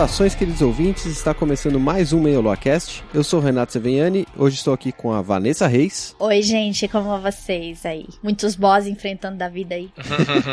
[0.00, 1.04] Saudações, queridos ouvintes.
[1.04, 3.04] Está começando mais um Meio Cast.
[3.12, 4.26] Eu sou o Renato Seveniani.
[4.34, 6.16] Hoje estou aqui com a Vanessa Reis.
[6.18, 8.08] Oi, gente, como vocês aí?
[8.22, 9.90] Muitos boss enfrentando da vida aí.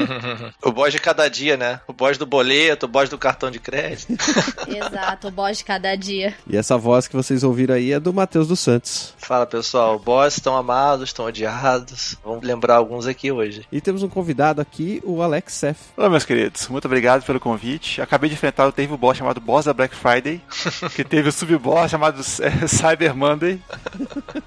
[0.61, 1.79] o boss de cada dia, né?
[1.87, 4.11] O boss do boleto, o boss do cartão de crédito.
[4.67, 6.33] Exato, o boss de cada dia.
[6.45, 9.13] E essa voz que vocês ouviram aí é do Matheus dos Santos.
[9.17, 9.97] Fala, pessoal.
[9.97, 12.17] Boss estão amados, estão odiados.
[12.21, 13.65] Vamos lembrar alguns aqui hoje.
[13.71, 15.77] E temos um convidado aqui, o Alex Seth.
[15.95, 16.67] Olá, meus queridos.
[16.67, 18.01] Muito obrigado pelo convite.
[18.01, 20.41] Acabei de enfrentar o Teve Boss chamado Boss da Black Friday,
[20.95, 23.59] que teve o sub-boss chamado é, Cyber Monday,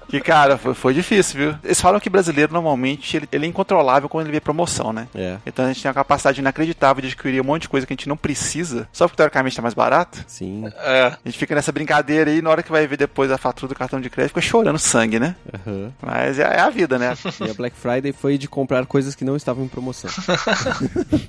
[0.07, 1.55] que, cara, foi, foi, difícil, viu?
[1.63, 5.07] Eles falam que brasileiro, normalmente, ele, ele, é incontrolável quando ele vê promoção, né?
[5.15, 5.37] É.
[5.45, 7.95] Então a gente tem uma capacidade inacreditável de adquirir um monte de coisa que a
[7.95, 10.23] gente não precisa, só porque teoricamente tá mais barato.
[10.27, 10.65] Sim.
[10.77, 11.05] É.
[11.05, 13.75] A gente fica nessa brincadeira aí, na hora que vai ver depois a fatura do
[13.75, 15.35] cartão de crédito, fica chorando sangue, né?
[15.65, 15.91] Uhum.
[16.01, 17.13] Mas é, é, a vida, né?
[17.45, 20.09] E a Black Friday foi de comprar coisas que não estavam em promoção.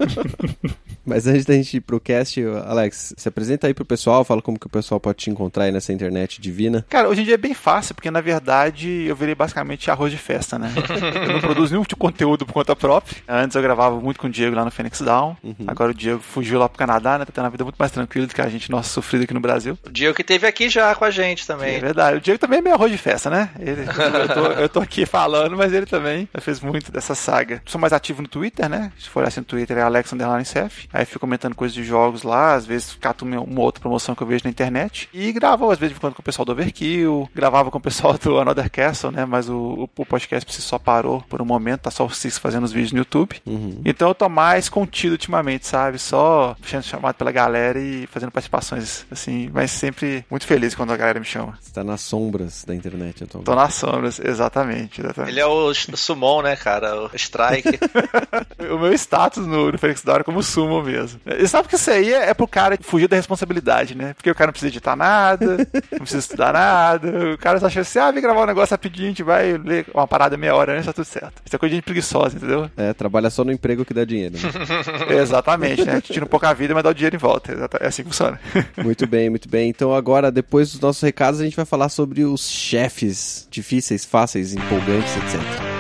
[1.05, 4.59] Mas antes da gente ir pro cast, Alex, se apresenta aí pro pessoal, fala como
[4.59, 6.85] que o pessoal pode te encontrar aí nessa internet divina.
[6.89, 10.19] Cara, hoje em dia é bem fácil, porque na verdade eu virei basicamente arroz de
[10.19, 10.72] festa, né?
[11.27, 13.22] eu não produzo nenhum tipo de conteúdo por conta própria.
[13.28, 15.37] Antes eu gravava muito com o Diego lá no Phoenix Down.
[15.43, 15.55] Uhum.
[15.66, 17.25] Agora o Diego fugiu lá pro Canadá, né?
[17.25, 19.41] Tá tendo uma vida muito mais tranquila do que a gente, nossa, sofrido aqui no
[19.41, 19.78] Brasil.
[19.84, 21.77] O Diego que teve aqui já com a gente também.
[21.77, 22.16] É verdade.
[22.16, 23.50] O Diego também é meio arroz de festa, né?
[23.59, 27.62] Ele, eu, tô, eu, tô, aqui falando, mas ele também fez muito dessa saga.
[27.66, 28.93] Sou mais ativo no Twitter, né?
[28.99, 30.45] Se for assim no Twitter é Alex Underline
[30.93, 34.22] Aí fico comentando coisas de jogos lá, às vezes cato uma, uma outra promoção que
[34.22, 35.09] eu vejo na internet.
[35.12, 38.70] E gravava às vezes com o pessoal do Overkill, gravava com o pessoal do Another
[38.70, 39.25] Castle, né?
[39.25, 42.38] Mas o, o, podcast por si só parou por um momento, tá só o Cis
[42.38, 43.41] fazendo os vídeos no YouTube.
[43.47, 43.81] Uhum.
[43.84, 45.98] Então eu tô mais contido ultimamente, sabe?
[45.98, 50.97] Só sendo chamado pela galera e fazendo participações, assim, mas sempre muito feliz quando a
[50.97, 51.59] galera me chama.
[51.60, 53.47] Você tá nas sombras da internet atualmente.
[53.47, 55.32] Tô nas sombras, exatamente, exatamente.
[55.32, 57.04] Ele é o Summon, né, cara?
[57.04, 57.78] O Strike.
[58.72, 61.21] o meu status no, no Felix Dora é como Summon mesmo.
[61.38, 64.15] E sabe que isso aí é, é pro cara fugir da responsabilidade, né?
[64.15, 65.56] Porque o cara não precisa editar nada,
[65.91, 67.33] não precisa estudar nada.
[67.34, 69.87] O cara só acha assim, ah, vem gravar um negócio rapidinho, a gente vai ler
[69.94, 71.43] uma parada meia hora antes, tá tudo certo.
[71.44, 72.71] Isso é coisa de gente preguiçosa, entendeu?
[72.77, 74.34] É, trabalha só no emprego que dá dinheiro.
[74.34, 75.16] Né?
[75.21, 76.00] Exatamente, né?
[76.00, 77.53] Tira um pouco a vida, mas dá o dinheiro em volta.
[77.81, 78.41] É assim que funciona.
[78.83, 79.69] muito bem, muito bem.
[79.69, 84.54] Então agora, depois dos nossos recados, a gente vai falar sobre os chefes difíceis, fáceis,
[84.54, 85.72] empolgantes, etc.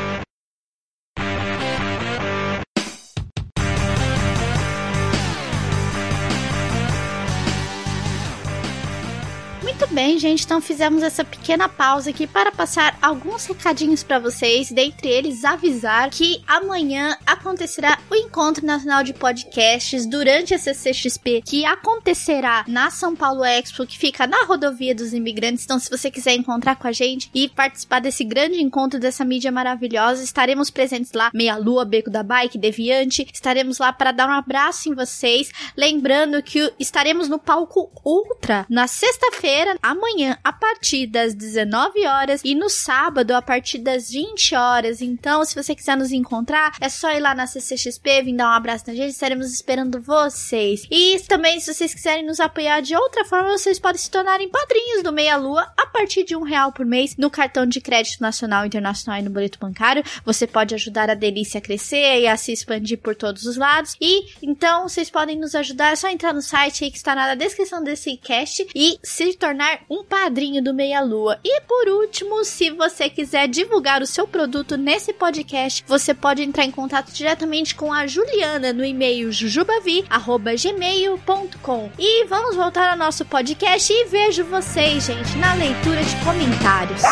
[10.02, 15.08] bem, gente, então fizemos essa pequena pausa aqui para passar alguns recadinhos para vocês, dentre
[15.08, 22.64] eles avisar que amanhã acontecerá o Encontro Nacional de Podcasts durante a CCXP, que acontecerá
[22.66, 25.64] na São Paulo Expo, que fica na rodovia dos imigrantes.
[25.64, 29.52] Então, se você quiser encontrar com a gente e participar desse grande encontro dessa mídia
[29.52, 34.32] maravilhosa, estaremos presentes lá, Meia Lua, Beco da Bike, Deviante, estaremos lá para dar um
[34.32, 41.34] abraço em vocês, lembrando que estaremos no palco Ultra na sexta-feira, amanhã a partir das
[41.34, 45.00] 19 horas e no sábado a partir das 20 horas.
[45.00, 48.56] Então, se você quiser nos encontrar, é só ir lá na CCXP, vir dar um
[48.56, 50.86] abraço na gente, estaremos esperando vocês.
[50.90, 55.02] E também, se vocês quiserem nos apoiar de outra forma, vocês podem se tornarem padrinhos
[55.02, 58.66] do Meia Lua a partir de um real por mês no cartão de crédito nacional,
[58.66, 60.02] internacional e no boleto bancário.
[60.24, 63.96] Você pode ajudar a delícia a crescer e a se expandir por todos os lados.
[64.00, 67.34] E então vocês podem nos ajudar, é só entrar no site aí que está na
[67.34, 71.38] descrição desse cast e se tornar um padrinho do Meia Lua.
[71.44, 76.64] E por último, se você quiser divulgar o seu produto nesse podcast, você pode entrar
[76.64, 81.90] em contato diretamente com a Juliana no e-mail jujubavi@gmail.com.
[81.98, 87.02] E vamos voltar ao nosso podcast e vejo vocês, gente, na leitura de comentários.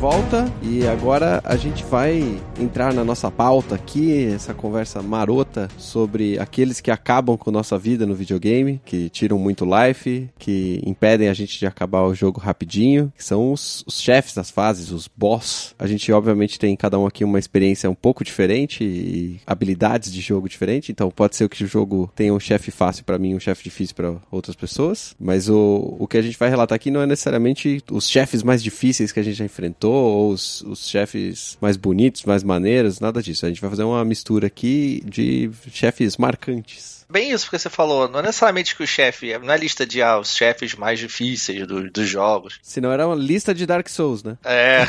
[0.00, 6.38] Volta e agora a gente vai entrar na nossa pauta aqui, essa conversa marota sobre
[6.38, 11.34] aqueles que acabam com nossa vida no videogame, que tiram muito life, que impedem a
[11.34, 15.74] gente de acabar o jogo rapidinho, que são os, os chefes das fases, os boss.
[15.78, 20.22] A gente obviamente tem cada um aqui uma experiência um pouco diferente e habilidades de
[20.22, 23.40] jogo diferente, então pode ser que o jogo tenha um chefe fácil para mim, um
[23.40, 27.02] chefe difícil para outras pessoas, mas o, o que a gente vai relatar aqui não
[27.02, 31.56] é necessariamente os chefes mais difíceis que a gente já enfrentou ou os, os chefes
[31.60, 33.46] mais bonitos, mais maneiros, nada disso.
[33.46, 37.00] A gente vai fazer uma mistura aqui de chefes marcantes.
[37.10, 40.00] Bem isso que você falou, não é necessariamente que o chefe, não é lista de
[40.00, 42.60] ah, os chefes mais difíceis do, dos jogos.
[42.62, 44.38] Senão era uma lista de Dark Souls, né?
[44.44, 44.82] É,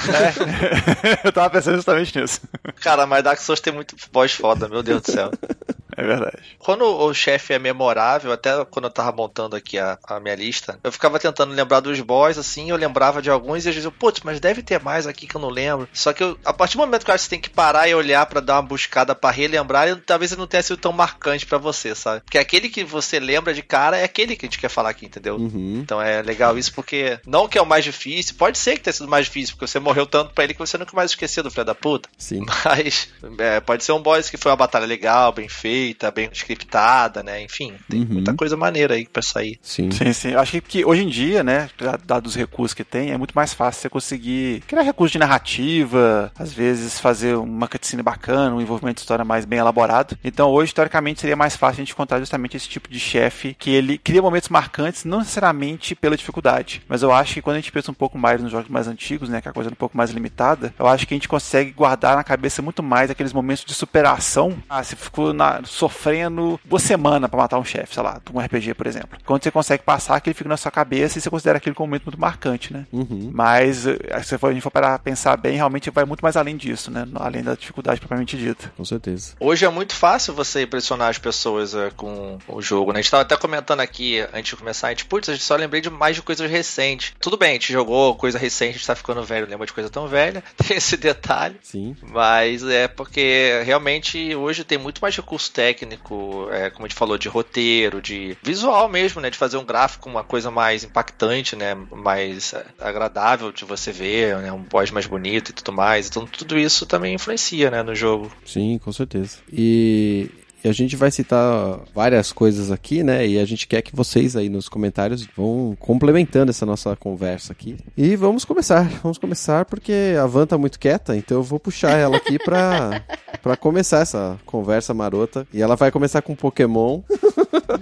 [1.25, 2.41] Eu tava pensando justamente nisso.
[2.75, 5.31] cara, mas Dark Souls tem muito voz foda, meu Deus do céu.
[5.95, 6.37] É verdade.
[6.59, 10.79] Quando o chefe é memorável, até quando eu tava montando aqui a, a minha lista,
[10.83, 13.91] eu ficava tentando lembrar dos boss, assim, eu lembrava de alguns e às vezes eu,
[13.91, 15.87] putz, mas deve ter mais aqui que eu não lembro.
[15.93, 17.87] Só que eu, a partir do momento que eu acho que você tem que parar
[17.87, 20.91] e olhar pra dar uma buscada pra relembrar, ele- talvez ele não tenha sido tão
[20.91, 22.21] marcante pra você, sabe?
[22.21, 25.05] Porque aquele que você lembra de cara é aquele que a gente quer falar aqui,
[25.05, 25.35] entendeu?
[25.35, 25.79] Uhum.
[25.83, 28.93] Então é legal isso porque não que é o mais difícil, pode ser que tenha
[28.93, 31.51] sido mais difícil, porque você morreu tanto pra ele que você nunca mais esqueceu do
[31.51, 32.09] filho da puta.
[32.17, 32.45] Sim.
[32.65, 33.09] Mas
[33.39, 35.80] é, pode ser um boss que foi uma batalha legal, bem feita,
[36.13, 37.41] bem scriptada, né?
[37.43, 38.07] Enfim, tem Uhum.
[38.09, 39.59] muita coisa maneira aí pra sair.
[39.61, 39.89] Sim.
[39.91, 40.29] Sim, sim.
[40.31, 41.69] Eu acho que, que hoje em dia, né,
[42.05, 46.31] dados os recursos que tem, é muito mais fácil você conseguir criar recursos de narrativa,
[46.37, 50.17] às vezes fazer uma cutscene bacana, um envolvimento de história mais bem elaborado.
[50.23, 53.69] Então hoje, teoricamente, seria mais fácil a gente encontrar justamente esse tipo de chefe que
[53.69, 56.81] ele cria momentos marcantes, não necessariamente pela dificuldade.
[56.87, 59.29] Mas eu acho que quando a gente pensa um pouco mais nos jogos mais antigos,
[59.29, 61.71] né, que a coisa é um pouco mais limitada, eu acho que a gente consegue
[61.71, 64.57] guardar na cabeça muito mais aqueles momentos de superação.
[64.69, 68.73] Ah, você ficou na- sofrendo uma semana pra matar um chefe, sei lá, um RPG,
[68.73, 69.17] por exemplo.
[69.25, 71.89] Quando você consegue passar, aquele fica na sua cabeça e você considera aquele como um
[71.89, 72.85] momento muito marcante, né?
[72.91, 73.31] Uhum.
[73.33, 76.91] Mas eh, se a gente for parar pensar bem, realmente vai muito mais além disso,
[76.91, 77.07] né?
[77.15, 78.71] Além da dificuldade propriamente dita.
[78.75, 79.33] Com certeza.
[79.39, 82.99] Hoje é muito fácil você impressionar as pessoas é, com o jogo, né?
[82.99, 85.55] A gente tava até comentando aqui, antes de começar, a gente, putz, a gente só
[85.55, 87.13] lembrei de mais de coisas recentes.
[87.19, 89.89] Tudo bem, a gente jogou coisa recente, a gente tá ficando velho, lembra de coisa
[89.89, 91.55] tão velha, tem esse detalhe.
[91.61, 91.95] Sim.
[92.01, 97.19] Mas é porque realmente hoje tem muito mais recurso técnico, é, como a gente falou,
[97.19, 99.29] de roteiro, de visual mesmo, né?
[99.29, 101.75] De fazer um gráfico uma coisa mais impactante, né?
[101.91, 104.51] Mais é, agradável de você ver, né?
[104.51, 106.07] Um boss mais bonito e tudo mais.
[106.07, 107.83] Então tudo isso também influencia, né?
[107.83, 108.31] No jogo.
[108.43, 109.37] Sim, com certeza.
[109.53, 110.31] E,
[110.63, 113.25] e a gente vai citar várias coisas aqui, né?
[113.27, 117.77] E a gente quer que vocês aí nos comentários vão complementando essa nossa conversa aqui.
[117.97, 118.89] E vamos começar.
[119.01, 123.03] Vamos começar porque a Van tá muito quieta, então eu vou puxar ela aqui pra,
[123.41, 125.47] pra começar essa conversa marota.
[125.51, 127.01] E ela vai começar com Pokémon.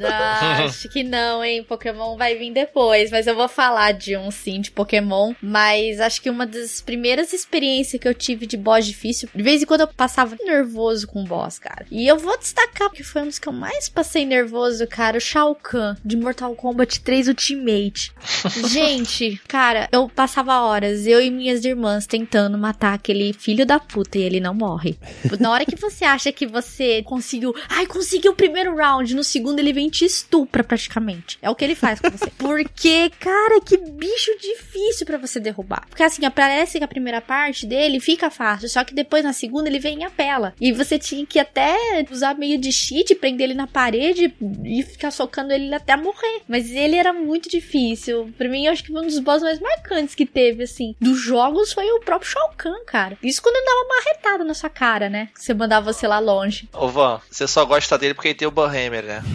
[0.01, 1.63] Ah, acho que não, hein?
[1.63, 5.33] Pokémon vai vir depois, mas eu vou falar de um sim de Pokémon.
[5.41, 9.61] Mas acho que uma das primeiras experiências que eu tive de boss difícil, de vez
[9.61, 11.85] em quando eu passava nervoso com o boss, cara.
[11.91, 15.21] E eu vou destacar porque foi um dos que eu mais passei nervoso, cara, o
[15.21, 18.12] Shao Kahn de Mortal Kombat 3 Ultimate.
[18.70, 24.17] Gente, cara, eu passava horas, eu e minhas irmãs, tentando matar aquele filho da puta
[24.17, 24.98] e ele não morre.
[25.39, 29.60] Na hora que você acha que você conseguiu, ai, conseguiu o primeiro round, no segundo
[29.60, 31.38] ele vem e te estupra praticamente.
[31.41, 32.29] É o que ele faz com você.
[32.38, 35.86] Porque, cara, que bicho difícil pra você derrubar.
[35.89, 39.70] Porque assim, parece que a primeira parte dele fica fácil, só que depois na segunda
[39.70, 40.53] ele vem e apela.
[40.60, 45.12] E você tinha que até usar meio de cheat, prender ele na parede e ficar
[45.12, 46.42] socando ele até morrer.
[46.48, 48.34] Mas ele era muito difícil.
[48.38, 51.74] Pra mim, eu acho que um dos boss mais marcantes que teve, assim, dos jogos
[51.74, 53.18] foi o próprio Shao Kahn, cara.
[53.24, 55.30] Isso quando ele dava uma marretada na sua cara, né?
[55.36, 56.70] Você mandava você lá longe.
[56.74, 59.22] Ô Van, você só gosta dele porque ele tem o Banhammer, né?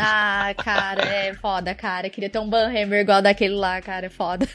[0.00, 2.08] Ah, cara, é foda, cara.
[2.08, 4.06] Queria ter um Banhammer igual daquele lá, cara.
[4.06, 4.48] É foda.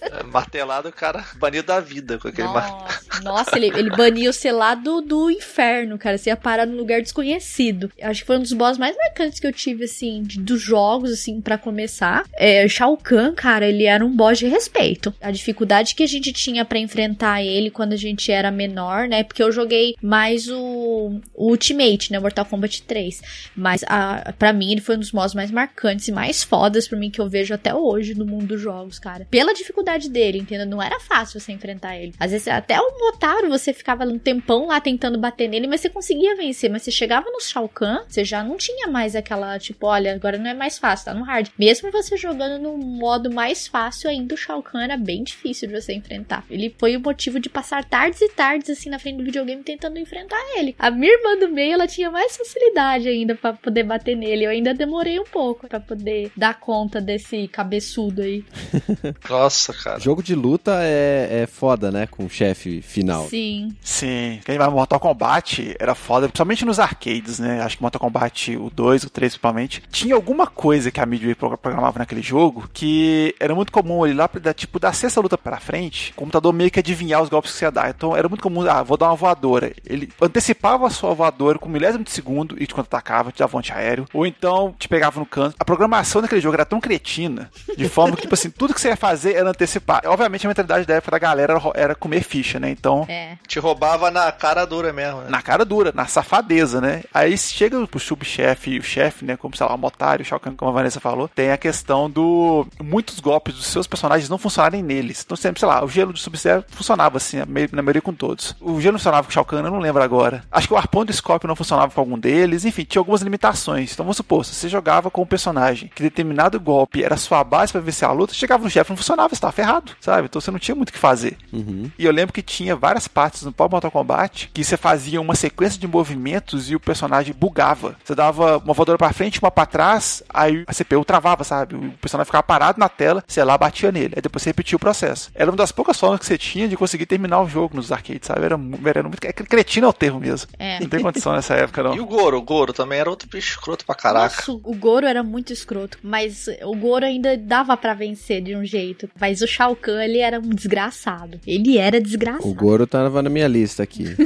[0.00, 2.68] É, Martelado, o cara banido da vida com aquele mar...
[2.68, 6.18] Nossa, nossa ele, ele bania você lá do, do inferno, cara.
[6.18, 7.90] Você ia parar num lugar desconhecido.
[8.02, 11.12] Acho que foi um dos boss mais marcantes que eu tive, assim, de- dos jogos,
[11.12, 12.24] assim, pra começar.
[12.34, 15.14] É, Shao Kahn, cara, ele era um boss de respeito.
[15.20, 19.22] A dificuldade que a gente tinha pra enfrentar ele quando a gente era menor, né?
[19.22, 22.18] Porque eu joguei mais o, o Ultimate, né?
[22.18, 23.22] Mortal Kombat 3.
[23.56, 26.98] Mas a, pra mim ele foi um dos boss mais marcantes e mais fodas pra
[26.98, 29.26] mim que eu vejo até hoje no mundo dos jogos, cara.
[29.30, 30.66] Pela dificuldade dele, entendeu?
[30.66, 32.12] Não era fácil você enfrentar ele.
[32.18, 35.88] Às vezes até o Motaro você ficava um tempão lá tentando bater nele, mas você
[35.88, 36.70] conseguia vencer.
[36.70, 40.38] Mas você chegava no Shao Kahn, você já não tinha mais aquela, tipo, olha, agora
[40.38, 41.48] não é mais fácil, tá no hard.
[41.58, 45.78] Mesmo você jogando no modo mais fácil ainda, o Shao Kahn era bem difícil de
[45.78, 46.44] você enfrentar.
[46.48, 49.98] Ele foi o motivo de passar tardes e tardes assim na frente do videogame tentando
[49.98, 50.74] enfrentar ele.
[50.78, 54.46] A minha irmã do meio, ela tinha mais facilidade ainda para poder bater nele.
[54.46, 58.42] Eu ainda demorei um pouco para poder dar conta desse cabeçudo aí.
[59.28, 60.00] Nossa, cara.
[60.00, 62.06] Jogo de luta é, é foda, né?
[62.06, 63.28] Com o chefe final.
[63.28, 63.76] Sim.
[63.82, 64.40] Sim.
[64.44, 66.93] Quem vai Mortal Kombat era foda, principalmente nos arcades,
[67.38, 67.62] né?
[67.62, 71.34] Acho que Mortal Kombat, o 2, o 3 principalmente, tinha alguma coisa que a Midway
[71.34, 76.12] programava naquele jogo que era muito comum ele lá, tipo, da sexta luta pra frente,
[76.12, 77.90] o computador meio que adivinhar os golpes que você ia dar.
[77.90, 79.72] Então era muito comum, ah, vou dar uma voadora.
[79.86, 83.56] Ele antecipava a sua voadora com um milésimo de segundo e te contra-atacava, te dava
[83.56, 84.06] um antiaéreo.
[84.12, 85.56] Ou então te pegava no canto.
[85.58, 88.88] A programação daquele jogo era tão cretina, de forma que, tipo assim, tudo que você
[88.88, 90.02] ia fazer era antecipar.
[90.06, 92.70] Obviamente a mentalidade da época da galera era comer ficha, né?
[92.70, 93.04] Então.
[93.08, 93.36] É.
[93.46, 95.26] Te roubava na cara dura mesmo, né?
[95.28, 96.83] Na cara dura, na safadeza, né?
[97.12, 99.36] Aí chega pro subchefe e o chefe, né?
[99.36, 102.10] Como, sei lá, o Motário, o Shao Kahn, como a Vanessa falou, tem a questão
[102.10, 102.66] do.
[102.82, 105.22] Muitos golpes dos seus personagens não funcionarem neles.
[105.24, 108.56] Então, sempre, sei lá, o gelo do Sub-Zero funcionava assim, na maioria com todos.
[108.60, 110.44] O gelo funcionava com o Shao Kahn, eu não lembro agora.
[110.50, 112.64] Acho que o arpão do Scorpion não funcionava com algum deles.
[112.64, 113.92] Enfim, tinha algumas limitações.
[113.92, 117.72] Então, vamos supor, se você jogava com um personagem que determinado golpe era sua base
[117.72, 120.26] para vencer a luta, chegava no chefe não funcionava, você estava ferrado, sabe?
[120.26, 121.36] Então você não tinha muito o que fazer.
[121.52, 121.90] Uhum.
[121.98, 125.34] E eu lembro que tinha várias partes no próprio Mortal Kombat que você fazia uma
[125.34, 127.96] sequência de movimentos e o personagem bugava.
[128.04, 131.74] Você dava uma voadora para frente, uma para trás, aí a CPU travava, sabe?
[131.74, 134.14] O personagem ficava parado na tela, sei lá, batia nele.
[134.16, 135.30] Aí depois você repetia o processo.
[135.34, 138.26] Era uma das poucas formas que você tinha de conseguir terminar o jogo nos arcades,
[138.26, 138.44] sabe?
[138.44, 139.24] Era, era muito.
[139.24, 140.48] É, cretino é o termo mesmo.
[140.58, 140.80] É.
[140.80, 141.94] Não tem condição nessa época, não.
[141.94, 142.38] E o Goro?
[142.38, 144.36] O Goro também era outro bicho escroto pra caraca.
[144.36, 148.64] Nossa, o Goro era muito escroto, mas o Goro ainda dava para vencer de um
[148.64, 149.08] jeito.
[149.18, 151.40] Mas o Shao Kahn, ele era um desgraçado.
[151.46, 152.48] Ele era desgraçado.
[152.48, 154.04] O Goro tava na minha lista aqui.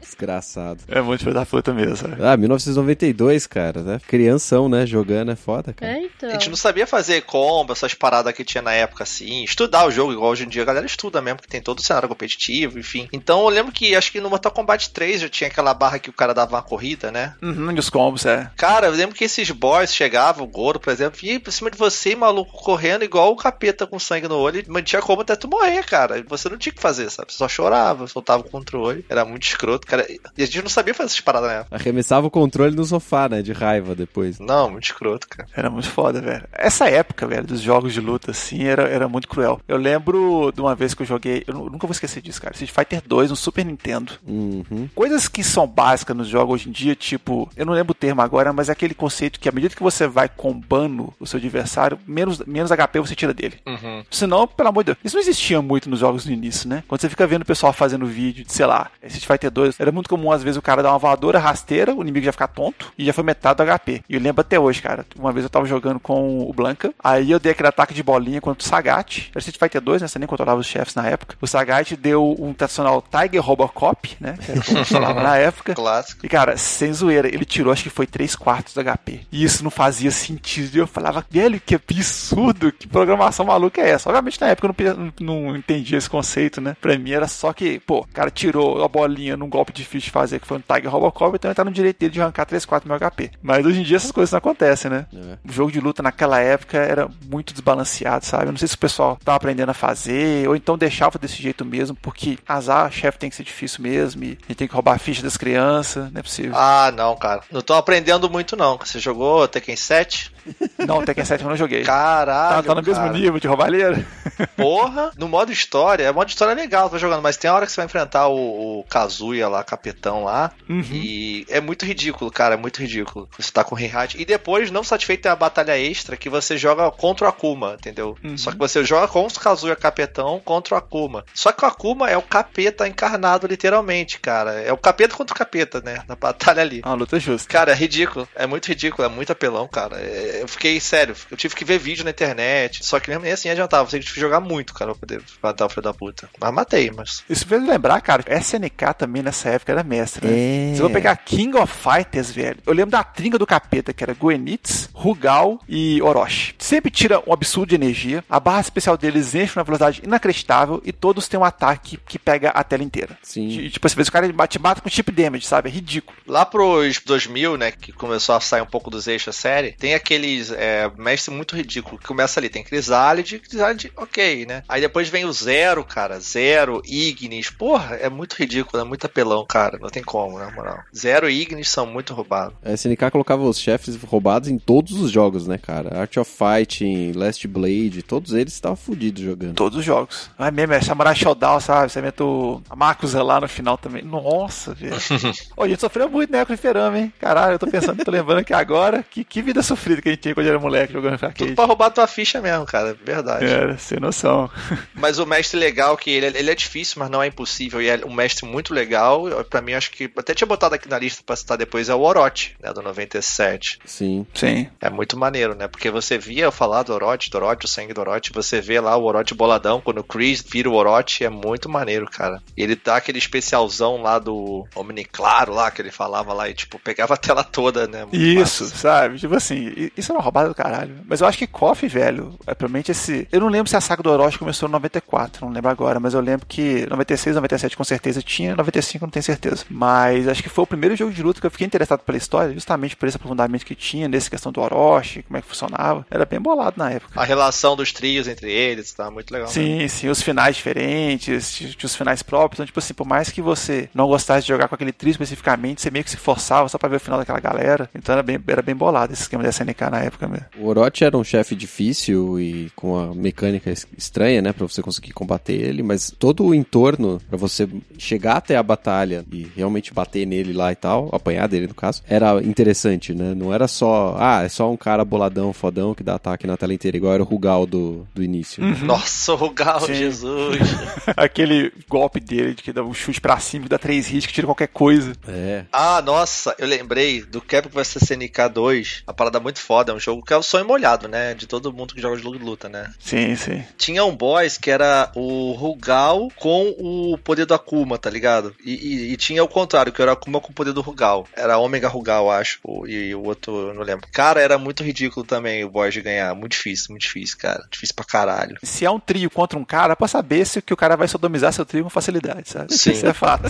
[0.00, 0.80] Desgraçado.
[0.88, 2.16] É muito filho da puta mesmo, sabe?
[2.22, 4.00] Ah, 1992, cara, né?
[4.06, 4.86] Crianção, né?
[4.86, 5.92] Jogando é foda, cara.
[5.92, 6.28] É, então.
[6.28, 9.90] A gente não sabia fazer combo, essas paradas que tinha na época assim, estudar o
[9.90, 12.78] jogo, igual hoje em dia a galera estuda mesmo, que tem todo o cenário competitivo,
[12.78, 13.08] enfim.
[13.12, 16.10] Então eu lembro que acho que no Mortal Kombat 3 já tinha aquela barra que
[16.10, 17.34] o cara dava uma corrida, né?
[17.42, 18.50] Uhum, e os combos, é.
[18.56, 21.78] Cara, eu lembro que esses boys chegavam, o Goro, por exemplo, ia por cima de
[21.78, 25.48] você, maluco, correndo igual o capeta com sangue no olho, e tinha como até tu
[25.48, 26.22] morrer, cara.
[26.28, 27.32] Você não tinha que fazer, sabe?
[27.32, 29.04] Você só chorava, soltava o controle.
[29.08, 30.06] Era muito escroto, cara.
[30.36, 31.76] E a gente não sabia fazer essas paradas época.
[31.76, 33.42] Arremessava o controle no sofá, né?
[33.42, 34.38] De raiva depois.
[34.38, 35.48] Não, muito escroto, cara.
[35.54, 36.46] Era muito foda, velho.
[36.52, 39.60] Essa época, velho, dos jogos de luta, assim, era, era muito cruel.
[39.66, 42.54] Eu lembro de uma vez que eu joguei, eu nunca vou esquecer disso, cara.
[42.54, 44.12] Street Fighter 2 no Super Nintendo.
[44.26, 44.88] Uhum.
[44.94, 48.22] Coisas que são básicas nos jogos hoje em dia, tipo, eu não lembro o termo
[48.22, 51.98] agora, mas é aquele conceito que à medida que você vai combando o seu adversário,
[52.06, 53.56] menos, menos HP você tira dele.
[53.66, 54.04] Uhum.
[54.10, 56.82] Senão, pelo amor de Deus, isso não existia muito nos jogos no início, né?
[56.86, 59.92] Quando você fica vendo o pessoal fazendo vídeo de, sei lá, Street Fighter 2, era
[59.92, 62.92] muito comum às vezes o cara dar uma voadora rasteira, o inimigo já ficar tonto
[62.98, 64.02] e já foi metade do HP.
[64.08, 65.04] E eu lembro até hoje, cara.
[65.18, 68.40] Uma vez eu tava jogando com o Blanca, aí eu dei aquele ataque de bolinha
[68.40, 69.30] contra o Sagat.
[69.30, 70.08] Era Street Fighter 2, né?
[70.08, 71.36] Você nem controlava os chefes na época.
[71.40, 74.36] O Sagat deu um tradicional Tiger Robocop, né?
[74.40, 75.74] Que era como falava na época.
[75.74, 76.24] Clássico.
[76.24, 79.20] E, cara, sem zoeira, ele tirou acho que foi 3 quartos do HP.
[79.30, 80.76] E isso não fazia sentido.
[80.76, 84.08] E eu falava, velho, que absurdo, que programação maluca é essa?
[84.08, 86.76] Obviamente na época eu não, não entendia esse conceito, né?
[86.80, 90.10] Pra mim era só que, pô, o cara tirou a bolinha num golpe difícil de
[90.10, 92.64] fazer, que foi um Tiger Robocop, então ele tá no direito dele de arrancar 3,
[92.64, 93.30] 4 mil HP.
[93.42, 95.06] Mas hoje em dia essas coisas não acontecem, né?
[95.14, 95.38] É.
[95.48, 98.46] O jogo de luta naquela época era muito desbalanceado, sabe?
[98.46, 101.64] Eu não sei se o pessoal tava aprendendo a fazer, ou então deixava desse jeito
[101.64, 104.94] mesmo, porque azar, chefe tem que ser difícil mesmo, e a gente tem que roubar
[104.94, 106.52] a ficha das crianças, não é possível.
[106.54, 107.42] Ah, não, cara.
[107.50, 108.76] Não tô aprendendo muito, não.
[108.78, 110.32] Você jogou Tekken 7?
[110.86, 111.84] Não, Tekken 7 eu não joguei.
[111.84, 112.62] Caralho.
[112.62, 113.12] Tá, tá no mesmo cara.
[113.12, 114.06] nível de roubalheira?
[114.54, 117.72] Porra, no modo história, é modo história legal, tô jogando, mas tem a hora que
[117.72, 120.82] você vai enfrentar o, o Kazuya lá, capitão lá, Uhum.
[120.92, 123.28] e é muito ridículo, cara, é muito ridículo.
[123.38, 126.56] Você tá com o Reinhardt, e depois, não satisfeito, tem a batalha extra que você
[126.58, 128.16] joga contra o Akuma, entendeu?
[128.22, 128.36] Uhum.
[128.36, 131.24] Só que você joga com o Kazuya capetão contra o Akuma.
[131.34, 134.52] Só que o Akuma é o capeta encarnado, literalmente, cara.
[134.60, 136.80] É o capeta contra o capeta, né, na batalha ali.
[136.82, 137.48] Ah, luta justa.
[137.48, 138.28] Cara, é ridículo.
[138.34, 139.96] É muito ridículo, é muito apelão, cara.
[140.00, 142.84] É, eu fiquei sério, eu tive que ver vídeo na internet.
[142.84, 145.68] Só que mesmo assim adiantava, você tinha que jogar muito, cara, pra poder matar o
[145.68, 146.28] filho da puta.
[146.40, 147.22] Mas matei, mas.
[147.28, 150.32] Isso fez lembrar, cara, SNK também nessa época era mestre, né?
[150.34, 150.74] É.
[150.74, 154.02] Se eu vou pegar King of Fighters, velho, eu lembro da tringa do capeta, que
[154.02, 156.54] era Goenitz, Rugal e Orochi.
[156.58, 160.92] Sempre tira um absurdo de energia, a barra especial deles enche uma velocidade inacreditável e
[160.92, 163.18] todos têm um ataque que pega a tela inteira.
[163.22, 163.48] Sim.
[163.48, 165.68] E, tipo, às vezes o cara te mata com chip damage, sabe?
[165.68, 166.16] É ridículo.
[166.26, 169.94] Lá pros 2000, né, que começou a sair um pouco dos eixos a série, tem
[169.94, 172.48] aqueles é, mestre muito ridículo que começa ali.
[172.48, 174.62] Tem Crisalid, Crisalid, ok, né?
[174.68, 176.20] Aí depois vem o Zero, cara.
[176.20, 177.50] Zero, Ignis.
[177.50, 179.33] Porra, é muito ridículo, é muito apelão.
[179.34, 179.78] Apelão, cara.
[179.80, 180.78] Não tem como, na moral.
[180.94, 182.56] Zero e Ignis são muito roubados.
[182.64, 186.00] A SNK colocava os chefes roubados em todos os jogos, né, cara?
[186.00, 189.54] Art of Fighting, Last Blade, todos eles estavam fodidos jogando.
[189.54, 190.30] Todos os jogos.
[190.38, 191.90] Ah, mesmo, é Samurai Showdown, sabe?
[191.90, 194.02] Você meteu a Marcos lá no final também.
[194.02, 194.94] Nossa, velho.
[195.56, 197.12] Ô, a gente sofreu muito, né, com o fliperama, hein?
[197.18, 200.20] Caralho, eu tô pensando, tô lembrando aqui agora, que, que vida sofrida que a gente
[200.20, 201.54] tinha quando era moleque jogando Tudo arcade.
[201.54, 202.96] pra roubar tua ficha mesmo, cara.
[203.04, 203.44] Verdade.
[203.44, 204.50] Era, sem noção.
[204.94, 207.80] Mas o mestre legal, que ele, ele é difícil, mas não é impossível.
[207.80, 209.13] E é um mestre muito legal.
[209.28, 210.10] Eu- Pra mim, acho que.
[210.16, 212.72] Até tinha botado aqui na lista pra citar depois, é o Orochi, né?
[212.72, 213.78] Do 97.
[213.84, 214.26] Sim.
[214.34, 214.68] Sim.
[214.80, 215.68] É muito maneiro, né?
[215.68, 218.80] Porque você via eu falar do Orochi, do Orochi, o sangue do Orochi, você vê
[218.80, 222.42] lá o Orochi boladão, quando o Chris vira o Orochi, é muito maneiro, cara.
[222.56, 226.54] E ele dá aquele especialzão lá do Omni Claro lá, que ele falava lá, e
[226.54, 228.00] tipo, pegava a tela toda, né?
[228.04, 228.76] Muito Isso, massa.
[228.76, 229.18] sabe?
[229.18, 230.96] Tipo assim, isso é uma roubada do caralho.
[231.06, 233.28] Mas eu acho que KOF, velho, é provavelmente esse.
[233.30, 236.14] Eu não lembro se a saga do Orochi começou em 94, não lembro agora, mas
[236.14, 239.64] eu lembro que 96, 97 com certeza tinha, 95 não tenho certeza.
[239.70, 242.52] Mas acho que foi o primeiro jogo de luta que eu fiquei interessado pela história,
[242.54, 246.06] justamente por esse aprofundamento que tinha nessa questão do Orochi, como é que funcionava.
[246.10, 247.20] Era bem bolado na época.
[247.20, 249.48] A relação dos trios entre eles, tá muito legal.
[249.48, 249.52] né?
[249.54, 252.56] Sim, sim, os finais diferentes, tinha os finais próprios.
[252.58, 255.80] Então, tipo assim, por mais que você não gostasse de jogar com aquele trio especificamente,
[255.82, 257.88] você meio que se forçava só pra ver o final daquela galera.
[257.94, 260.46] Então era bem, era bem bolado esse esquema da SNK na época mesmo.
[260.58, 264.80] O Orochi era um chefe difícil e com uma mecânica es- estranha, né, Pra você
[264.82, 267.68] conseguir combater ele, mas todo o entorno pra você
[267.98, 268.93] chegar até a batalha
[269.32, 273.34] e realmente bater nele lá e tal, apanhar dele no caso, era interessante, né?
[273.34, 276.74] Não era só, ah, é só um cara boladão, fodão que dá ataque na tela
[276.74, 278.62] inteira, igual era o Rugal do, do início.
[278.84, 279.94] Nossa, o Gal, Sim.
[279.94, 280.58] Jesus.
[281.16, 284.46] Aquele golpe dele de que dá um chute pra cima, dá três hits, que tira
[284.46, 285.12] qualquer coisa.
[285.26, 285.64] É.
[285.72, 289.02] Ah, nossa, eu lembrei do Capcom vs SNK 2.
[289.06, 291.34] Uma parada muito foda, é um jogo que é o sonho molhado, né?
[291.34, 292.92] De todo mundo que joga de luta, né?
[292.98, 293.64] Sim, sim.
[293.76, 298.54] Tinha um boss que era o Rugal com o poder do Akuma, tá ligado?
[298.64, 301.26] E, e- e tinha o contrário, que era Akuma com o poder do Rugal.
[301.36, 302.58] Era Omega Rugal, acho.
[302.62, 304.06] o- E o outro, eu não lembro.
[304.12, 306.34] Cara, era muito ridículo também o de ganhar.
[306.34, 307.64] Muito difícil, muito difícil, cara.
[307.70, 308.56] Difícil pra caralho.
[308.62, 311.08] Se é um trio contra um cara, é pra saber se que o cara vai
[311.08, 312.72] sodomizar seu trio com facilidade, sabe?
[312.74, 312.92] Sim.
[312.92, 313.44] Isso é fato.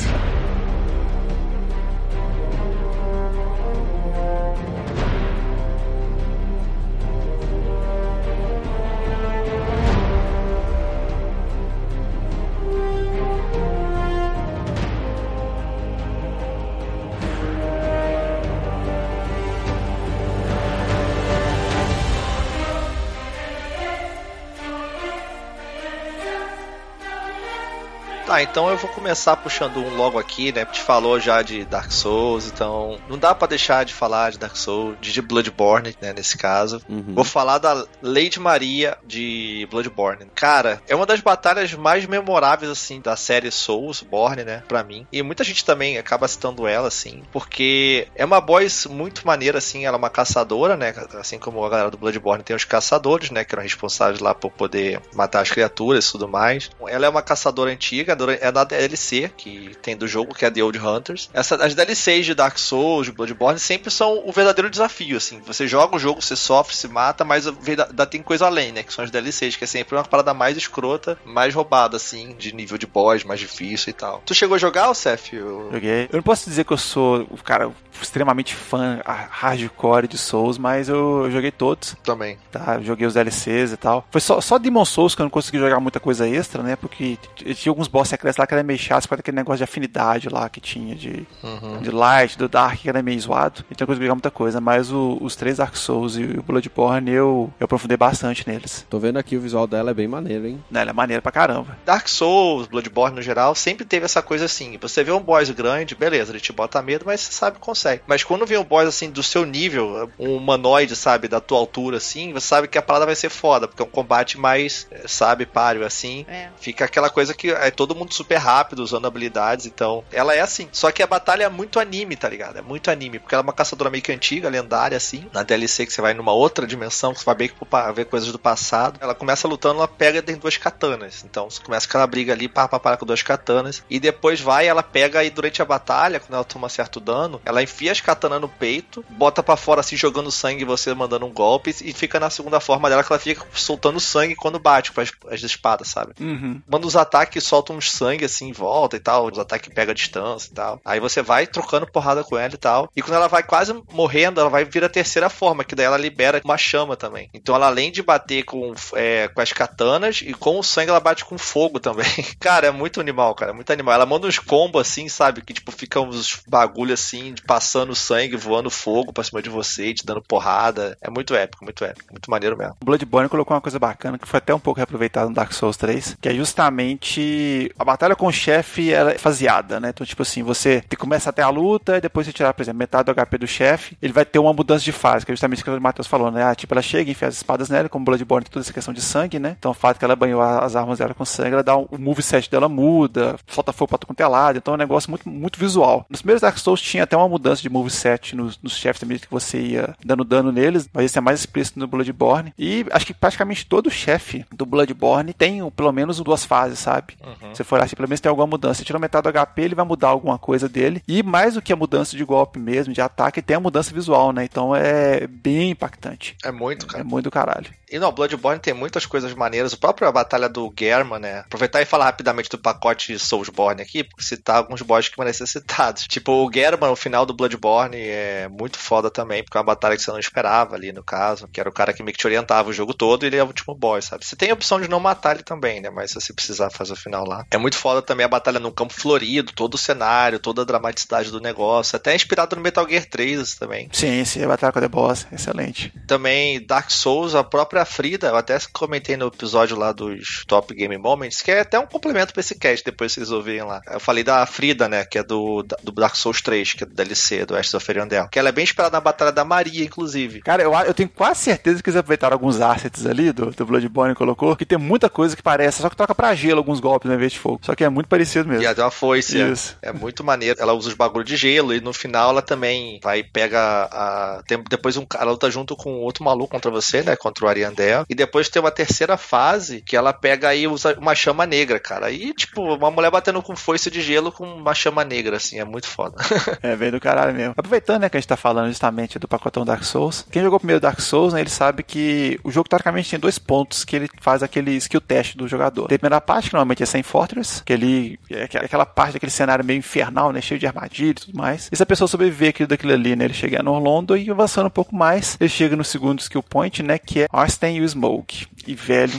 [28.45, 30.65] Então eu vou começar puxando um logo aqui, né?
[30.65, 34.57] Te falou já de Dark Souls, então não dá pra deixar de falar de Dark
[34.57, 36.13] Souls, de Bloodborne, né?
[36.13, 36.81] Nesse caso.
[36.89, 37.15] Uhum.
[37.15, 40.27] Vou falar da Lady Maria de Bloodborne.
[40.35, 44.63] Cara, é uma das batalhas mais memoráveis, assim, da série Soulsborne, né?
[44.69, 45.07] Pra mim.
[45.11, 49.85] E muita gente também acaba citando ela, assim, porque é uma boss muito maneira, assim.
[49.87, 50.95] Ela é uma caçadora, né?
[51.15, 53.45] Assim como a galera do Bloodborne tem os caçadores, né?
[53.45, 56.71] Que eram responsáveis lá por poder matar as criaturas e tudo mais.
[56.87, 60.63] Ela é uma caçadora antiga, é da DLC que tem do jogo, que é The
[60.63, 61.29] Old Hunters.
[61.33, 65.41] Essa, as DLCs de Dark Souls, de Bloodborne, sempre são o verdadeiro desafio, assim.
[65.47, 68.83] Você joga o jogo, você sofre, se mata, mas ainda tem coisa além, né?
[68.83, 72.55] Que são as DLCs, que é sempre uma parada mais escrota, mais roubada, assim, de
[72.55, 74.23] nível de boss, mais difícil e tal.
[74.25, 75.33] Tu chegou a jogar, o Cef?
[75.37, 75.71] O...
[75.73, 76.05] Joguei.
[76.13, 77.71] Eu não posso dizer que eu sou o cara
[78.01, 82.39] extremamente fã a- hardcore de Souls, mas eu, eu joguei todos, Também.
[82.51, 82.77] tá?
[82.77, 84.07] Eu Joguei os DLCs e tal.
[84.11, 86.77] Foi só, só Demon Souls que eu não consegui jogar muita coisa extra, né?
[86.77, 90.29] Porque tinha alguns boss secretos lá que era meio chato, com aquele negócio de afinidade
[90.29, 91.79] lá que tinha, de, Uhum.
[91.83, 93.65] de Light, do Dark, que era meio zoado.
[93.71, 94.61] Então eu consegui muita coisa.
[94.61, 98.87] Mas o- os três Dark Souls e o Bloodborne eu, eu aprofundei bastante neles.
[98.89, 100.63] Tô vendo aqui o visual dela é bem maneiro, hein?
[100.73, 101.77] Ela é maneira pra caramba.
[101.85, 104.79] Dark Souls, Bloodborne no geral, sempre teve essa coisa assim.
[104.81, 108.03] Você vê um boss grande, beleza, ele te bota medo, mas você sabe que consegue.
[108.07, 111.97] Mas quando vem um boss assim do seu nível, um humanoide, sabe, da tua altura
[111.99, 115.03] assim, você sabe que a parada vai ser foda, porque é um combate mais, eh,
[115.07, 116.25] sabe, páreo assim.
[116.29, 116.49] É.
[116.61, 120.69] Fica aquela coisa que é todo mundo super rápido, usando habilidades, então ela é assim.
[120.73, 122.59] Só que a batalha é muito anime, tá ligado?
[122.59, 125.27] É muito anime, porque ela é uma caçadora meio que antiga, lendária, assim.
[125.33, 128.07] Na DLC que você vai numa outra dimensão, que você vai bem que pa- ver
[128.07, 128.99] coisas do passado.
[129.01, 131.25] Ela começa lutando, ela pega tem duas katanas.
[131.25, 133.83] Então você começa aquela briga ali, pá, pá, pá, com duas katanas.
[133.89, 137.63] E depois vai, ela pega e durante a batalha, quando ela toma certo dano, ela
[137.63, 141.71] enfia as katanas no peito, bota para fora assim, jogando sangue, você mandando um golpe,
[141.83, 145.13] e fica na segunda forma dela que ela fica soltando sangue quando bate com as,
[145.31, 146.13] as espadas, sabe?
[146.21, 146.61] Uhum.
[146.69, 149.95] Manda os ataques, soltam uns sangue assim em volta e tal, os ataques pega a
[149.95, 150.81] distância e tal.
[150.85, 152.91] Aí você vai trocando porrada com ela e tal.
[152.95, 155.97] E quando ela vai quase morrendo, ela vai vir a terceira forma, que daí ela
[155.97, 157.29] libera uma chama também.
[157.33, 161.01] Então ela além de bater com, é, com as katanas e com o sangue, ela
[161.01, 162.07] bate com fogo também.
[162.39, 163.95] cara, é muito animal, cara, é muito animal.
[163.95, 165.43] Ela manda uns combos assim, sabe?
[165.43, 170.05] Que tipo, fica uns bagulho assim, passando sangue, voando fogo pra cima de você, te
[170.05, 170.97] dando porrada.
[171.01, 172.77] É muito épico, muito épico, muito maneiro mesmo.
[172.85, 176.17] Bloodborne colocou uma coisa bacana que foi até um pouco reaproveitado no Dark Souls 3,
[176.21, 179.91] que é justamente a batalha com o chefe ela é faseada, né?
[179.91, 183.13] Então, tipo assim, você começa até a luta, e depois você tirar, por exemplo, metade
[183.13, 185.65] do HP do chefe, ele vai ter uma mudança de fase, que é justamente o
[185.65, 186.43] que o Matheus falou, né?
[186.45, 189.03] Ah, tipo, ela chega, enfia as espadas nela, como Bloodborne tem toda essa questão de
[189.03, 189.55] sangue, né?
[189.59, 191.99] Então, o fato que ela banhou as armas dela com sangue, ela dá um, o
[191.99, 195.59] moveset dela muda, solta fogo pra tudo é lado, então é um negócio muito, muito
[195.59, 196.07] visual.
[196.09, 199.31] Nos primeiros Dark Souls tinha até uma mudança de moveset nos, nos chefes também, que
[199.31, 202.55] você ia dando dano neles, mas esse é mais explícito no Bloodborne.
[202.59, 207.15] E acho que praticamente todo chefe do Bloodborne tem pelo menos duas fases, sabe?
[207.23, 207.65] Uhum.
[207.65, 208.75] For assim, pelo menos tem alguma mudança.
[208.79, 211.03] Se tirou metade do HP, ele vai mudar alguma coisa dele.
[211.09, 214.33] E mais do que a mudança de golpe mesmo, de ataque, tem a mudança visual,
[214.33, 214.45] né?
[214.45, 216.37] Então é bem impactante.
[216.45, 217.05] É muito, É cara.
[217.05, 217.71] muito do caralho.
[217.91, 219.73] E não, Bloodborne tem muitas coisas maneiras.
[219.73, 221.41] O próprio a batalha do German, né?
[221.41, 225.61] Aproveitar e falar rapidamente do pacote Soulsborne aqui, porque citar alguns boss que merecem ser
[225.61, 226.05] citados.
[226.09, 229.97] Tipo, o German, o final do Bloodborne, é muito foda também, porque é uma batalha
[229.97, 231.47] que você não esperava ali, no caso.
[231.53, 233.45] Que era o cara que meio que te orientava o jogo todo e ele é
[233.45, 234.25] o último boss, sabe?
[234.27, 235.91] Você tem a opção de não matar ele também, né?
[235.91, 237.45] Mas se você precisar fazer o final lá.
[237.51, 241.31] É muito foda também a batalha num campo florido, todo o cenário, toda a dramaticidade
[241.31, 241.97] do negócio.
[241.97, 243.89] Até inspirado no Metal Gear 3 isso também.
[243.91, 245.91] Sim, sim, a batalha com a The Boss, excelente.
[246.07, 250.99] Também Dark Souls, a própria Frida, eu até comentei no episódio lá dos Top Game
[250.99, 253.81] Moments, que é até um complemento pra esse cast, depois vocês ouvirem lá.
[253.91, 256.93] Eu falei da Frida, né, que é do, do Dark Souls 3, que é do
[256.93, 260.43] DLC, do Ashes of Ariandel, que ela é bem inspirada na Batalha da Maria, inclusive.
[260.43, 264.15] Cara, eu, eu tenho quase certeza que eles aproveitaram alguns assets ali do, do Bloodborne
[264.15, 267.17] colocou, que tem muita coisa que parece, só que troca pra gelo alguns golpes ao
[267.17, 267.54] invés de fogo.
[267.63, 268.63] Só que é muito parecido mesmo.
[268.63, 269.49] E até uma foice, é.
[269.49, 269.77] Isso.
[269.83, 270.61] é muito maneiro.
[270.61, 274.63] Ela usa os bagulhos de gelo e no final ela também vai pega a tem,
[274.69, 278.05] depois um ela luta junto com outro maluco contra você, né, contra o Ariandel.
[278.09, 281.79] E depois tem uma terceira fase que ela pega aí e usa uma chama negra,
[281.79, 282.11] cara.
[282.11, 285.65] E tipo, uma mulher batendo com foice de gelo com uma chama negra assim, é
[285.65, 286.17] muito foda.
[286.63, 287.53] É, bem do caralho mesmo.
[287.57, 290.25] Aproveitando, né, que a gente tá falando justamente do pacotão Dark Souls.
[290.31, 293.85] Quem jogou primeiro Dark Souls, né, ele sabe que o jogo, teoricamente, tem dois pontos
[293.85, 295.89] que ele faz aquele skill test do jogador.
[295.89, 299.33] Tem a primeira parte, que normalmente é sem Fortress, que ele é aquela parte daquele
[299.33, 301.69] cenário meio infernal, né, cheio de armadilhas e tudo mais.
[301.71, 304.67] E se a pessoa sobreviver aquilo daquilo ali, né, ele chega no Orlando e avançando
[304.67, 307.89] um pouco mais, ele chega no segundo skill point, né, que é Arsten e o
[307.89, 308.47] Smoke.
[308.67, 309.13] E, velho,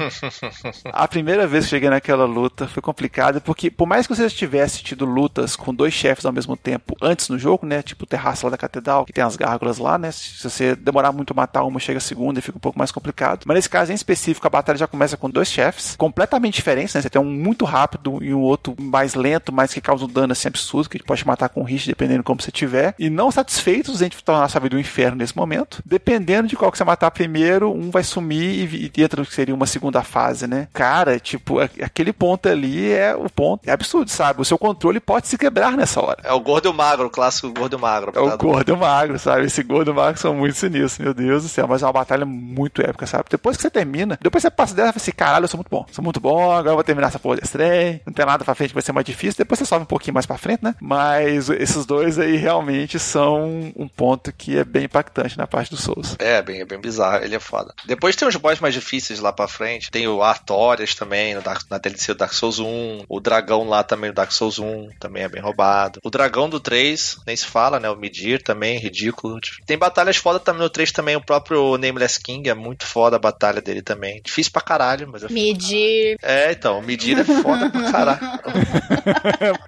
[0.91, 4.83] a primeira vez que cheguei naquela luta foi complicada, porque por mais que você tivesse
[4.83, 7.81] tido lutas com dois chefes ao mesmo tempo antes no jogo, né?
[7.81, 10.11] Tipo o terraço lá da catedral, que tem as gárgulas lá, né?
[10.11, 12.91] Se você demorar muito a matar uma, chega a segunda e fica um pouco mais
[12.91, 13.43] complicado.
[13.45, 17.01] Mas nesse caso em específico, a batalha já começa com dois chefes completamente diferentes, né?
[17.01, 20.33] Você tem um muito rápido e um outro mais lento, mas que causa um dano
[20.33, 22.95] assim absurdo, que pode te matar com hit, dependendo de como você tiver.
[22.97, 26.77] E não satisfeitos em tornar sua vida um inferno nesse momento, dependendo de qual que
[26.77, 30.47] você matar primeiro, um vai sumir e, e entra no que seria uma segunda fase,
[30.47, 30.67] né?
[30.73, 33.67] Cara, tipo, aquele ponto ali é o ponto.
[33.67, 34.41] É absurdo, sabe?
[34.41, 36.17] O seu controle pode se quebrar nessa hora.
[36.23, 38.11] É o gordo magro, o clássico gordo magro.
[38.15, 38.35] É o tá?
[38.35, 39.45] gordo magro, sabe?
[39.45, 41.67] Esse gordo magro são muito sinistros, meu Deus do céu.
[41.67, 43.25] Mas é uma batalha muito épica, sabe?
[43.29, 45.69] Depois que você termina, depois você passa dela e fala assim: caralho, eu sou muito
[45.69, 45.85] bom.
[45.91, 48.01] Sou muito bom, agora eu vou terminar essa porra desse trem.
[48.05, 49.37] Não tem nada pra frente, vai ser mais difícil.
[49.37, 50.75] Depois você sobe um pouquinho mais pra frente, né?
[50.79, 55.77] Mas esses dois aí realmente são um ponto que é bem impactante na parte do
[55.77, 56.15] Souls.
[56.19, 57.73] É, bem, é bem bizarro, ele é foda.
[57.85, 59.89] Depois tem os boss mais difíceis lá pra frente.
[59.89, 63.05] Tem o Artorias também, no Dark, na DLC do Dark Souls 1.
[63.07, 65.99] O dragão lá também no Dark Souls 1, também é bem roubado.
[66.03, 67.89] O dragão do 3, nem se fala, né?
[67.89, 69.39] O Midir também, ridículo.
[69.65, 71.15] Tem batalhas foda também no 3 também.
[71.15, 74.21] O próprio Nameless King é muito foda a batalha dele também.
[74.23, 76.17] Difícil pra caralho, mas é Medir.
[76.21, 78.19] É, então, o Midir é foda pra caralho.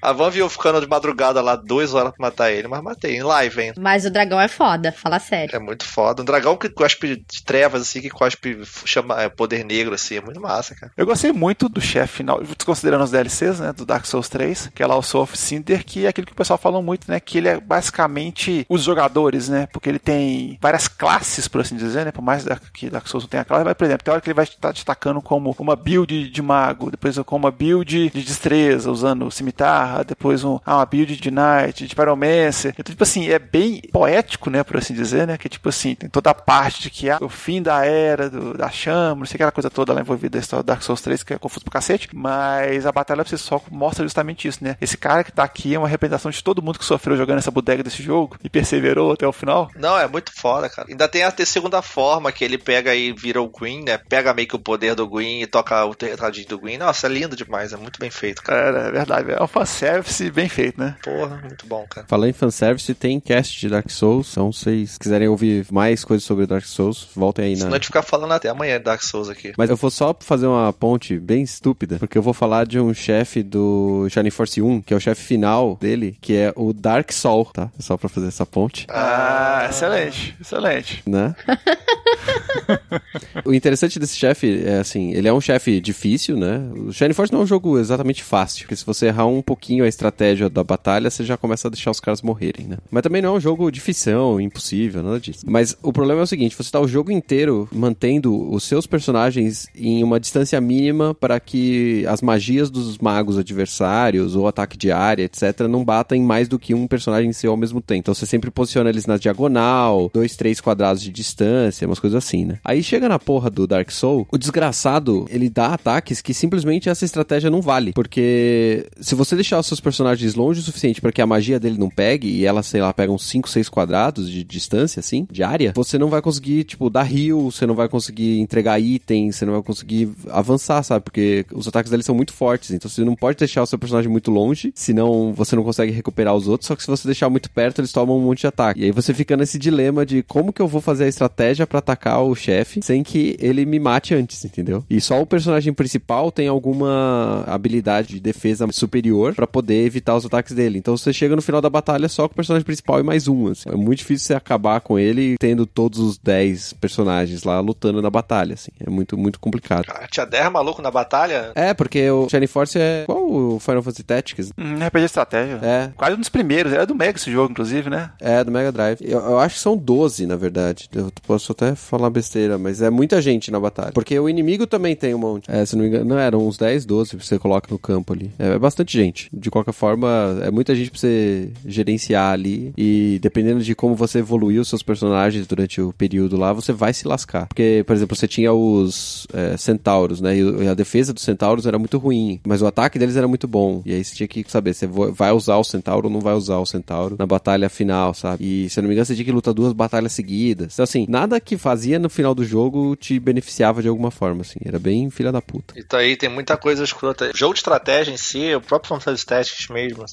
[0.02, 3.16] a Van viu eu ficando de madrugada lá, duas horas pra matar ele, mas matei
[3.16, 3.74] em live, hein?
[3.78, 5.56] Mas o dragão é foda, fala sério.
[5.56, 6.22] É muito foda.
[6.22, 10.22] Um dragão que cospe de trevas, assim, que cospe chama é, poder negro, assim, é
[10.22, 10.92] muito massa, cara.
[10.98, 14.82] Eu gostei muito do chefe final, desconsiderando os DLCs, né, do Dark Souls 3, que
[14.82, 17.20] é lá o Soul of Cinder, que é aquilo que o pessoal fala muito, né,
[17.20, 22.06] que ele é basicamente os jogadores, né, porque ele tem várias classes, por assim dizer,
[22.06, 24.30] né, por mais que Dark Souls não tenha classe, mas, por exemplo, tem hora que
[24.30, 28.92] ele vai estar destacando como uma build de mago, depois como uma build de destreza,
[28.92, 33.40] usando cimitarra, depois um, ah, uma build de knight, de pyromancer, então, tipo assim, é
[33.40, 36.90] bem poético, né, por assim dizer, né, que tipo assim, tem toda a parte de
[36.90, 40.02] que é o fim da era do, da chama, não sei aquela coisa toda lá
[40.02, 43.24] envolvida da história do Dark Souls 3, que é confuso pro cacete, mas a batalha
[43.28, 44.78] si só mostra justamente isso, né?
[44.80, 47.52] Esse cara que tá aqui é uma representação de todo mundo que sofreu jogando essa
[47.52, 49.70] bodega desse jogo e perseverou até o final?
[49.76, 50.88] Não, é muito foda, cara.
[50.90, 53.98] Ainda tem a segunda forma que ele pega e vira o Green, né?
[53.98, 56.78] Pega meio que o poder do Green e toca o tecladinho do Green.
[56.78, 58.86] Nossa, é lindo demais, é muito bem feito, cara.
[58.86, 60.96] É, é verdade, é um fanservice bem feito, né?
[61.04, 62.08] Porra, muito bom, cara.
[62.08, 66.24] Falando em fanservice, tem cast de Dark Souls, então se vocês quiserem ouvir mais coisas
[66.24, 67.62] sobre Dark Souls, voltem aí na...
[67.62, 69.54] Senão a gente ficar falando até amanhã de Dark Souls aqui.
[69.58, 72.94] Mas eu vou só fazer uma ponte bem estúpida, porque eu vou falar de um
[72.94, 77.12] chefe do Shining Force 1, que é o chefe final dele, que é o Dark
[77.12, 77.70] Soul, tá?
[77.80, 78.86] Só pra fazer essa ponte.
[78.90, 81.04] Ah, excelente, excelente.
[81.06, 81.36] Né?
[83.46, 86.60] o interessante desse chefe é assim, ele é um chefe difícil, né?
[86.76, 89.84] O Shining Force não é um jogo exatamente fácil, porque se você errar um pouquinho
[89.84, 92.78] a estratégia da batalha, você já começa a deixar os caras morrerem, né?
[92.92, 95.46] Mas também não é um jogo difícil, impossível, nada disso.
[95.46, 99.68] Mas o problema é o seguinte, você tá o jogo inteiro mantendo os seus personagens
[99.76, 105.24] em uma distância mínima para que as magias dos magos adversários ou ataque de área,
[105.24, 108.00] etc, não batam em mais do que um personagem seu ao mesmo tempo.
[108.00, 112.46] Então você sempre posiciona eles na diagonal, dois, três quadrados de distância, umas coisas assim,
[112.46, 112.60] né?
[112.64, 117.06] Aí chega na porra do Dark Soul, o desgraçado, ele dá ataques que simplesmente essa
[117.06, 117.94] estratégia não vale.
[117.94, 121.78] Porque se você deixar os seus personagens longe o suficiente para que a magia dele
[121.78, 125.44] não pegue, e ela, sei lá, pega uns 5, 6 quadrados de distância, assim, de
[125.44, 129.46] área, você não vai conseguir, tipo, dar heal, você não vai conseguir entregar itens, você
[129.46, 131.04] não vai conseguir avançar, sabe?
[131.04, 134.10] Porque os ataques dele são muito fortes, então você não pode deixar o seu personagem
[134.10, 137.50] muito longe, senão você não consegue recuperar os outros, só que se você deixar muito
[137.50, 138.82] perto, eles tomam um monte de ataque.
[138.82, 141.80] E aí você fica nesse dilema de como que eu vou fazer a estratégia para
[141.80, 144.84] atacar o chefe sem que ele me mate antes, entendeu?
[144.90, 150.26] E só o personagem principal tem alguma habilidade de defesa superior para poder evitar os
[150.26, 150.78] ataques dele.
[150.78, 153.48] Então você chega no final da batalha só com o personagem principal e mais um.
[153.48, 153.70] Assim.
[153.70, 158.10] É muito difícil você acabar com ele tendo todos os 10 personagens lá lutando na
[158.10, 158.72] batalha, assim.
[158.80, 159.86] É muito, muito complicado.
[159.90, 161.52] Ah, tinha 10 maluco na batalha?
[161.56, 164.52] É, porque o Shining Force é igual o Final Fantasy Tactics.
[164.58, 165.60] Hum, RPG de estratégia.
[165.62, 165.92] É.
[165.96, 166.74] Quase um dos primeiros.
[166.74, 168.12] Era do Mega esse jogo, inclusive, né?
[168.20, 169.00] É, do Mega Drive.
[169.02, 170.90] Eu, eu acho que são 12, na verdade.
[170.94, 173.92] Eu posso até falar besteira, mas é muita gente na batalha.
[173.92, 175.50] Porque o inimigo também tem um monte.
[175.50, 178.14] É, se não me engano, não, eram uns 10, 12 que você coloca no campo
[178.14, 178.32] ali.
[178.38, 179.30] É, é bastante gente.
[179.34, 182.74] De qualquer forma, é muita gente pra você gerenciar ali.
[182.78, 186.94] E dependendo de como você evoluiu os seus personagens durante o período lá, você vai
[186.94, 187.48] se lascar.
[187.48, 190.38] Porque, por exemplo, você tinha os é, centauros, né?
[190.38, 192.40] E a defesa dos centauros era muito ruim.
[192.46, 193.82] Mas o ataque deles era muito bom.
[193.86, 196.58] E aí você tinha que saber, você vai usar o centauro ou não vai usar
[196.58, 198.44] o centauro na batalha final, sabe?
[198.44, 200.74] E se eu não me engano, você tinha que lutar duas batalhas seguidas.
[200.74, 204.60] Então, assim, nada que fazia no final do jogo te beneficiava de alguma forma, assim.
[204.64, 205.74] Era bem filha da puta.
[205.78, 207.32] Então aí tem muita coisa escrota.
[207.54, 210.06] De estratégia em si, o próprio Fantasy Tactics mesmo,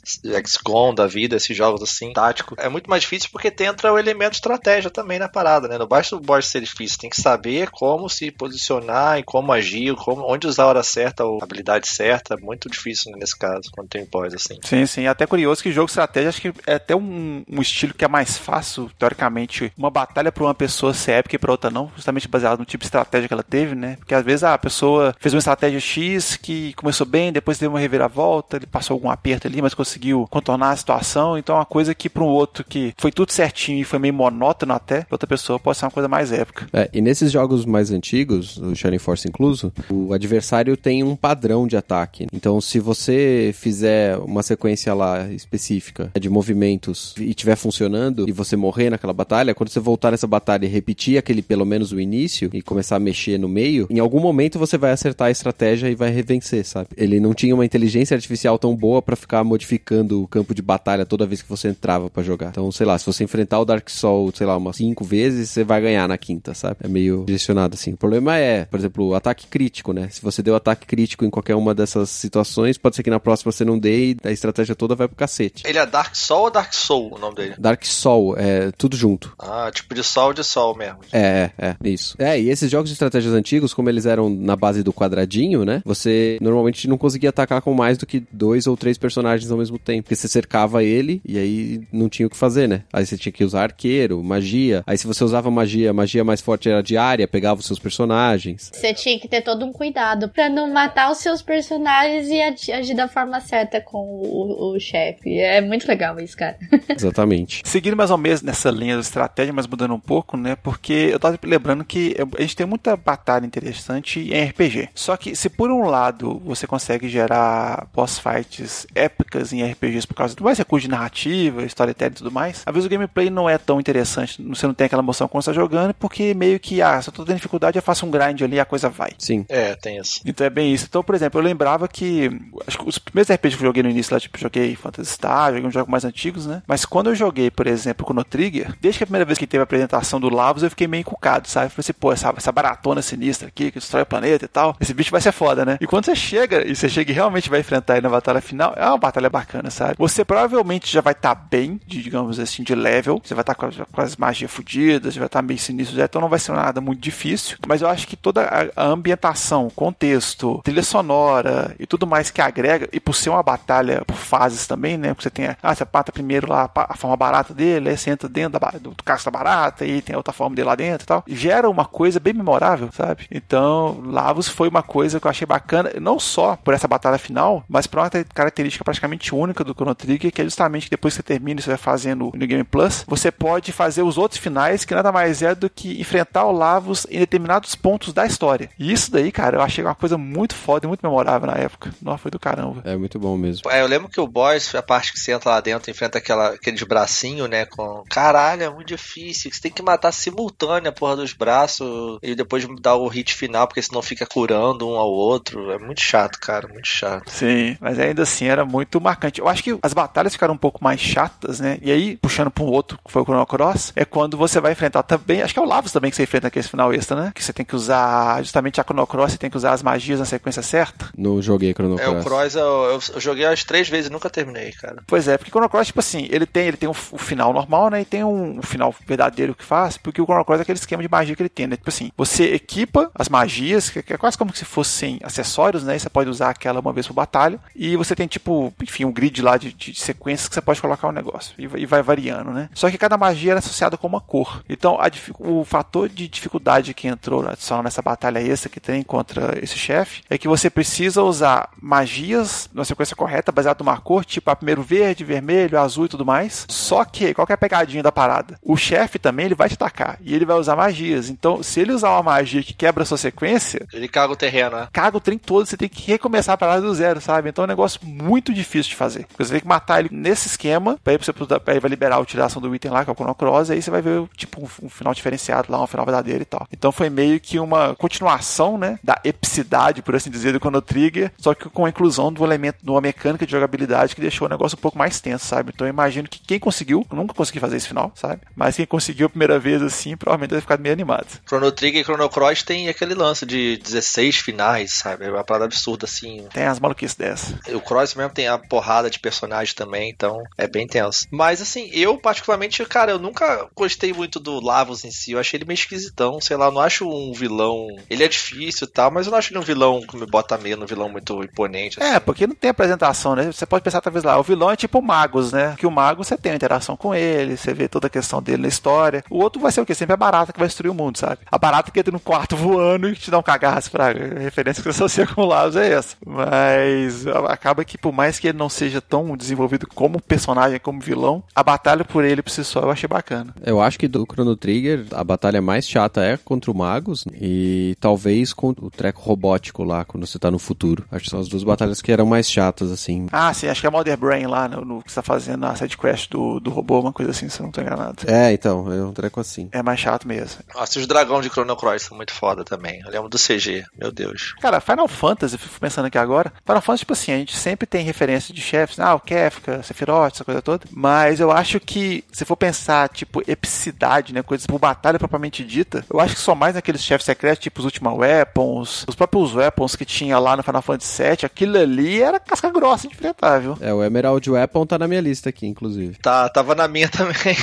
[0.44, 3.99] XCOM da vida, esses jogos assim, tático, é muito mais difícil porque tem entra o
[3.99, 5.79] elemento estratégia também na parada, né?
[5.79, 9.94] Não basta o boss ser difícil, tem que saber como se posicionar e como agir,
[9.97, 12.35] como, onde usar a hora certa ou a habilidade certa.
[12.35, 14.59] É muito difícil né, nesse caso, quando tem boss assim.
[14.62, 15.03] Sim, sim.
[15.05, 18.05] É até curioso que jogo de estratégia acho que é até um, um estilo que
[18.05, 21.90] é mais fácil, teoricamente, uma batalha para uma pessoa ser épica e para outra não,
[21.94, 23.97] justamente baseado no tipo de estratégia que ela teve, né?
[23.97, 27.68] Porque às vezes ah, a pessoa fez uma estratégia X que começou bem, depois teve
[27.68, 31.38] uma reviravolta, ele passou algum aperto ali, mas conseguiu contornar a situação.
[31.38, 34.12] Então é uma coisa que para um outro que foi tudo certinho e foi meio
[34.12, 36.66] monótono até, outra pessoa pode ser uma coisa mais épica.
[36.72, 41.68] É, e nesses jogos mais antigos, o Shining Force incluso, o adversário tem um padrão
[41.68, 42.27] de ataque.
[42.33, 48.57] Então, se você fizer uma sequência lá específica de movimentos e estiver funcionando e você
[48.57, 52.50] morrer naquela batalha, quando você voltar nessa batalha e repetir aquele pelo menos o início
[52.53, 55.94] e começar a mexer no meio, em algum momento você vai acertar a estratégia e
[55.94, 56.88] vai revencer, sabe?
[57.04, 61.04] Ele não tinha uma inteligência artificial tão boa para ficar modificando o campo de batalha
[61.04, 62.48] toda vez que você entrava para jogar.
[62.48, 65.64] Então, sei lá, se você enfrentar o Dark Soul, sei lá, umas cinco vezes, você
[65.64, 66.76] vai ganhar na quinta, sabe?
[66.82, 67.92] É meio direcionado assim.
[67.92, 70.08] O problema é, por exemplo, o ataque crítico, né?
[70.10, 73.52] Se você deu ataque crítico em qualquer uma dessas situações, pode ser que na próxima
[73.52, 75.64] você não dê e a estratégia toda vai pro cacete.
[75.66, 77.54] Ele é Dark Soul ou Dark Soul o nome dele?
[77.58, 79.34] Dark Soul, é tudo junto.
[79.38, 80.98] Ah, tipo de sol de sol mesmo.
[81.12, 82.14] É, é, é, isso.
[82.18, 85.82] É, e esses jogos de estratégias antigos, como eles eram na base do quadradinho, né?
[85.84, 89.78] Você normalmente não conseguia atacar com mais do que dois ou três personagens ao mesmo
[89.78, 90.04] tempo.
[90.04, 92.83] Porque você cercava ele e aí não tinha o que fazer, né?
[92.92, 94.83] Aí você tinha que usar arqueiro, magia.
[94.87, 97.78] Aí se você usava magia, a magia mais forte era de área, pegava os seus
[97.78, 98.70] personagens.
[98.72, 102.94] Você tinha que ter todo um cuidado pra não matar os seus personagens e agir
[102.94, 105.38] da forma certa com o, o chefe.
[105.38, 106.57] É muito legal isso, cara.
[106.88, 107.62] Exatamente.
[107.64, 110.57] Seguindo mais ou menos nessa linha de estratégia, mas mudando um pouco, né?
[110.57, 114.90] Porque eu tava lembrando que a gente tem muita batalha interessante em RPG.
[114.94, 120.14] Só que se por um lado você consegue gerar boss fights épicas em RPGs por
[120.14, 123.49] causa do mais recurso de narrativa, storytelling e tudo mais, às vezes o gameplay não
[123.49, 126.81] é tão interessante, você não tem aquela emoção quando você tá jogando, porque meio que,
[126.83, 129.12] ah, se eu tô tendo dificuldade, eu faço um grind ali e a coisa vai.
[129.18, 129.44] Sim.
[129.49, 130.20] É, tem isso.
[130.25, 130.87] Então é bem isso.
[130.88, 132.31] Então, por exemplo, eu lembrava que
[132.66, 135.53] acho que os primeiros RPGs que eu joguei no início lá, tipo, joguei Phantasy Star,
[135.53, 136.62] joguei uns jogos mais antigos, né?
[136.66, 139.61] Mas quando eu joguei, por exemplo, Chrono Trigger, desde que a primeira vez que teve
[139.61, 141.70] a apresentação do Lavos, eu fiquei meio encucado, sabe?
[141.70, 144.94] Falei assim, pô, essa, essa baratona sinistra aqui, que destrói o planeta e tal, esse
[144.94, 145.79] bicho vai ser foda, né?
[145.81, 148.74] E quando você chega, e você chega e realmente vai enfrentar ele na batalha final,
[148.76, 149.94] é uma batalha bacana, sabe?
[149.96, 153.54] Você provavelmente já vai estar tá bem, de, digamos assim, de level, você vai estar
[153.54, 156.40] tá com, com, as magias fodidas, vai estar tá meio sinistro já, então não vai
[156.40, 161.76] ser nada muito difícil, mas eu acho que toda a, a ambientação, contexto, trilha sonora
[161.78, 165.14] e tudo mais que agrega, e por ser uma batalha por fases também, né?
[165.14, 168.28] Porque você tem, ah, você mata primeiro lá a forma barata dele, aí você entra
[168.28, 171.06] dentro da, do, do casco da barata, e tem outra forma dele lá dentro e
[171.06, 171.24] tal.
[171.28, 173.26] Gera uma coisa bem memorável, sabe?
[173.30, 177.64] Então, Lavos foi uma coisa que eu achei bacana, não só por essa batalha final,
[177.68, 181.16] mas por uma característica praticamente única do Chrono Trigger, que é justamente que depois que
[181.16, 184.40] você termina e você vai fazendo o New Game Plus, você pode fazer os outros
[184.40, 188.70] finais, que nada mais é do que enfrentar o Lavos em determinados pontos da história.
[188.79, 191.92] E isso daí, cara, eu achei uma coisa muito foda e muito memorável na época.
[192.00, 192.83] Nossa, foi do caramba.
[192.85, 193.70] É muito bom mesmo.
[193.70, 196.48] É, eu lembro que o boss, a parte que você entra lá dentro, enfrenta aquela,
[196.48, 197.66] aqueles bracinhos, né?
[197.66, 198.05] Com.
[198.11, 199.53] Caralho, é muito difícil.
[199.53, 203.66] Você tem que matar simultânea a porra dos braços e depois dar o hit final,
[203.66, 205.70] porque senão fica curando um ao outro.
[205.70, 206.53] É muito chato, cara.
[206.62, 207.30] Muito chato.
[207.30, 209.40] Sim, mas ainda assim era muito marcante.
[209.40, 211.78] Eu acho que as batalhas ficaram um pouco mais chatas, né?
[211.82, 214.72] E aí, puxando para um outro, que foi o Chrono Cross, é quando você vai
[214.72, 215.42] enfrentar também.
[215.42, 217.32] Acho que é o Lavos também que você enfrenta aquele final extra, né?
[217.34, 220.18] Que você tem que usar justamente a Chrono Cross, você tem que usar as magias
[220.18, 221.08] na sequência certa.
[221.16, 222.14] Não joguei Chrono Cross.
[222.14, 225.02] É, o Cross eu, eu, eu joguei as três vezes e nunca terminei, cara.
[225.06, 227.52] Pois é, porque o Chrono Cross, tipo assim, ele tem, ele tem o, o final
[227.52, 228.02] normal, né?
[228.02, 231.02] E tem um, um, final verdadeiro que faz, porque o Chrono Cross é aquele esquema
[231.02, 231.76] de magia que ele tem, né?
[231.76, 235.96] Tipo assim, você equipa as magias, que é quase como se fossem acessórios, né?
[235.96, 237.59] E você pode usar aquela uma vez por batalha.
[237.74, 241.09] E você tem, tipo, enfim, um grid lá de, de sequências que você pode colocar
[241.09, 241.54] o negócio.
[241.59, 242.68] E, e, vai variando, né?
[242.74, 244.62] Só que cada magia era associada com uma cor.
[244.68, 249.59] Então, a, o fator de dificuldade que entrou só nessa batalha extra que tem contra
[249.62, 254.50] esse chefe é que você precisa usar magias na sequência correta, baseado numa cor, tipo
[254.50, 256.66] a primeiro verde, vermelho, azul e tudo mais.
[256.68, 258.59] Só que, qual que é a pegadinha da parada?
[258.62, 261.28] O chefe também ele vai te atacar e ele vai usar magias.
[261.28, 264.76] Então, se ele usar uma magia que quebra a sua sequência, ele caga o terreno,
[264.76, 264.88] né?
[264.92, 267.50] Caga o trem todo, você tem que recomeçar a parada do zero, sabe?
[267.50, 269.26] Então é um negócio muito difícil de fazer.
[269.26, 271.32] Porque você tem que matar ele nesse esquema, pra aí você
[271.66, 273.82] aí vai liberar a utilização do item lá, que é o Chrono Cross, e aí
[273.82, 276.66] você vai ver tipo um, um final diferenciado lá, um final verdadeiro e tal.
[276.72, 281.30] Então foi meio que uma continuação, né, da epicidade, por assim dizer, do Chrono Trigger,
[281.38, 284.50] só que com a inclusão do elemento, de uma mecânica de jogabilidade que deixou o
[284.50, 285.72] negócio um pouco mais tenso, sabe?
[285.74, 288.42] Então eu imagino que quem conseguiu, nunca consegui fazer esse final, sabe?
[288.56, 291.26] Mas quem conseguiu a primeira vez assim, provavelmente deve ficar meio animado.
[291.46, 295.26] Chrono Trigger e Chrono Cross tem aquele lance de 16 finais, sabe?
[295.26, 296.46] É uma parada absurda assim.
[296.53, 297.59] Tem as maluquices dessa.
[297.74, 301.27] O Cross mesmo tem a porrada de personagens também, então é bem tenso.
[301.31, 305.33] Mas assim, eu particularmente, cara, eu nunca gostei muito do Lavos em si.
[305.33, 307.87] Eu achei ele meio esquisitão, sei lá, eu não acho um vilão.
[308.09, 310.57] Ele é difícil e tal, mas eu não acho ele um vilão que me bota
[310.59, 312.00] medo, um vilão muito imponente.
[312.00, 312.14] Assim.
[312.14, 313.50] É, porque não tem apresentação, né?
[313.50, 315.74] Você pode pensar talvez lá, o vilão é tipo o Magos, né?
[315.79, 318.62] Que o Mago você tem uma interação com ele, você vê toda a questão dele
[318.62, 319.24] na história.
[319.31, 319.94] O outro vai ser o quê?
[319.94, 321.38] Sempre a barata que vai destruir o mundo, sabe?
[321.50, 324.92] A barata que entra no quarto voando e te dá um cagaço pra referência que
[324.92, 326.03] você associa com o Lavos é essa.
[326.24, 331.42] Mas acaba que por mais que ele não seja tão desenvolvido como personagem, como vilão,
[331.54, 333.54] a batalha por ele por si só eu achei bacana.
[333.62, 337.96] Eu acho que do Chrono Trigger, a batalha mais chata é contra o Magus e
[338.00, 341.04] talvez com o treco robótico lá, quando você tá no futuro.
[341.10, 343.26] Acho que são as duas batalhas que eram mais chatas, assim.
[343.32, 345.74] Ah, sim, acho que é Mother Brain lá, no, no que você tá fazendo a
[345.74, 348.22] side quest do, do robô, uma coisa assim, se eu não tô enganado.
[348.26, 349.68] É, então, é um treco assim.
[349.72, 350.62] É mais chato mesmo.
[350.74, 353.00] Nossa, os dragões de Chrono Cross são muito foda também.
[353.00, 354.54] Eu lembro do CG, meu Deus.
[354.60, 358.04] Cara, Final Fantasy, fico pensando aqui agora, Final Fantasy, tipo assim, a gente sempre tem
[358.04, 362.44] referência de chefes, ah, o Kefka, Sephiroth, essa coisa toda, mas eu acho que, se
[362.44, 366.74] for pensar, tipo, epicidade, né, coisas por batalha propriamente dita, eu acho que só mais
[366.74, 370.83] naqueles chefes secretos, tipo os Ultima Weapons, os próprios Weapons que tinha lá no Final
[370.83, 373.76] Fantasy VII, aquilo ali era casca grossa de enfrentar, viu?
[373.80, 376.16] É, o Emerald Weapon tá na minha lista aqui, inclusive.
[376.18, 377.57] Tá, tava na minha também.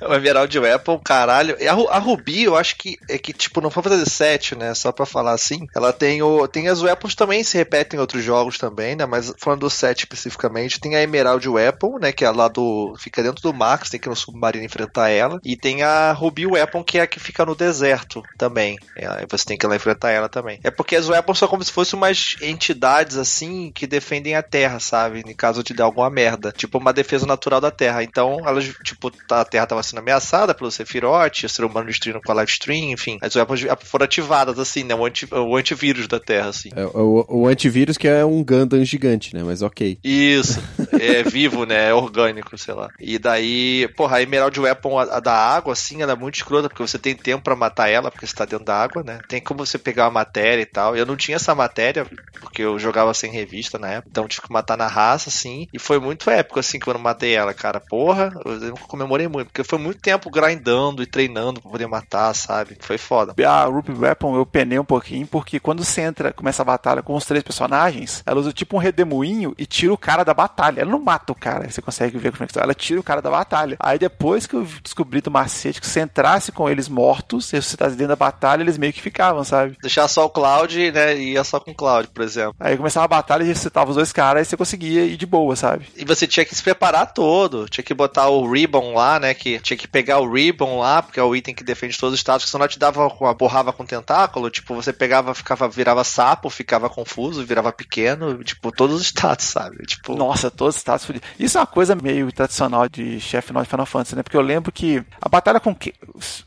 [0.08, 1.56] o Emerald Weapon, caralho.
[1.60, 4.74] E a, a Ruby, eu acho que é que, tipo, no Final Fantasy VII, né,
[4.74, 6.39] só pra falar assim, ela tem o...
[6.48, 10.00] tem as Weapons também, se repetem em outros jogos também, né, mas falando do 7
[10.00, 12.94] especificamente, tem a Emerald Weapon, né, que é lá do...
[12.98, 16.46] fica dentro do você tem que ir no submarino enfrentar ela, e tem a Ruby
[16.46, 18.78] Weapon, que é a que fica no deserto também.
[18.96, 20.58] É, você tem que ir lá enfrentar ela também.
[20.62, 24.80] É porque as Weapons são como se fossem umas entidades, assim, que defendem a Terra,
[24.80, 25.22] sabe?
[25.26, 26.52] Em caso de dar alguma merda.
[26.52, 28.02] Tipo, uma defesa natural da Terra.
[28.02, 32.32] Então, elas, tipo, a Terra tava sendo ameaçada pelo Sephiroth, o ser humano destruindo com
[32.32, 33.18] a live stream, enfim.
[33.20, 34.94] As weapons foram ativadas, assim, né?
[34.94, 36.70] O, anti, o antivírus da Terra, assim.
[36.74, 39.42] É, o, o antivírus que é um Gundam gigante, né?
[39.44, 39.98] Mas ok.
[40.04, 40.60] Isso.
[41.00, 41.88] é vivo, né?
[41.88, 42.88] É orgânico, sei lá.
[42.98, 46.68] E daí, porra, a Emerald Weapon a, a da água, assim, ela é muito escrota,
[46.68, 49.18] porque você tem tempo para matar ela, porque você tá dentro da água, né?
[49.28, 50.96] Tem como você pegar a matéria e tal.
[50.96, 52.06] Eu não tinha essa matéria,
[52.40, 55.66] porque eu jogava sem revista na época, então tive que matar na raça, assim.
[55.72, 57.80] E foi muito épico, assim, quando eu matei ela, cara.
[57.80, 62.76] Porra, eu comemorei muito, porque foi muito tempo grindando e treinando pra poder matar, sabe?
[62.80, 63.34] Foi foda.
[63.46, 67.14] A Ruby Weapon eu penei um pouquinho, porque quando você entra, começa a batalha com
[67.14, 70.80] os três personagens, ela usa tipo um redemoinho e tira o cara da batalha.
[70.80, 73.22] Ela não mata o cara, você consegue ver como é que ela tira o cara
[73.22, 73.76] da batalha.
[73.80, 77.76] Aí depois que eu descobri do macete que se entrasse com eles mortos, se você
[77.76, 79.76] tá dentro da batalha, eles meio que ficavam, sabe?
[79.80, 81.16] Deixar só o Cloud, né?
[81.16, 82.54] E ia só com o Cloud, por exemplo.
[82.60, 85.56] Aí começava a batalha e ressuscitava os dois caras, aí você conseguia ir de boa,
[85.56, 85.86] sabe?
[85.96, 87.68] E você tinha que se preparar todo.
[87.68, 89.34] Tinha que botar o Ribbon lá, né?
[89.34, 92.20] Que tinha que pegar o Ribbon lá, porque é o item que defende todos os
[92.20, 94.50] status, que senão te dava uma borrava com tentáculo.
[94.50, 99.84] Tipo, você pegava, ficava, virava sapo, ficava confuso, virava pequeno, tipo, todos os status, sabe?
[99.86, 100.16] Tipo.
[100.16, 103.86] Nossa, todos os status Isso é uma coisa meio tradicional de chefe final de Final
[103.86, 104.22] Fantasy, né?
[104.22, 105.94] Porque eu lembro que a batalha com que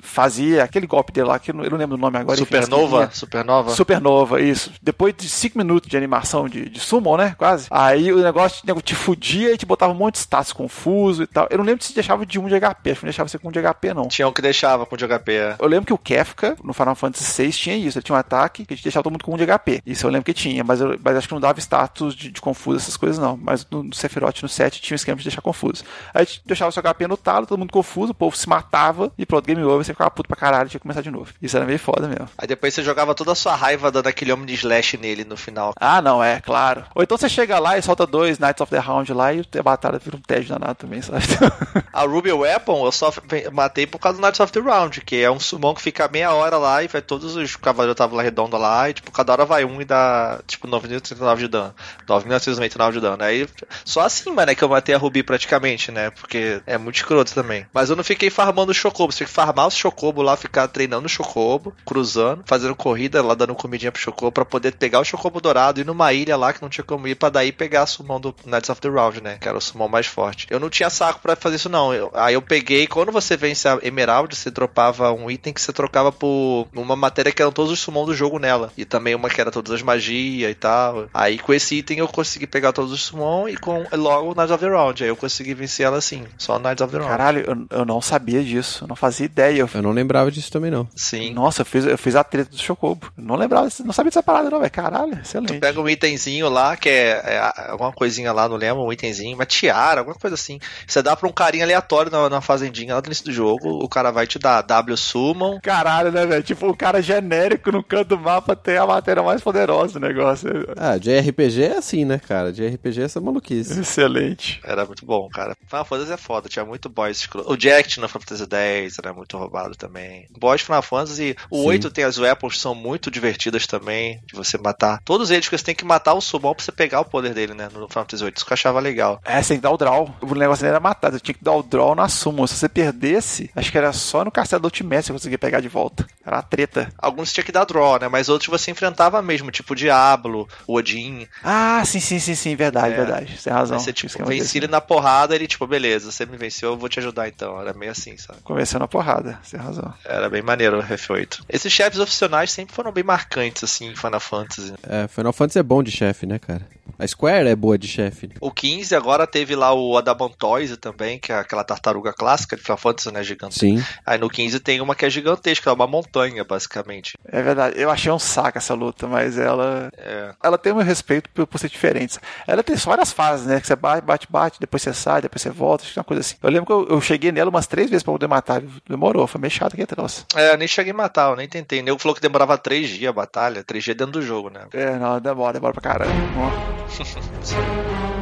[0.02, 2.38] fazia aquele golpe dele lá, que eu não lembro o nome agora.
[2.38, 3.04] Supernova?
[3.04, 3.72] Enfim, Supernova?
[3.72, 4.72] Supernova, isso.
[4.82, 7.36] Depois de 5 minutos de animação de, de summon, né?
[7.38, 7.68] Quase.
[7.70, 11.48] Aí o negócio te fudia e te botava um monte de status confuso e tal.
[11.50, 13.50] Eu não lembro se deixava de 1 de HP, acho que não deixava você com
[13.50, 14.08] 1 de HP, não.
[14.08, 15.34] Tinha um que deixava com 1 de HP.
[15.34, 15.56] É.
[15.60, 17.98] Eu lembro que o Kefka, no Final Fantasy VI, tinha isso.
[17.98, 19.53] Ele tinha um ataque que te deixava todo mundo com 1 de HP.
[19.86, 22.42] Isso eu lembro que tinha, mas, eu, mas acho que não dava status de, de
[22.42, 23.38] confuso, essas coisas não.
[23.38, 25.84] Mas no, no Sephiroth, no 7, tinha um esquema de deixar confuso.
[26.14, 29.46] Aí deixava seu HP no talo, todo mundo confuso, o povo se matava e pronto,
[29.46, 31.32] game over, você ficava puto pra caralho, tinha que começar de novo.
[31.42, 32.30] Isso era meio foda mesmo.
[32.38, 35.38] Aí depois você jogava toda a sua raiva dando aquele homem de slash nele no
[35.38, 35.74] final.
[35.80, 36.86] Ah, não, é, claro.
[36.96, 39.64] Ou então você chega lá e solta dois Knights of the Round lá e a
[39.64, 41.24] batalha vira um tédio danado também, sabe?
[41.92, 43.12] a Ruby Weapon eu só
[43.52, 46.34] matei por causa do Knights of the Round, que é um summon que fica meia
[46.34, 49.46] hora lá e vai todos os cavaleiros estavam lá redonda lá e tipo, cada hora
[49.46, 51.76] vai um e dá tipo 9.039 de dano.
[52.08, 53.24] 9.999 de dano.
[53.24, 53.48] Aí
[53.86, 56.10] só assim, mano, é que eu matei a Ruby praticamente, né?
[56.12, 57.66] Porque é muito escroto também.
[57.74, 59.12] Mas eu não fiquei farmando o Chocobo.
[59.12, 63.34] Você tem que farmar os Chocobo lá, ficar treinando o Chocobo, cruzando, fazendo corrida lá,
[63.34, 66.62] dando comidinha pro Chocobo pra poder pegar o Chocobo dourado e numa ilha lá que
[66.62, 69.38] não tinha como ir pra daí pegar a summon do Knights of the Round, né?
[69.40, 70.48] Que era o summon mais forte.
[70.50, 71.94] Eu não tinha saco para fazer isso, não.
[71.94, 75.74] Eu, aí eu peguei, quando você vence a Emerald, você dropava um item que você
[75.74, 78.72] trocava por uma matéria que eram todos os summon do jogo nela.
[78.78, 81.08] E também uma que era todas as magias e tal.
[81.14, 84.64] Aí com esse item eu consegui pegar todos os summon e com logo Knights of
[84.64, 85.04] the Round.
[85.04, 87.12] Aí eu consegui vencer ela assim, só Knights of the Round.
[87.12, 89.60] Caralho, eu, eu não sabia disso, eu não fazia ideia.
[89.60, 90.88] Eu, eu não lembrava disso também, não.
[90.96, 91.34] Sim.
[91.34, 93.12] Nossa, eu fiz, eu fiz a treta do Chocobo.
[93.18, 94.72] Não lembrava, não sabia dessa parada, não, velho.
[94.72, 95.54] Caralho, excelente.
[95.54, 99.36] Tu pega um itemzinho lá, que é, é, alguma coisinha lá, não lembro, um itemzinho,
[99.36, 100.60] uma tiara, alguma coisa assim.
[100.88, 103.88] Você dá pra um carinha aleatório na, na fazendinha lá no início do jogo, o
[103.88, 105.60] cara vai te dar W Summon.
[105.62, 106.44] Caralho, né, velho?
[106.44, 110.50] Tipo, o cara genérico no canto do mapa tem a matéria mais poderosa do negócio.
[110.78, 112.52] Ah, de RPG é assim, né, cara?
[112.52, 113.80] De RPG é essa maluquice.
[113.80, 114.60] Excelente.
[114.64, 115.56] Era muito bom, cara.
[115.68, 117.52] Final Fantasy é foda, tinha muito boss escroto.
[117.52, 120.28] O Jack no Final Fantasy X era muito roubado também.
[120.38, 121.68] Boss Final Fantasy, o Sim.
[121.68, 125.02] 8 tem as weapons, são muito divertidas também, de você matar.
[125.04, 127.54] Todos eles que você tem que matar o summon pra você pegar o poder dele,
[127.54, 128.38] né, no Final Fantasy 8.
[128.38, 129.20] Isso que eu achava legal.
[129.26, 130.10] É, você tem que dar o draw.
[130.22, 132.48] O negócio era matar, você tinha que dar o draw na summon.
[132.48, 135.68] Se você perdesse, acho que era só no castelo do Ultimate você conseguia pegar de
[135.68, 136.06] volta.
[136.26, 136.90] Era uma treta.
[136.98, 141.28] Alguns tinha que dar draw, né, mas outros você enfrentava mesmo, tipo Diablo, o Odin.
[141.44, 142.98] Ah, sim, sim, sim, sim, verdade, é.
[142.98, 143.38] verdade.
[143.38, 143.78] Você tem razão.
[143.78, 146.90] Aí você, tipo, vencia ele na porrada, ele, tipo, beleza, você me venceu, eu vou
[146.90, 147.60] te ajudar então.
[147.60, 148.40] Era meio assim, sabe?
[148.44, 149.94] Convenceu na porrada, você tem razão.
[150.06, 151.42] Era bem maneiro o F8.
[151.50, 154.74] Esses chefes opcionais sempre foram bem marcantes, assim, em Final Fantasy.
[154.84, 156.68] É, Final Fantasy é bom de chefe, né, cara?
[156.98, 158.30] A Square é boa de chefe.
[158.40, 162.78] O 15 agora teve lá o Adamantoise também, que é aquela tartaruga clássica de Final
[162.78, 163.60] Fantasy, né, gigante.
[163.60, 163.84] Sim.
[164.06, 167.18] Aí no 15 tem uma que é gigantesca, é uma montanha, basicamente.
[167.26, 167.80] É verdade.
[167.80, 170.34] Eu achei um saco essa luta, mas ela é.
[170.42, 172.20] ela tem um respeito por, por ser diferente.
[172.48, 175.50] Ela tem várias fases, né, que você bate, bate, bate, depois você sai, depois você
[175.50, 176.36] volta, acho que é uma coisa assim.
[176.42, 178.62] Eu lembro que eu, eu cheguei nela umas três vezes pra poder matar.
[178.88, 180.26] Demorou, foi meio chato que trouxe.
[180.36, 181.82] É, eu nem cheguei a matar, eu nem tentei.
[181.82, 184.62] O nego falou que demorava três dias a batalha, três dias dentro do jogo, né?
[184.74, 186.14] É, não, demora, demora pra caramba.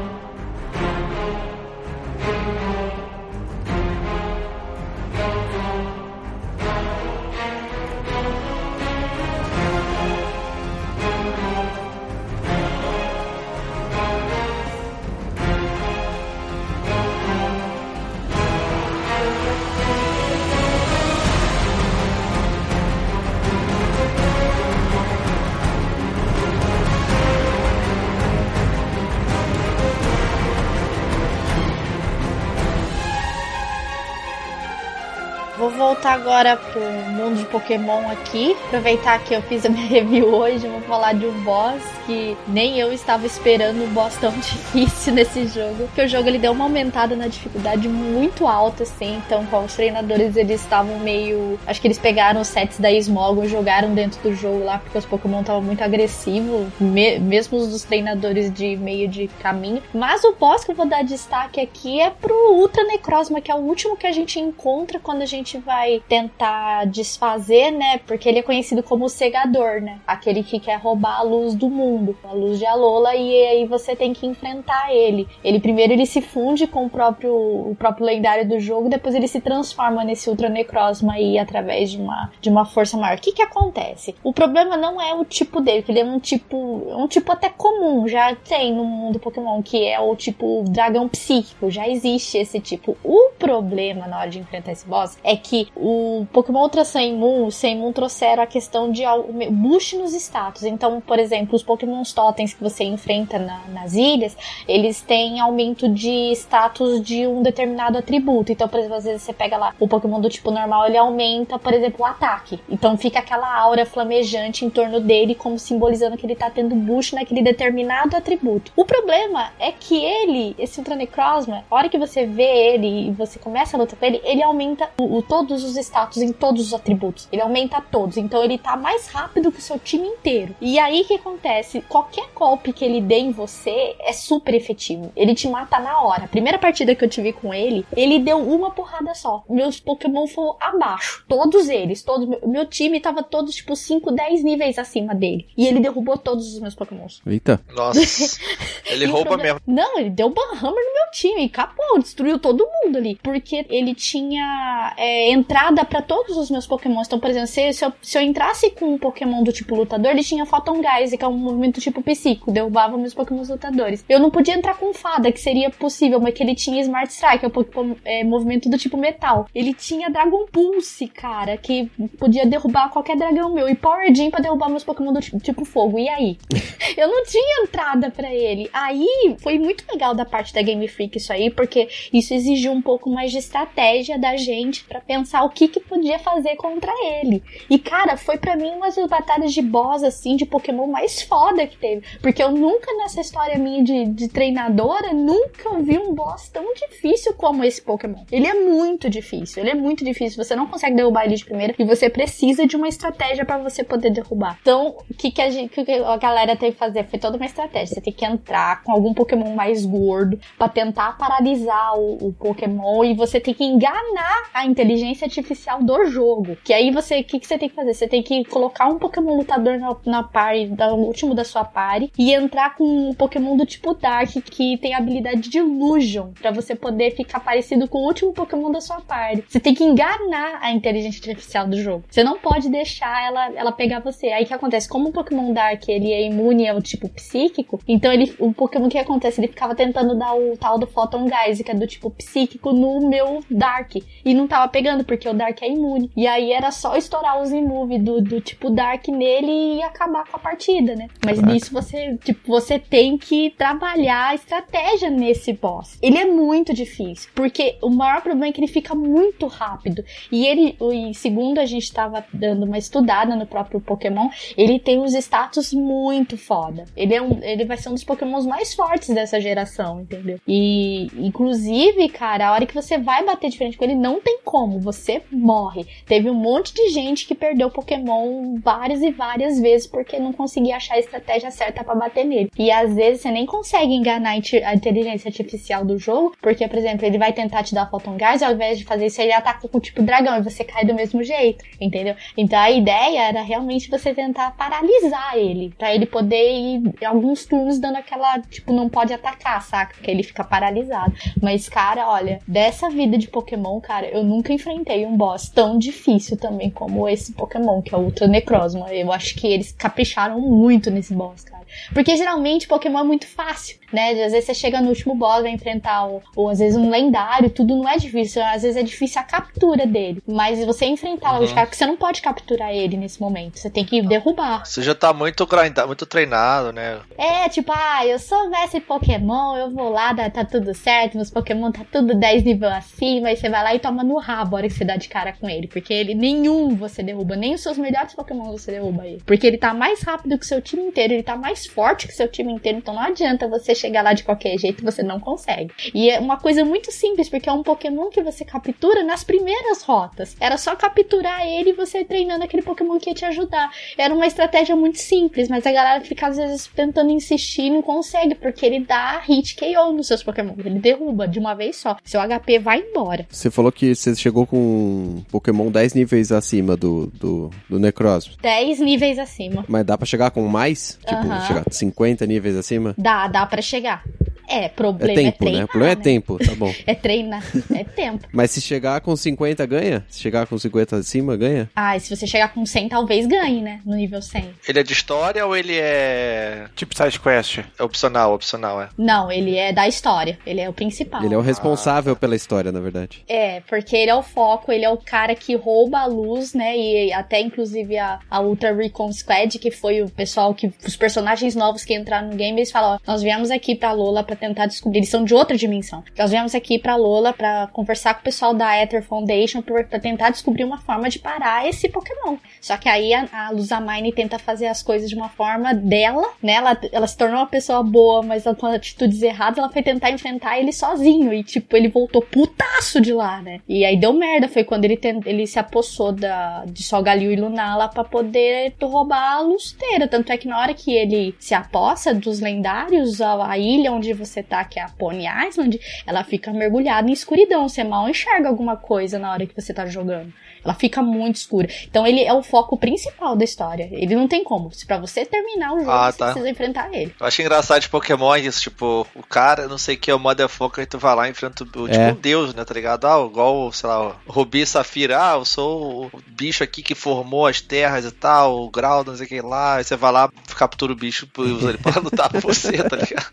[35.61, 38.57] vou voltar agora pro mundo de Pokémon aqui.
[38.65, 42.79] Aproveitar que eu fiz a minha review hoje, vou falar de um boss que nem
[42.79, 45.87] eu estava esperando um boss tão difícil nesse jogo.
[45.93, 49.21] Que o jogo ele deu uma aumentada na dificuldade muito alta, assim.
[49.23, 51.59] Então, com os treinadores eles estavam meio.
[51.67, 55.05] Acho que eles pegaram os sets da Smogon, jogaram dentro do jogo lá, porque os
[55.05, 59.83] Pokémon estavam muito agressivos, me mesmo os dos treinadores de meio de caminho.
[59.93, 63.55] Mas o boss que eu vou dar destaque aqui é pro Ultra Necrozma, que é
[63.55, 67.99] o último que a gente encontra quando a gente vai tentar desfazer, né?
[68.05, 69.99] Porque ele é conhecido como o cegador, né?
[70.05, 73.95] Aquele que quer roubar a luz do mundo, a luz de Alola, e aí você
[73.95, 75.27] tem que enfrentar ele.
[75.43, 79.27] Ele primeiro ele se funde com o próprio, o próprio lendário do jogo, depois ele
[79.27, 83.17] se transforma nesse Ultra Necrozma aí através de uma, de uma força maior.
[83.17, 84.15] O que que acontece?
[84.23, 86.57] O problema não é o tipo dele, que ele é um tipo,
[86.95, 91.69] um tipo até comum, já tem no mundo Pokémon, que é o tipo dragão psíquico,
[91.69, 92.97] já existe esse tipo.
[93.03, 97.13] O problema na hora de enfrentar esse boss é que o Pokémon Ultra Sun e
[97.13, 99.03] Moon, Sun e Moon trouxeram a questão de
[99.51, 100.63] boost nos status.
[100.63, 104.35] Então, por exemplo, os Pokémon totens que você enfrenta na, nas ilhas,
[104.67, 108.51] eles têm aumento de status de um determinado atributo.
[108.51, 111.57] Então, por exemplo, às vezes você pega lá o Pokémon do tipo normal, ele aumenta,
[111.57, 112.59] por exemplo, o ataque.
[112.69, 117.15] Então fica aquela aura flamejante em torno dele, como simbolizando que ele tá tendo boost
[117.15, 118.71] naquele determinado atributo.
[118.75, 123.11] O problema é que ele, esse Ultra Necrozma, a hora que você vê ele e
[123.11, 126.67] você começa a lutar com ele, ele aumenta o, o, todos os status em todos
[126.67, 127.29] os atributos.
[127.31, 128.17] Ele aumenta todos.
[128.17, 130.53] Então ele tá mais rápido que o seu time inteiro.
[130.59, 131.81] E aí o que acontece?
[131.87, 135.09] Qualquer golpe que ele dê em você é super efetivo.
[135.15, 136.25] Ele te mata na hora.
[136.25, 139.41] A primeira partida que eu tive com ele, ele deu uma porrada só.
[139.49, 141.23] Meus Pokémon foram abaixo.
[141.29, 142.03] Todos eles.
[142.03, 145.47] Todos, meu time tava todos, tipo, 5, 10 níveis acima dele.
[145.55, 147.21] E ele derrubou todos os meus Pokémons.
[147.25, 147.57] Eita.
[147.73, 148.37] Nossa.
[148.85, 149.61] ele rouba mesmo.
[149.65, 151.47] Não, ele deu Banhammer no meu time.
[151.47, 153.17] Capou, destruiu todo mundo ali.
[153.23, 157.07] Porque ele tinha é, entrada para todos os meus Pokémons.
[157.07, 160.11] Então, por exemplo, se, se, eu, se eu entrasse com um Pokémon do tipo lutador,
[160.11, 162.51] ele tinha Photon Geist, que é um movimento tipo psíquico.
[162.51, 164.05] Derrubava meus Pokémons lutadores.
[164.07, 167.39] Eu não podia entrar com Fada, que seria possível, mas que ele tinha Smart Strike,
[167.39, 169.47] que é o é, movimento do tipo metal.
[169.53, 173.67] Ele tinha Dragon Pulse, cara, que podia derrubar qualquer dragão meu.
[173.67, 175.97] E Power Gym pra derrubar meus Pokémon do tipo, tipo fogo.
[175.99, 176.37] E aí?
[176.97, 178.69] eu não tinha entrada para ele.
[178.71, 182.81] Aí foi muito legal da parte da Game Freak isso aí, porque isso exigiu um
[182.81, 187.43] pouco mais de estratégia da gente para pensar o que que podia fazer contra ele.
[187.69, 191.65] E cara, foi para mim uma das batalhas de boss assim de Pokémon mais foda
[191.67, 196.49] que teve, porque eu nunca nessa história minha de, de treinadora nunca vi um boss
[196.49, 198.23] tão difícil como esse Pokémon.
[198.31, 200.43] Ele é muito difícil, ele é muito difícil.
[200.43, 203.83] Você não consegue derrubar ele de primeira e você precisa de uma estratégia para você
[203.83, 204.57] poder derrubar.
[204.61, 207.45] Então, o que que a, gente, que a galera teve que fazer foi toda uma
[207.45, 207.95] estratégia.
[207.95, 213.03] Você tem que entrar com algum Pokémon mais gordo para tentar paralisar o, o, Pokémon
[213.03, 214.90] e você tem que enganar a inteligência
[215.23, 216.57] artificial do jogo.
[216.63, 217.93] Que aí você, o que, que você tem que fazer?
[217.93, 222.11] Você tem que colocar um Pokémon lutador na, na party, da, último da sua party
[222.17, 226.51] e entrar com um Pokémon do tipo Dark que tem a habilidade de Illusion para
[226.51, 229.43] você poder ficar parecido com o último Pokémon da sua party.
[229.47, 232.03] Você tem que enganar a inteligência artificial do jogo.
[232.09, 234.27] Você não pode deixar ela, ela pegar você.
[234.27, 234.87] Aí o que acontece?
[234.87, 238.97] Como o Pokémon Dark ele é imune ao tipo psíquico, então ele, o Pokémon que
[238.97, 239.39] acontece?
[239.39, 243.07] Ele ficava tentando dar o tal do Photon Geist, que é do tipo psíquico, no
[243.07, 243.95] meu Dark.
[244.23, 246.11] E não tava pegando, porque o Dark é imune.
[246.15, 250.37] E aí era só estourar os imove do, do tipo Dark nele e acabar com
[250.37, 251.07] a partida, né?
[251.25, 251.53] Mas Caraca.
[251.53, 255.97] nisso você, tipo, você tem que trabalhar a estratégia nesse boss.
[256.01, 260.03] Ele é muito difícil, porque o maior problema é que ele fica muito rápido.
[260.31, 265.01] E ele, e segundo a gente tava dando uma estudada no próprio Pokémon, ele tem
[265.01, 266.85] os status muito foda.
[266.95, 270.39] Ele, é um, ele vai ser um dos Pokémons mais fortes dessa geração, entendeu?
[270.47, 274.39] E, inclusive, cara, a hora que você vai bater de frente com ele, não tem
[274.43, 275.85] como, você morre.
[276.05, 280.77] Teve um monte de gente que perdeu Pokémon várias e várias vezes porque não conseguia
[280.77, 282.51] achar a estratégia certa para bater nele.
[282.57, 287.05] E às vezes você nem consegue enganar a inteligência artificial do jogo, porque, por exemplo,
[287.05, 289.79] ele vai tentar te dar Photon Gás, ao invés de fazer isso, ele ataca com
[289.79, 292.15] tipo dragão e você cai do mesmo jeito, entendeu?
[292.37, 297.79] Então a ideia era realmente você tentar paralisar ele, para ele poder ir alguns turnos
[297.79, 299.95] dando aquela, tipo, não pode atacar, saca?
[300.01, 301.13] Que ele fica paralisado.
[301.41, 306.37] Mas, cara, olha, dessa vida de Pokémon, cara, eu nunca enfrentei um boss tão difícil
[306.37, 308.93] também como esse Pokémon, que é o Ultra Necrozma.
[308.93, 311.61] Eu acho que eles capricharam muito nesse boss, cara.
[311.93, 314.11] Porque geralmente Pokémon é muito fácil, né?
[314.11, 317.49] Às vezes você chega no último boss, vai enfrentar, ou, ou às vezes um lendário,
[317.49, 318.43] tudo não é difícil.
[318.43, 320.21] Às vezes é difícil a captura dele.
[320.27, 321.45] Mas você enfrentar uhum.
[321.45, 323.59] os caras, você não pode capturar ele nesse momento.
[323.59, 324.65] Você tem que derrubar.
[324.65, 325.47] Você já tá muito,
[325.87, 326.99] muito treinado, né?
[327.17, 331.71] É, tipo, ah, eu sou mestre Pokémon, eu vou lá, tá tudo certo, meus Pokémon
[331.71, 334.67] tá tudo 10 níveis acima, e você vai lá e toma no rabo a hora
[334.67, 335.67] que você dá de cara com ele.
[335.67, 339.21] Porque ele, nenhum você derruba, nem os seus melhores Pokémon você derruba ele.
[339.25, 342.27] Porque ele tá mais rápido que seu time inteiro, ele tá mais forte que seu
[342.27, 345.71] time inteiro, então não adianta você chegar lá de qualquer jeito, você não consegue.
[345.93, 349.83] E é uma coisa muito simples, porque é um Pokémon que você captura nas primeiras
[349.83, 350.35] rotas.
[350.39, 353.71] Era só capturar ele e você treinando aquele Pokémon que ia te ajudar.
[353.97, 357.81] Era uma estratégia muito simples, mas a galera fica às vezes tentando insistir e não
[357.81, 360.53] consegue, porque ele dá hit KO nos seus Pokémon.
[360.57, 361.97] Ele derruba de uma vez só.
[362.03, 363.25] Seu HP vai embora.
[363.29, 368.33] Você falou que você chegou com um Pokémon 10 níveis acima do, do, do Necrozma.
[368.41, 369.65] 10 níveis acima.
[369.67, 370.97] Mas dá pra chegar com mais?
[371.05, 371.47] Tipo, Aham.
[371.47, 372.93] chegar 50 níveis acima?
[372.97, 374.03] Dá, dá pra chegar.
[374.51, 375.49] É, É problema é, tempo, né?
[375.49, 375.65] treinar.
[375.65, 376.01] O problema é né?
[376.01, 376.73] tempo, tá bom.
[376.85, 377.43] É treinar,
[377.73, 378.27] é tempo.
[378.31, 380.05] Mas se chegar com 50, ganha?
[380.09, 381.69] Se chegar com 50 acima, ganha?
[381.75, 383.79] Ah, e se você chegar com 100, talvez ganhe, né?
[383.85, 384.49] No nível 100.
[384.67, 387.59] Ele é de história ou ele é, Tipo side quest.
[387.79, 388.33] é opcional?
[388.33, 388.89] Opcional, é.
[388.97, 390.37] Não, ele é da história.
[390.45, 391.23] Ele é o principal.
[391.23, 393.23] Ele é o responsável pela história, na verdade.
[393.27, 396.77] É, porque ele é o foco, ele é o cara que rouba a luz, né?
[396.77, 400.71] E até inclusive a, a Ultra Recon Squad, que foi o pessoal que.
[400.85, 404.23] Os personagens novos que entraram no game, eles falam: ó, nós viemos aqui pra Lola
[404.23, 404.99] pra tentar descobrir.
[404.99, 406.03] Eles são de outra dimensão.
[406.17, 410.31] Nós viemos aqui pra Lola pra conversar com o pessoal da Ether Foundation pra tentar
[410.31, 412.37] descobrir uma forma de parar esse Pokémon.
[412.61, 416.53] Só que aí a, a Luzamine tenta fazer as coisas de uma forma dela, né?
[416.53, 420.59] Ela, ela se tornou uma pessoa boa, mas com atitudes erradas, ela foi tentar enfrentar
[420.59, 421.33] ele sozinho.
[421.33, 423.61] E, tipo, ele voltou putaço de lá, né?
[423.67, 424.47] E aí deu merda.
[424.47, 429.37] Foi quando ele, tent, ele se apossou da, de Solgaleo e Lunala pra poder roubar
[429.37, 430.07] a lusteira.
[430.07, 434.13] Tanto é que na hora que ele se apossa dos lendários, a, a ilha onde
[434.13, 437.67] você tá, que é a Pony Island, ela fica mergulhada em escuridão.
[437.67, 440.31] Você mal enxerga alguma coisa na hora que você tá jogando.
[440.63, 441.67] Ela fica muito escura.
[441.89, 443.89] Então ele é o foco principal da história.
[443.91, 444.71] Ele não tem como.
[444.73, 446.25] Se pra você terminar o jogo, Ah, você tá.
[446.27, 447.13] precisa enfrentar ele.
[447.19, 450.19] Eu acho engraçado de Pokémon isso, tipo, o cara, não sei o que, é o
[450.19, 452.11] Motherfucker, e tu vai lá e enfrenta o, tipo, É.
[452.11, 453.05] um deus, né, tá ligado?
[453.05, 457.47] Ah, igual, sei lá, o Rubi Safira, ah, eu sou o bicho aqui que formou
[457.47, 460.29] as terras e tal, o grau, não sei o que lá, aí você vai lá,
[460.55, 463.25] captura o bicho e usa ele pra lutar por você, tá ligado?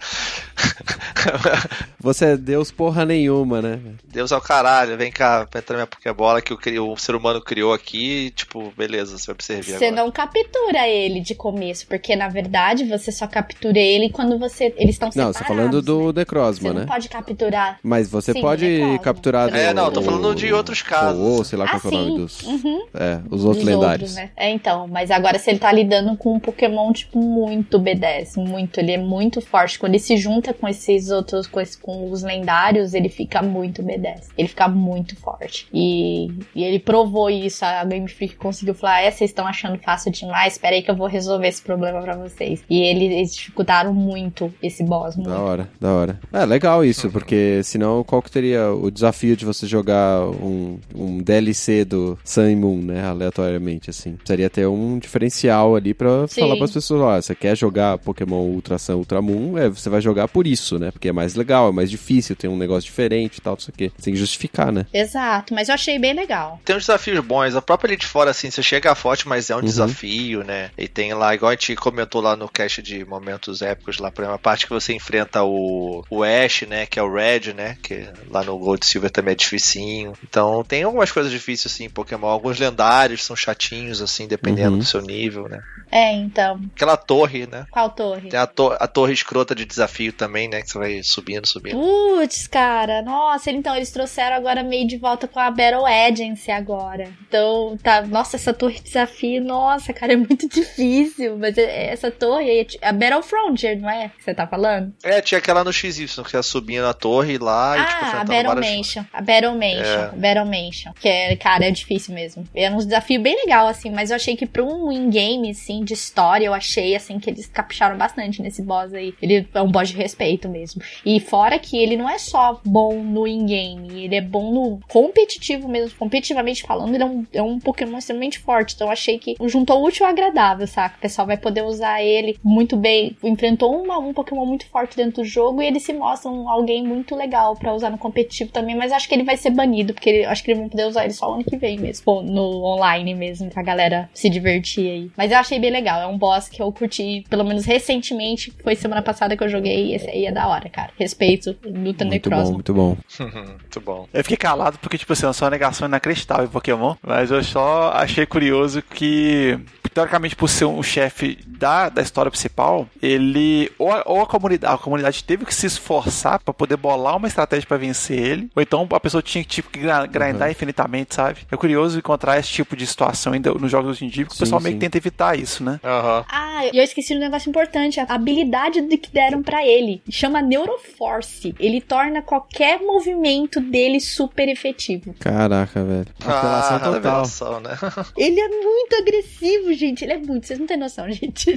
[2.01, 3.81] Você é Deus porra nenhuma, né?
[4.05, 7.41] Deus é o caralho, vem cá, entra minha Pokébola que o, cri- o ser humano
[7.41, 10.03] criou aqui, tipo, beleza, você vai observar Você agora.
[10.03, 14.73] não captura ele de começo, porque na verdade você só captura ele quando você.
[14.77, 15.37] Eles estão Não, separados.
[15.37, 16.21] você tá falando do né?
[16.21, 16.87] Necrozma, Você não né?
[16.87, 17.79] pode capturar.
[17.83, 19.55] Mas você Sim, pode capturar.
[19.55, 21.21] É, do- não, tô falando de outros casos.
[21.21, 22.17] Ou, sei lá Ah, qual que é o nome sim.
[22.17, 22.43] dos.
[22.43, 22.87] Uhum.
[22.95, 24.11] É, os outros Dos lendários.
[24.11, 24.31] outros, né?
[24.37, 28.79] É, então, mas agora se ele tá lidando com um Pokémon, tipo, muito B10, muito,
[28.81, 29.79] ele é muito forte.
[29.79, 33.83] Quando ele se junta com esses outros, com, esse- com os lendários, ele fica muito
[33.83, 34.29] B10.
[34.37, 35.67] Ele fica muito forte.
[35.73, 40.11] E, e ele provou isso, a Game Freak conseguiu falar, é, vocês estão achando fácil
[40.11, 42.63] demais, espera aí que eu vou resolver esse problema pra vocês.
[42.69, 45.31] E eles, eles dificultaram muito esse boss, muito.
[45.31, 46.21] Da hora, da hora.
[46.33, 51.19] É legal isso, porque senão qual que teria o desafio de você jogar um, um
[51.19, 53.05] DLC do Sun e Moon, né?
[53.05, 54.13] Aleatoriamente, assim.
[54.13, 56.43] Precisaria ter um diferencial ali pra Sim.
[56.43, 60.01] falar pras pessoas, ó, você quer jogar Pokémon Ultra Sun, Ultra Moon, é, você vai
[60.01, 60.91] jogar por isso, né?
[60.91, 63.73] Porque é mais legal, é mais difícil, tem um negócio diferente e tal, não sei
[63.73, 63.93] o quê.
[63.97, 64.87] Você tem que justificar, né?
[64.93, 66.61] Exato, mas eu achei bem legal.
[66.65, 67.55] Tem uns desafios bons.
[67.55, 69.65] A própria Elite Fora, assim, você chega forte, mas é um Uhum.
[69.65, 70.71] desafio, né?
[70.77, 74.23] E tem lá, igual a gente comentou lá no cast de momentos épicos, lá, por
[74.23, 76.87] exemplo, a parte que você enfrenta o, o Ash, né?
[76.87, 77.77] Que é o Red, né?
[77.83, 80.13] Que lá no Gold Silver também é dificinho.
[80.29, 82.27] Então tem algumas coisas difíceis, assim, em Pokémon.
[82.29, 84.79] Alguns lendários são chatinhos, assim, dependendo Uhum.
[84.79, 85.61] do seu nível, né?
[85.91, 87.65] É, então, Aquela torre, né?
[87.71, 88.29] qual torre?
[88.29, 90.61] Tem a, to- a torre escrota de desafio também, né?
[90.63, 91.79] Que você vai subindo, subindo.
[91.79, 96.88] Putz, cara, nossa, então eles trouxeram agora meio de volta com a Battle Agency agora.
[97.29, 101.37] Então, tá, nossa, essa torre de desafio, nossa, cara, é muito difícil.
[101.39, 104.09] Mas é- essa torre aí é a Battle Frontier, não é?
[104.09, 104.93] Que você tá falando?
[105.03, 108.25] É, tinha aquela no XY, que ia subindo a torre lá e, tipo, ah, a
[108.25, 108.77] Battle várias...
[108.77, 109.05] Mansion.
[109.13, 110.03] A Battle Mansion.
[110.03, 110.93] a Battle Mansion.
[111.01, 112.45] Que é, cara, é difícil mesmo.
[112.55, 115.93] É um desafio bem legal, assim, mas eu achei que pra um in-game, assim, de
[115.95, 119.15] história, eu achei, assim, que eles capricharam bastante nesse boss aí.
[119.21, 120.81] Ele é um boss de respeito mesmo.
[121.05, 125.69] E fora que ele não é só bom no in-game, ele é bom no competitivo
[125.69, 125.97] mesmo.
[125.99, 128.75] Competitivamente falando, ele é um, é um Pokémon extremamente forte.
[128.75, 130.97] Então eu achei que juntou o útil ao agradável, saca?
[130.97, 133.17] O pessoal vai poder usar ele muito bem.
[133.23, 136.83] Enfrentou uma, um Pokémon muito forte dentro do jogo e ele se mostra um, alguém
[136.83, 138.77] muito legal pra usar no competitivo também.
[138.77, 141.05] Mas acho que ele vai ser banido, porque ele, acho que eles vão poder usar
[141.05, 142.05] ele só o ano que vem mesmo.
[142.05, 145.11] Pô, no online mesmo, pra galera se divertir aí.
[145.17, 146.01] Mas eu achei bem legal.
[146.01, 148.53] É um boss que eu curti, pelo menos recentemente.
[148.63, 149.95] Foi semana passada que eu joguei.
[149.95, 150.91] Esse aí é da hora, cara.
[150.99, 152.97] Respeito do Muito bom, muito bom.
[153.59, 154.09] Muito bom.
[154.13, 157.91] Eu fiquei calado porque, tipo assim, eu sou uma negação inacreditável Pokémon, mas eu só
[157.95, 159.59] achei curioso que
[159.89, 163.71] teoricamente, por ser um chefe da, da história principal, ele.
[163.79, 167.29] Ou a, ou a comunidade, a comunidade teve que se esforçar para poder bolar uma
[167.29, 170.53] estratégia para vencer ele, ou então a pessoa tinha tipo, que grindar uhum.
[170.53, 171.41] infinitamente, sabe?
[171.51, 174.43] É curioso encontrar esse tipo de situação ainda nos jogos hoje em dia, porque sim,
[174.43, 174.65] o pessoal sim.
[174.65, 175.81] meio que tenta evitar isso, né?
[175.83, 176.25] Uhum.
[176.29, 180.03] Ah, e eu esqueci um negócio importante: a habilidade que deram para ele.
[180.11, 181.55] Chama Neuroforce.
[181.59, 185.15] Ele torna qualquer movimento dele super efetivo.
[185.19, 186.07] Caraca, velho.
[186.21, 187.61] Apelação ah, total.
[187.61, 187.79] né?
[188.17, 190.05] Ele é muito agressivo, gente.
[190.05, 190.47] Ele é muito.
[190.47, 191.51] Vocês não têm noção, gente.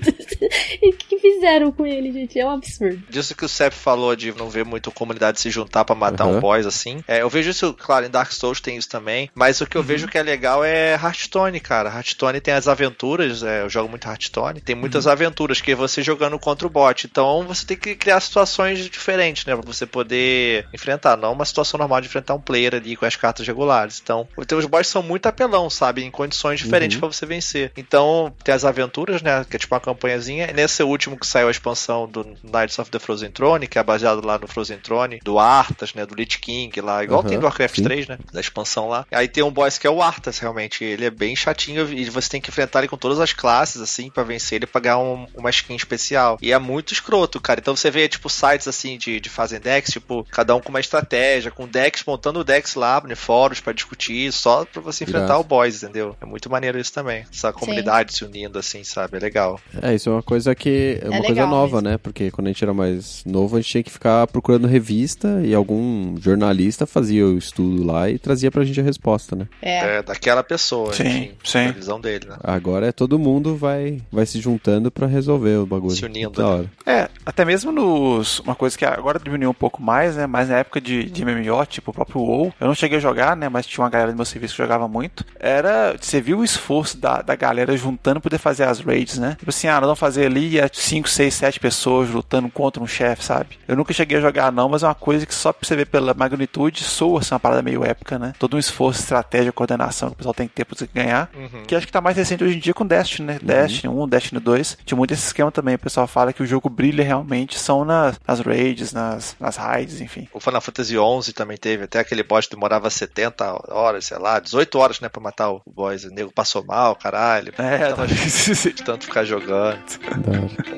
[0.84, 2.40] o que fizeram com ele, gente?
[2.40, 3.02] É um absurdo.
[3.10, 6.38] Disso que o Sep falou de não ver muito comunidade se juntar para matar uhum.
[6.38, 7.04] um boss assim.
[7.08, 9.30] É, eu vejo isso, claro, em Dark Souls tem isso também.
[9.34, 9.88] Mas o que eu uhum.
[9.88, 11.90] vejo que é legal é Hearthstone, cara.
[11.90, 13.44] Hearthstone tem as aventuras.
[13.44, 14.62] É, eu jogo muito Hearthstone.
[14.62, 15.12] Tem muitas uhum.
[15.12, 17.08] aventuras que é você jogando contra o bot.
[17.08, 19.56] Então você tem que criar situações diferentes, né?
[19.56, 21.18] Pra você poder enfrentar.
[21.18, 24.00] Não uma situação normal de enfrentar um player ali com as cartas regulares.
[24.04, 26.04] Então, os boss são muito apelão, sabe?
[26.04, 27.02] Em condições diferentes uhum.
[27.02, 27.72] para você vencer.
[27.76, 28.11] Então,
[28.44, 29.46] tem as aventuras, né?
[29.50, 30.48] Que é tipo uma campanhazinha.
[30.54, 34.26] Nesse último que saiu a expansão do Knights of the Frozen Throne, que é baseado
[34.26, 36.06] lá no Frozen Throne, do Arthas, né?
[36.06, 37.28] Do Lich King lá, igual uhum.
[37.28, 37.84] tem do Warcraft Sim.
[37.84, 38.18] 3, né?
[38.32, 39.06] Da expansão lá.
[39.12, 40.84] Aí tem um boss que é o Arthas, realmente.
[40.84, 44.10] Ele é bem chatinho e você tem que enfrentar ele com todas as classes, assim,
[44.10, 46.38] para vencer ele e pagar um, uma skin especial.
[46.42, 47.60] E é muito escroto, cara.
[47.60, 49.30] Então você vê, tipo, sites assim de, de
[49.62, 53.74] decks, tipo, cada um com uma estratégia, com decks, montando decks lá, né, fóruns para
[53.74, 56.16] discutir, só pra você enfrentar o boss, entendeu?
[56.22, 57.26] É muito maneiro isso também.
[57.32, 58.01] Essa comunidade Sim.
[58.10, 59.18] Se unindo, assim, sabe?
[59.18, 59.60] É legal.
[59.82, 61.00] É, isso é uma coisa que.
[61.02, 61.90] É uma é coisa nova, mesmo.
[61.90, 61.98] né?
[61.98, 65.54] Porque quando a gente era mais novo, a gente tinha que ficar procurando revista e
[65.54, 69.48] algum jornalista fazia o estudo lá e trazia pra gente a resposta, né?
[69.62, 71.68] É, é daquela pessoa, sim, enfim, sim.
[71.68, 72.38] a visão dele, né?
[72.44, 75.96] Agora é todo mundo vai, vai se juntando para resolver o bagulho.
[75.96, 76.32] Se unindo.
[76.32, 76.70] Da né?
[76.86, 78.40] É, até mesmo nos.
[78.40, 80.26] Uma coisa que agora diminuiu um pouco mais, né?
[80.26, 83.36] Mas na época de, de MMO, tipo o próprio WoW, eu não cheguei a jogar,
[83.36, 83.50] né?
[83.50, 85.26] Mas tinha uma galera do meu serviço que jogava muito.
[85.40, 85.96] Era.
[86.00, 89.36] Você viu o esforço da, da galera juntando pra poder fazer as raids, né?
[89.38, 93.24] Tipo assim, ah, nós vamos fazer ali 5, 6, 7 pessoas lutando contra um chefe,
[93.24, 93.60] sabe?
[93.68, 95.86] Eu nunca cheguei a jogar, não, mas é uma coisa que só pra você ver
[95.86, 98.34] pela magnitude soa assim, uma parada meio épica, né?
[98.40, 101.30] Todo um esforço, estratégia, coordenação que o pessoal tem que ter pra você ganhar.
[101.36, 101.64] Uhum.
[101.66, 103.40] Que acho que tá mais recente hoje em dia com Destiny, né?
[103.42, 103.48] Uhum.
[103.48, 104.78] Destiny 1, Destiny 2.
[104.86, 105.76] Tinha muito esse esquema também.
[105.76, 110.02] O pessoal fala que o jogo brilha realmente são nas, nas raids, nas, nas raids,
[110.02, 110.28] enfim.
[110.34, 114.40] O Final Fantasy XI também teve, até aquele boss que demorava 70 horas, sei lá,
[114.40, 116.04] 18 horas, né, pra matar o boss.
[116.04, 117.54] O nego passou mal, caralho.
[117.58, 119.82] É, tava de tanto ficar jogando.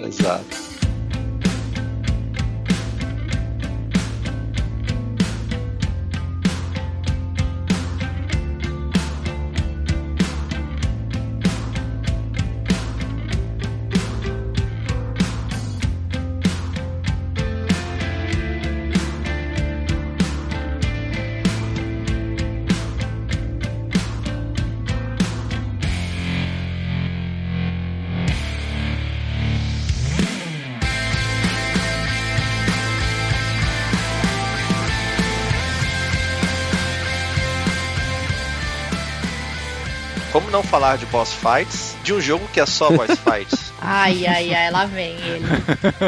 [0.05, 0.72] Exato.
[40.83, 43.71] Falar de boss fights de um jogo que é só boss fights?
[43.79, 45.45] Ai, ai, ai, lá vem ele.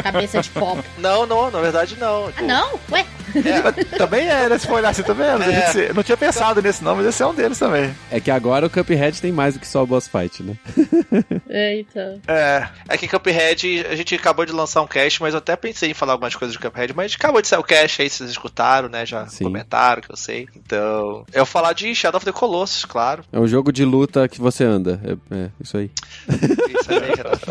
[0.02, 0.84] Cabeça de copo.
[0.98, 2.30] Não, não, na verdade não.
[2.36, 2.78] Ah, não?
[2.92, 3.06] Ué?
[3.44, 3.84] É.
[3.96, 4.58] também é, né?
[4.58, 5.88] Se for olhar assim, também é.
[5.88, 7.94] Eu não tinha pensado nesse não, mas esse é um deles também.
[8.10, 10.56] É que agora o Cuphead tem mais do que só o boss fight, né?
[11.48, 12.20] Eita.
[12.26, 15.90] É, é que Cuphead, a gente acabou de lançar um cast, mas eu até pensei
[15.90, 18.88] em falar algumas coisas de Cuphead, mas acabou de sair o cast aí, vocês escutaram,
[18.88, 19.04] né?
[19.04, 19.44] Já Sim.
[19.44, 20.48] comentaram, que eu sei.
[20.56, 23.24] Então, eu vou falar de Shadow of the Colossus, claro.
[23.32, 25.00] É um jogo de luta que você anda.
[25.04, 25.90] É, é isso aí.
[26.28, 27.46] Isso aí, Renato.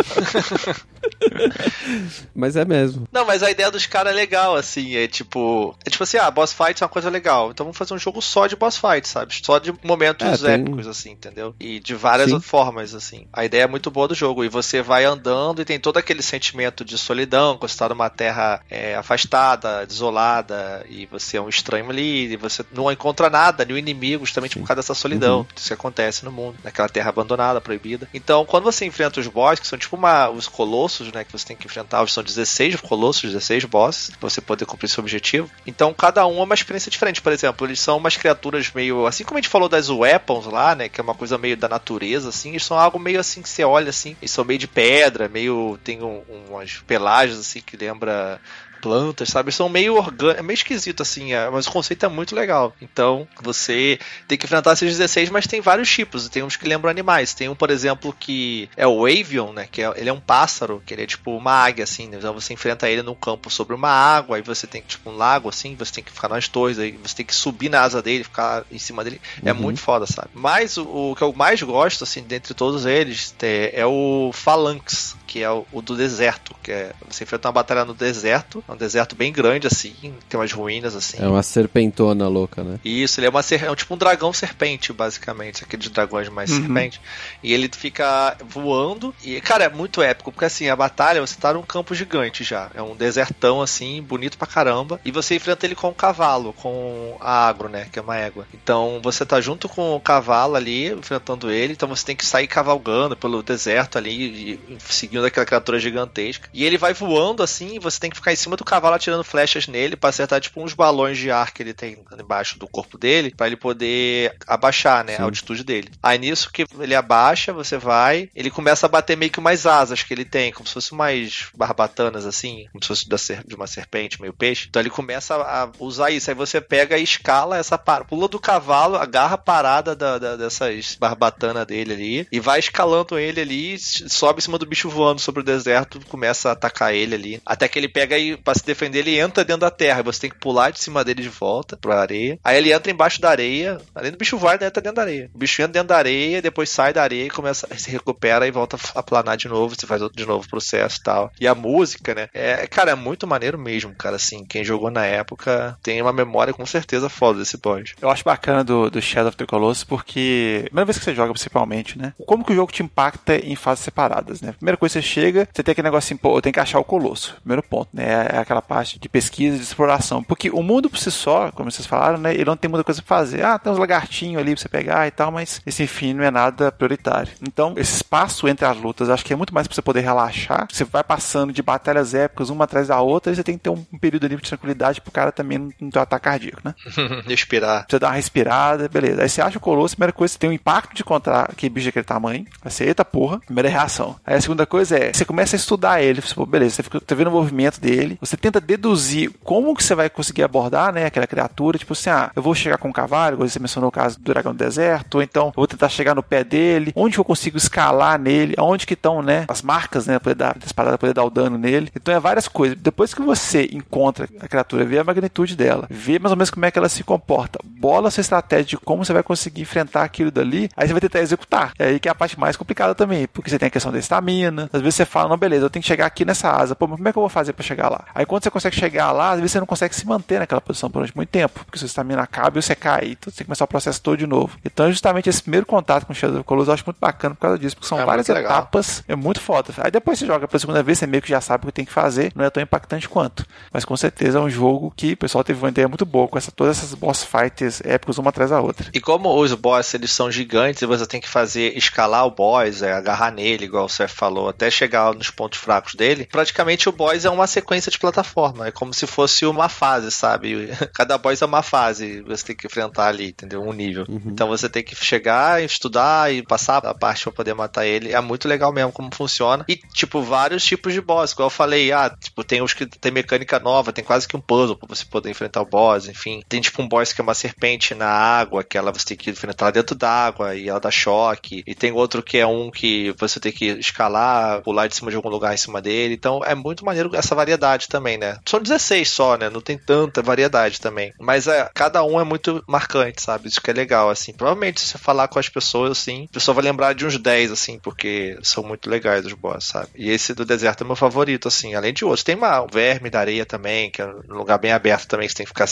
[2.35, 3.07] mas é mesmo.
[3.11, 5.74] Não, mas a ideia dos caras é legal, assim, é tipo.
[5.85, 7.51] É tipo assim, ah, boss fights é uma coisa legal.
[7.51, 9.33] Então vamos fazer um jogo só de boss fights, sabe?
[9.43, 10.91] Só de momentos é, épicos, tem...
[10.91, 11.55] assim, entendeu?
[11.59, 12.39] E de várias Sim.
[12.39, 13.27] formas, assim.
[13.31, 14.43] A ideia é muito boa do jogo.
[14.43, 18.09] E você vai andando e tem todo aquele sentimento de solidão, quando você tá numa
[18.09, 23.65] terra é, afastada, desolada, e você é um estranho ali, e você não encontra nada,
[23.65, 24.61] nenhum inimigo, justamente Sim.
[24.61, 25.39] por causa dessa solidão.
[25.39, 25.47] Uhum.
[25.55, 28.07] Isso que acontece no mundo, naquela terra abandonada, proibida.
[28.13, 31.23] Então, quando você enfrenta os boss, que são tipo uma, os colossos, né?
[31.23, 35.01] Que você tem que enfrentar, são 16 colossos, 16 bosses, pra você poder cumprir seu
[35.03, 35.49] objetivo.
[35.65, 37.21] Então, cada um é uma experiência diferente.
[37.21, 39.05] Por exemplo, eles são umas criaturas meio.
[39.07, 40.89] Assim como a gente falou das weapons lá, né?
[40.89, 42.49] Que é uma coisa meio da natureza, assim.
[42.51, 44.15] Eles são algo meio assim que você olha assim.
[44.21, 45.79] Eles são meio de pedra, meio.
[45.83, 48.39] Tem um, umas pelagens assim que lembra
[48.85, 49.51] plantas, sabe?
[49.51, 52.71] São meio orgânicos, é meio esquisito assim, é, mas o conceito é muito legal.
[52.79, 56.29] Então, você tem que enfrentar esses 16, mas tem vários tipos.
[56.29, 57.33] Tem uns que lembram animais.
[57.33, 59.67] Tem um, por exemplo, que é o Avion, né?
[59.71, 62.07] Que é, ele é um pássaro, que ele é tipo uma águia, assim.
[62.07, 62.17] Né?
[62.19, 65.49] Então você enfrenta ele num campo sobre uma água, aí você tem tipo um lago,
[65.49, 68.23] assim, você tem que ficar nas torres, aí você tem que subir na asa dele,
[68.23, 69.19] ficar em cima dele.
[69.43, 69.59] É uhum.
[69.59, 70.29] muito foda, sabe?
[70.35, 75.15] Mas o, o, que eu mais gosto, assim, dentre todos eles, é, é o Phalanx,
[75.25, 78.74] que é o, o, do deserto, que é você enfrenta uma batalha no deserto, é
[78.75, 79.95] um deserto bem grande assim,
[80.29, 81.17] tem umas ruínas assim.
[81.19, 82.79] É uma serpentona louca, né?
[82.83, 86.61] Isso, ele é uma é um, tipo um dragão serpente, basicamente, aqueles dragões mais uhum.
[86.61, 87.01] serpente.
[87.41, 91.53] E ele fica voando e cara, é muito épico, porque assim, a batalha você tá
[91.53, 95.75] num campo gigante já, é um desertão assim, bonito pra caramba, e você enfrenta ele
[95.75, 98.47] com um cavalo, com a agro, né, que é uma égua.
[98.53, 102.47] Então, você tá junto com o cavalo ali, enfrentando ele, então você tem que sair
[102.47, 106.49] cavalgando pelo deserto ali, seguindo daquela criatura gigantesca.
[106.53, 109.23] E ele vai voando assim, e você tem que ficar em cima do cavalo atirando
[109.23, 112.97] flechas nele para acertar tipo uns balões de ar que ele tem embaixo do corpo
[112.97, 115.21] dele, para ele poder abaixar, né, Sim.
[115.21, 115.91] a altitude dele.
[116.01, 120.03] Aí nisso que ele abaixa, você vai, ele começa a bater meio que umas asas
[120.03, 123.05] que ele tem, como se fosse umas barbatanas assim, como se fosse
[123.45, 124.67] de uma serpente, meio peixe.
[124.69, 126.29] Então ele começa a usar isso.
[126.29, 130.35] Aí você pega e escala essa para, pula do cavalo, agarra a parada da, da,
[130.35, 135.21] dessas barbatanas dele ali e vai escalando ele ali, sobe em cima do bicho voando
[135.21, 137.41] sobre o deserto, começa a atacar ele ali.
[137.45, 140.03] Até que ele pega e, pra se defender, ele entra dentro da terra.
[140.03, 142.39] Você tem que pular de cima dele de volta pra areia.
[142.43, 143.79] Aí ele entra embaixo da areia.
[143.93, 145.29] Além do bicho voar, ele entra dentro da areia.
[145.33, 148.51] O bicho entra dentro da areia, depois sai da areia e começa, se recupera e
[148.51, 149.75] volta a planar de novo.
[149.75, 151.31] Você faz de novo processo e tal.
[151.41, 152.29] E a música, né?
[152.33, 154.15] É, cara, é muito maneiro mesmo, cara.
[154.15, 157.93] Assim, quem jogou na época tem uma memória com certeza foda desse boss.
[158.01, 161.33] Eu acho bacana do, do Shadow of the Colossus porque, primeira vez que você joga,
[161.33, 162.13] principalmente, né?
[162.25, 164.53] Como que o jogo te impacta em fases separadas, né?
[164.53, 166.83] Primeira coisa, você chega, você tem aquele negócio assim, pô, eu tenho que achar o
[166.83, 167.35] colosso.
[167.41, 168.27] Primeiro ponto, né?
[168.35, 170.21] É aquela parte de pesquisa, de exploração.
[170.21, 172.33] Porque o mundo por si só, como vocês falaram, né?
[172.33, 173.45] Ele não tem muita coisa pra fazer.
[173.45, 176.29] Ah, tem uns lagartinhos ali pra você pegar e tal, mas esse enfim não é
[176.29, 177.31] nada prioritário.
[177.41, 180.67] Então, esse espaço entre as lutas, acho que é muito mais pra você poder relaxar.
[180.69, 183.69] Você vai passando de batalhas épicas uma atrás da outra e você tem que ter
[183.69, 186.75] um, período ali de tranquilidade pro cara também não, ter um ataque cardíaco, né?
[187.25, 187.85] Respirar.
[187.89, 189.21] Você dá uma respirada, beleza.
[189.21, 191.69] Aí você acha o colosso, a primeira coisa, você tem um impacto de encontrar aquele
[191.69, 192.45] bicho daquele tamanho.
[192.61, 194.15] Vai ser, eita porra, primeira reação.
[194.25, 196.21] Aí a segunda coisa é, você começa a estudar ele.
[196.21, 198.17] Você, pô, beleza, você fica tá vendo o movimento dele.
[198.25, 201.77] Você tenta deduzir como que você vai conseguir abordar, né, aquela criatura.
[201.77, 204.53] Tipo assim, ah, eu vou chegar com um cavalo, você mencionou o caso do dragão
[204.53, 206.91] do deserto, ou então eu vou tentar chegar no pé dele.
[206.95, 208.55] Onde eu consigo escalar nele?
[208.57, 211.91] Onde que estão, né, as marcas, né, poder dar, das poder dar o dano nele.
[211.95, 212.77] Então é várias coisas.
[212.77, 216.65] Depois que você encontra a criatura, vê a magnitude dela, vê mais ou menos como
[216.65, 220.03] é que ela se comporta, bola a sua estratégia de como você vai conseguir enfrentar
[220.03, 221.73] aquilo dali, aí você vai tentar executar.
[221.77, 223.99] É aí que é a parte mais complicada também, porque você tem a questão da
[223.99, 224.69] estamina.
[224.71, 226.75] Às vezes você fala, não, beleza, eu tenho que chegar aqui nessa asa.
[226.75, 228.05] Pô, mas como é que eu vou fazer para chegar lá?
[228.15, 230.89] Aí quando você consegue chegar lá, às vezes você não consegue se manter naquela posição
[230.89, 233.09] durante muito tempo, porque sua estamina acaba e você cai.
[233.11, 234.57] Então você tem que começar o processo todo de novo.
[234.63, 237.41] Então, justamente esse primeiro contato com o Shadow of Colossus eu acho muito bacana por
[237.41, 239.73] causa disso, porque são é várias etapas, é muito foda.
[239.77, 241.85] Aí depois você joga pela segunda vez, você meio que já sabe o que tem
[241.85, 243.45] que fazer, não é tão impactante quanto.
[243.71, 246.37] Mas com certeza é um jogo que o pessoal teve uma ideia muito boa com
[246.37, 248.87] essa, todas essas boss fights épicos uma atrás da outra.
[248.93, 252.81] E como os boss eles são gigantes e você tem que fazer escalar o boss,
[252.81, 256.91] é, agarrar nele, igual o Seth falou, até chegar nos pontos fracos dele, praticamente o
[256.93, 258.67] boss é uma sequência de plataforma.
[258.67, 260.67] É como se fosse uma fase, sabe?
[260.93, 263.61] Cada boss é uma fase, você tem que enfrentar ali, entendeu?
[263.61, 264.05] Um nível.
[264.07, 264.21] Uhum.
[264.25, 268.11] Então você tem que chegar, estudar e passar a parte pra poder matar ele.
[268.11, 269.65] É muito legal mesmo como funciona.
[269.67, 271.31] E, tipo, vários tipos de boss.
[271.31, 274.41] Igual eu falei, ah, tipo, tem os que tem mecânica nova, tem quase que um
[274.41, 276.41] puzzle pra você poder enfrentar o boss, enfim.
[276.47, 279.29] Tem tipo um boss que é uma serpente na água, que ela você tem que
[279.29, 281.63] enfrentar dentro d'água e ela dá choque.
[281.65, 285.17] E tem outro que é um que você tem que escalar, pular de cima de
[285.17, 286.13] algum lugar em cima dele.
[286.13, 288.37] Então é muito maneiro essa variedade também, né?
[288.45, 289.49] São 16 só, né?
[289.49, 291.13] Não tem tanta variedade também.
[291.17, 293.47] Mas é, cada um é muito marcante, sabe?
[293.47, 294.33] Isso que é legal, assim.
[294.33, 297.51] Provavelmente se você falar com as pessoas, assim, a pessoa vai lembrar de uns 10,
[297.51, 299.87] assim, porque são muito legais os boss, sabe?
[299.95, 302.23] E esse do deserto é meu favorito, assim, além de outros.
[302.23, 305.31] Tem uma, um verme da areia também, que é um lugar bem aberto também, que
[305.31, 305.67] você tem que ficar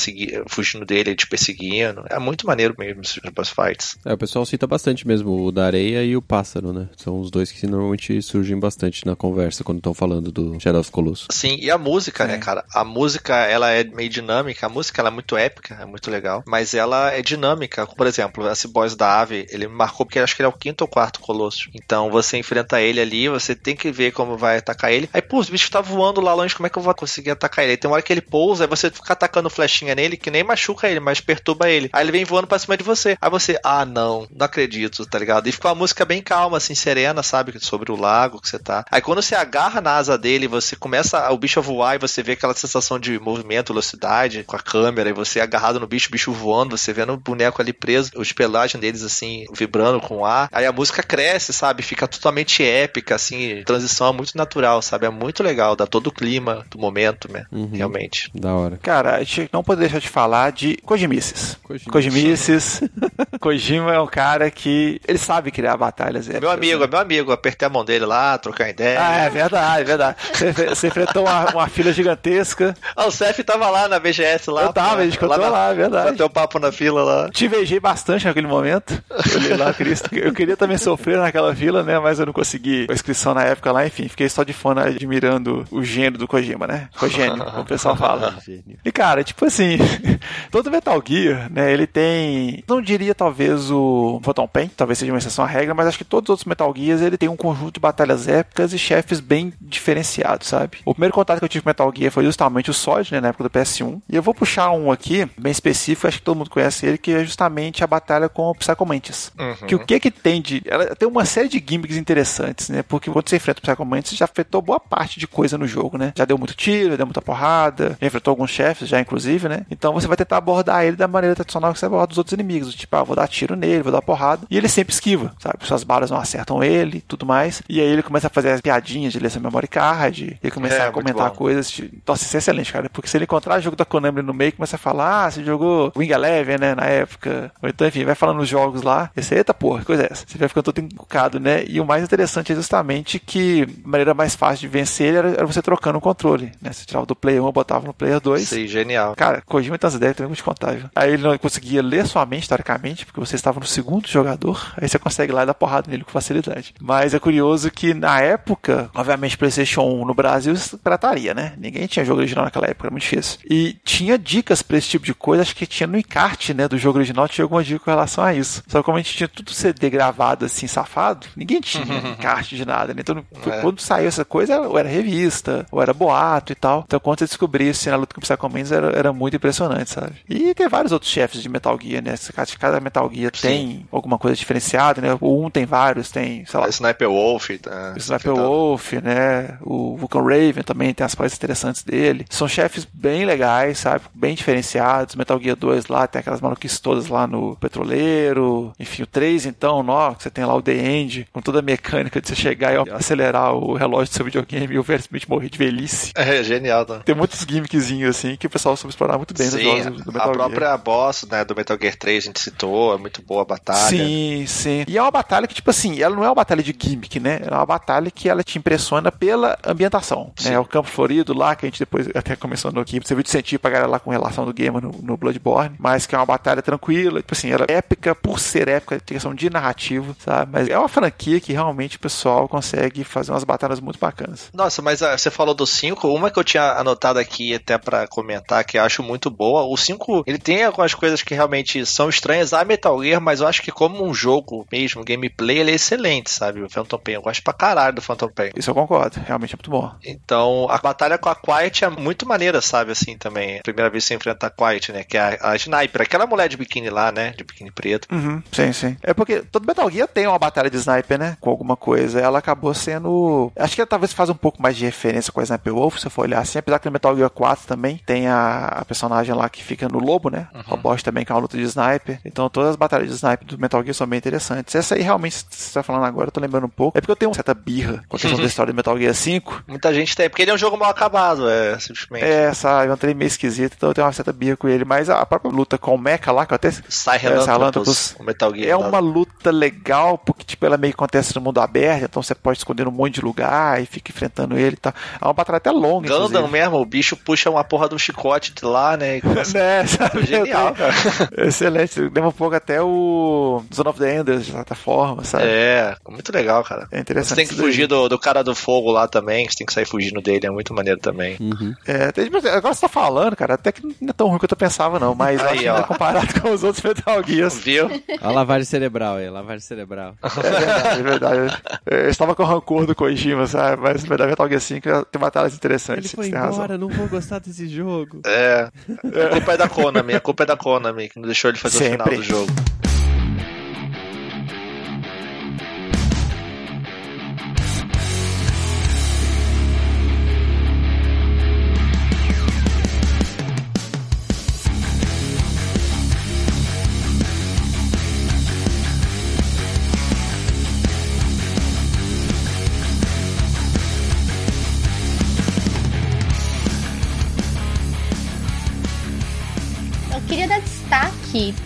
[0.48, 2.06] fugindo dele, te perseguindo.
[2.10, 3.98] É muito maneiro mesmo esses boss fights.
[4.06, 6.88] É, o pessoal cita bastante mesmo o da areia e o pássaro, né?
[6.96, 10.92] São os dois que normalmente surgem bastante na conversa quando estão falando do Shadow of
[10.92, 11.28] Colossus.
[11.32, 12.38] Sim, e a música, né, é.
[12.38, 12.64] né, cara?
[12.74, 16.44] A música, ela é meio dinâmica, a música ela é muito épica, é muito legal,
[16.46, 17.88] mas ela é dinâmica.
[17.88, 20.58] Por exemplo, esse boss da ave, ele me marcou porque acho que ele é o
[20.58, 21.70] quinto ou quarto colosso.
[21.74, 25.10] Então você enfrenta ele ali, você tem que ver como vai atacar ele.
[25.14, 27.64] Aí, pô, o bicho tá voando lá longe, como é que eu vou conseguir atacar
[27.64, 27.72] ele?
[27.72, 30.44] Aí tem uma hora que ele pousa, aí você fica atacando flechinha nele, que nem
[30.44, 31.90] machuca ele, mas perturba ele.
[31.94, 33.18] Aí ele vem voando pra cima de você.
[33.20, 35.48] Aí você, ah, não, não acredito, tá ligado?
[35.48, 37.54] E fica uma música bem calma, assim, serena, sabe?
[37.60, 38.86] Sobre o lago que você tá.
[38.92, 42.00] Aí quando você agarra na asa dele, você começa o bicho a voar voar e
[42.00, 46.10] você vê aquela sensação de movimento, velocidade com a câmera e você agarrado no bicho,
[46.10, 50.18] o bicho voando, você vendo o boneco ali preso, os pelagens deles assim, vibrando com
[50.18, 50.50] o ar.
[50.52, 51.84] Aí a música cresce, sabe?
[51.84, 55.06] Fica totalmente épica, assim, transição é muito natural, sabe?
[55.06, 57.46] É muito legal, dá todo o clima do momento, né?
[57.52, 57.70] Uhum.
[57.74, 58.32] Realmente.
[58.34, 58.80] Da hora.
[58.82, 61.58] Cara, a gente não pode deixar de falar de Kojimices.
[61.92, 62.82] Kojimices.
[63.40, 66.28] Kojima é um cara que ele sabe criar batalhas.
[66.28, 67.32] Meu amigo, é meu amigo.
[67.32, 69.00] Apertei a mão dele lá, trocar ideia.
[69.02, 70.18] Ah, é verdade, é verdade.
[70.34, 72.76] Você, você enfrentou uma, uma fila gigantesca.
[72.96, 74.64] Ah, o Cef tava lá na BGS lá.
[74.64, 76.12] Eu tava, a gente contou lá, lá, é verdade.
[76.12, 77.30] Bateu papo na fila lá.
[77.30, 79.04] Te invejei bastante naquele momento.
[79.50, 80.10] Eu lá, Cristo.
[80.16, 82.00] Eu queria também sofrer naquela fila, né?
[82.00, 84.08] Mas eu não consegui a inscrição na época lá, enfim.
[84.08, 86.88] Fiquei só de fone admirando o gênio do Kojima, né?
[86.98, 88.36] Kojênio, como o pessoal fala.
[88.86, 89.78] E, cara, tipo assim,
[90.52, 91.72] todo Metal Gear, né?
[91.72, 92.64] Ele tem.
[92.68, 96.04] Não diria talvez o Phantom Pain, talvez seja uma exceção à regra, mas acho que
[96.04, 99.54] todos os outros Metal Gears ele tem um conjunto de batalhas épicas e chefes bem
[99.62, 100.80] diferenciados, sabe?
[100.86, 103.20] O primeiro contato que eu tive com Metal Gear foi justamente o Solid, né?
[103.20, 104.02] Na época do PS1.
[104.08, 107.12] E eu vou puxar um aqui, bem específico, acho que todo mundo conhece ele, que
[107.12, 109.32] é justamente a batalha com o Psycho Mantis.
[109.38, 109.68] Uhum.
[109.68, 110.62] Que o que que tem de.
[110.66, 112.84] Ela tem uma série de gimmicks interessantes, né?
[112.84, 115.98] Porque quando você enfrenta o Psycho Mantis, já afetou boa parte de coisa no jogo,
[115.98, 116.14] né?
[116.16, 119.66] Já deu muito tiro, já deu muita porrada, já enfrentou alguns chefes, já inclusive, né?
[119.70, 122.74] Então você vai tentar abordar ele da maneira tradicional que você aborda os outros inimigos.
[122.76, 124.46] Tipo, ah, vou dar tiro nele, vou dar porrada.
[124.50, 125.66] E ele sempre esquiva, sabe?
[125.66, 127.62] Suas balas não acertam ele tudo mais.
[127.68, 130.76] E aí ele começa a fazer as piadinhas de ler essa memory card, ele começa
[130.76, 131.63] é, a comentar coisas.
[131.72, 132.02] De...
[132.06, 132.90] Nossa, isso é excelente, cara.
[132.90, 135.92] Porque se ele encontrar jogo da Konami no meio, começa a falar, ah, você jogou
[135.96, 137.52] Wing Eleven, né, na época.
[137.62, 139.10] Ou então, enfim, vai falando nos jogos lá.
[139.16, 140.26] Esse, eita porra, que coisa é essa?
[140.28, 141.64] Você vai ficando todo encucado, né?
[141.68, 145.30] E o mais interessante é justamente que a maneira mais fácil de vencer ele era,
[145.30, 146.72] era você trocando o controle, né?
[146.72, 148.48] Você tirava do Player 1, botava no Player 2.
[148.48, 149.16] Sim, genial.
[149.16, 150.90] Cara, Kojima tem as ideias também contar, viu?
[150.96, 154.88] Aí ele não conseguia ler sua mente, teoricamente, porque você estava no segundo jogador, aí
[154.88, 156.74] você consegue lá e dar porrada nele com facilidade.
[156.80, 160.54] Mas é curioso que na época, obviamente, PlayStation 1 no Brasil
[160.84, 161.53] trataria, né?
[161.58, 163.40] Ninguém tinha jogo original naquela época, era muito difícil.
[163.50, 166.78] E tinha dicas pra esse tipo de coisa, acho que tinha no encarte, né, do
[166.78, 168.64] jogo original, tinha alguma dica com relação a isso.
[168.68, 171.84] Só que como a gente tinha tudo CD gravado assim, safado, ninguém tinha
[172.18, 173.02] encarte de nada, né?
[173.02, 173.62] Então, é.
[173.62, 176.84] quando saiu essa coisa, ou era revista, ou era boato e tal.
[176.86, 179.92] Então, quando você descobria isso na luta com o Psycho Mantis, era, era muito impressionante,
[179.92, 180.14] sabe?
[180.30, 182.16] E tem vários outros chefes de Metal Gear, né?
[182.60, 183.42] Cada Metal Gear Sim.
[183.42, 185.18] tem alguma coisa diferenciada, né?
[185.20, 186.70] O 1 tem vários, tem, sei lá.
[186.70, 187.50] Sniper Wolf.
[187.62, 189.58] Tá, Sniper Wolf, né?
[189.62, 192.26] O Vulcan Raven também tem as coisas interessantes dele.
[192.30, 194.06] São chefes bem legais, sabe?
[194.14, 195.16] Bem diferenciados.
[195.16, 198.74] Metal Gear 2 lá, tem aquelas maluquices todas lá no Petroleiro.
[198.80, 202.22] Enfim, o 3 então, nó, você tem lá o The End, com toda a mecânica
[202.22, 205.50] de você chegar e acelerar o relógio do seu videogame e o Vera Smith morrer
[205.50, 206.12] de velhice.
[206.16, 207.00] É, genial, tá?
[207.00, 210.12] Tem muitos gimmicks assim que o pessoal soube explorar muito bem sim, nos jogos do
[210.12, 210.30] Metal Gear.
[210.30, 210.78] A própria Gear.
[210.78, 213.90] boss, né, do Metal Gear 3 a gente citou, é muito boa a batalha.
[213.90, 214.86] Sim, sim.
[214.88, 217.42] E é uma batalha que, tipo assim, ela não é uma batalha de gimmick, né?
[217.44, 220.32] É uma batalha que ela te impressiona pela ambientação.
[220.44, 220.54] Né?
[220.54, 223.24] É o campo florido lá, que a gente depois até começou no aqui, você viu
[223.24, 226.18] de sentir pra galera lá com relação do game no, no, Bloodborne, mas que é
[226.18, 230.16] uma batalha tranquila, tipo assim, ela é épica por ser épica, tem questão de narrativo,
[230.20, 230.52] sabe?
[230.52, 234.50] Mas é uma franquia que realmente o pessoal consegue fazer umas batalhas muito bacanas.
[234.54, 238.08] Nossa, mas uh, você falou do 5, uma que eu tinha anotado aqui até para
[238.08, 239.64] comentar, que eu acho muito boa.
[239.64, 243.48] O 5, ele tem algumas coisas que realmente são estranhas a Metal Gear, mas eu
[243.48, 246.62] acho que como um jogo mesmo, gameplay, ele é excelente, sabe?
[246.62, 247.16] O Phantom Pain.
[247.16, 248.52] Eu gosto pra caralho do Phantom Pain.
[248.56, 249.92] Isso eu concordo, realmente é muito bom.
[250.04, 252.92] Então, a batalha com a Quiet é muito maneira, sabe?
[252.92, 253.62] Assim também.
[253.64, 255.06] Primeira vez que você enfrenta a Quiet, né?
[255.06, 257.34] Que é a, a Sniper, aquela mulher de biquíni lá, né?
[257.38, 258.14] De biquíni preto.
[258.14, 258.98] Uhum, sim, sim.
[259.02, 261.38] É porque todo Metal Gear tem uma batalha de Sniper, né?
[261.40, 262.20] Com alguma coisa.
[262.20, 263.54] Ela acabou sendo.
[263.56, 266.08] Acho que ela talvez faz um pouco mais de referência com a Sniper Wolf, se
[266.08, 266.60] eu for olhar assim.
[266.60, 270.00] Apesar que no Metal Gear 4 também tem a, a personagem lá que fica no
[270.00, 270.50] lobo, né?
[270.54, 270.62] Uhum.
[270.68, 272.20] Robot também, que é uma luta de sniper.
[272.26, 274.76] Então todas as batalhas de sniper do Metal Gear são bem interessantes.
[274.76, 276.98] Essa aí realmente, você tá falando agora, eu tô lembrando um pouco.
[276.98, 279.14] É porque eu tenho uma certa birra com a questão da história do Metal Gear
[279.14, 279.64] 5.
[279.70, 281.13] Muita gente tem, porque ele é um jogo mal acabado,
[281.50, 282.26] é, simplesmente.
[282.26, 284.86] É, sabe, um trem meio esquisito, então eu tenho uma certa birra com ele.
[284.86, 286.72] Mas a própria luta com o Mecha lá, que eu até.
[286.90, 288.70] Sai Relanthropus, é, o Metal Gear.
[288.70, 292.36] É uma luta legal, porque, tipo, ela meio que acontece no mundo aberto, então você
[292.36, 294.94] pode esconder num monte de lugar e fica enfrentando ele e tal.
[295.22, 298.54] É uma batalha até longa, Gundam mesmo, o bicho puxa uma porra de um chicote
[298.54, 299.22] de lá, né?
[299.22, 299.58] Começa...
[299.58, 300.26] né, sabe?
[300.26, 300.94] Genial, cara.
[301.38, 302.00] Excelente.
[302.00, 305.46] Lembra um pouco até o Zone of the Enders, de certa forma, sabe?
[305.48, 306.88] É, muito legal, cara.
[306.92, 307.30] É interessante.
[307.30, 309.86] Você tem que fugir do, do cara do fogo lá também, você tem que sair
[309.86, 311.38] fugindo dele, é muito maneiro também.
[311.40, 311.74] Uhum.
[311.88, 312.10] É,
[312.56, 315.16] agora você tá falando, cara, até que não é tão ruim quanto eu pensava, não,
[315.16, 317.58] mas aí, acho que comparado com os outros Metal Gears.
[317.58, 317.90] Viu?
[318.22, 320.16] A lavagem cerebral aí, lavagem cerebral.
[320.24, 321.62] É verdade, é verdade.
[321.86, 323.82] Eu estava com rancor do Kojima, sabe?
[323.82, 326.14] Mas Metal Gear 5 tem batalhas interessantes.
[326.14, 328.22] Ele foi embora, não vou gostar desse jogo.
[328.26, 328.70] É.
[328.90, 331.78] A culpa é da Konami, a culpa é da Konami, que não deixou ele fazer
[331.78, 332.02] Sempre.
[332.02, 332.52] o final do jogo.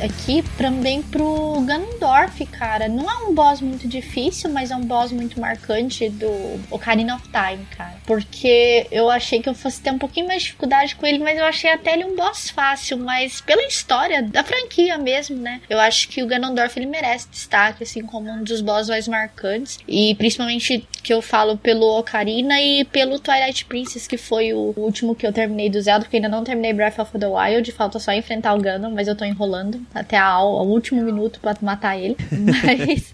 [0.02, 2.88] Aqui, também pro Ganondorf, cara.
[2.88, 6.30] Não é um boss muito difícil, mas é um boss muito marcante do
[6.72, 7.98] Ocarina of Time, cara.
[8.06, 11.38] Porque eu achei que eu fosse ter um pouquinho mais de dificuldade com ele, mas
[11.38, 15.62] eu achei até ele um boss fácil, mas pela história da franquia mesmo, né?
[15.70, 19.80] Eu acho que o Ganondorf ele merece destaque, assim, como um dos boss mais marcantes.
[19.88, 25.16] E principalmente que eu falo pelo Ocarina e pelo Twilight Princess, que foi o último
[25.16, 28.12] que eu terminei do Zelda, porque ainda não terminei Breath of the Wild, falta só
[28.14, 32.16] enfrentar o Ganon, mas eu tô enrolando até a, o último minuto para matar ele.
[32.48, 33.14] Mas,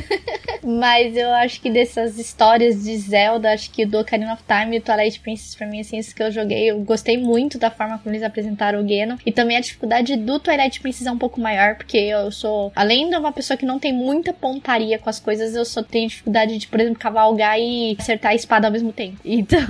[0.62, 4.78] mas eu acho que dessas histórias de Zelda, acho que do Ocarina of Time e
[4.78, 7.98] o Twilight Princess, pra mim, assim, esses que eu joguei, eu gostei muito da forma
[7.98, 9.16] como eles apresentaram o Ganon.
[9.24, 13.08] E também a dificuldade do Twilight Princess é um pouco maior, porque eu sou, além
[13.08, 16.58] de uma pessoa que não tem muita pontaria com as coisas, eu só tenho dificuldade
[16.58, 19.18] de, por exemplo, cavalgar e acertar a espada ao mesmo tempo.
[19.42, 19.60] Então,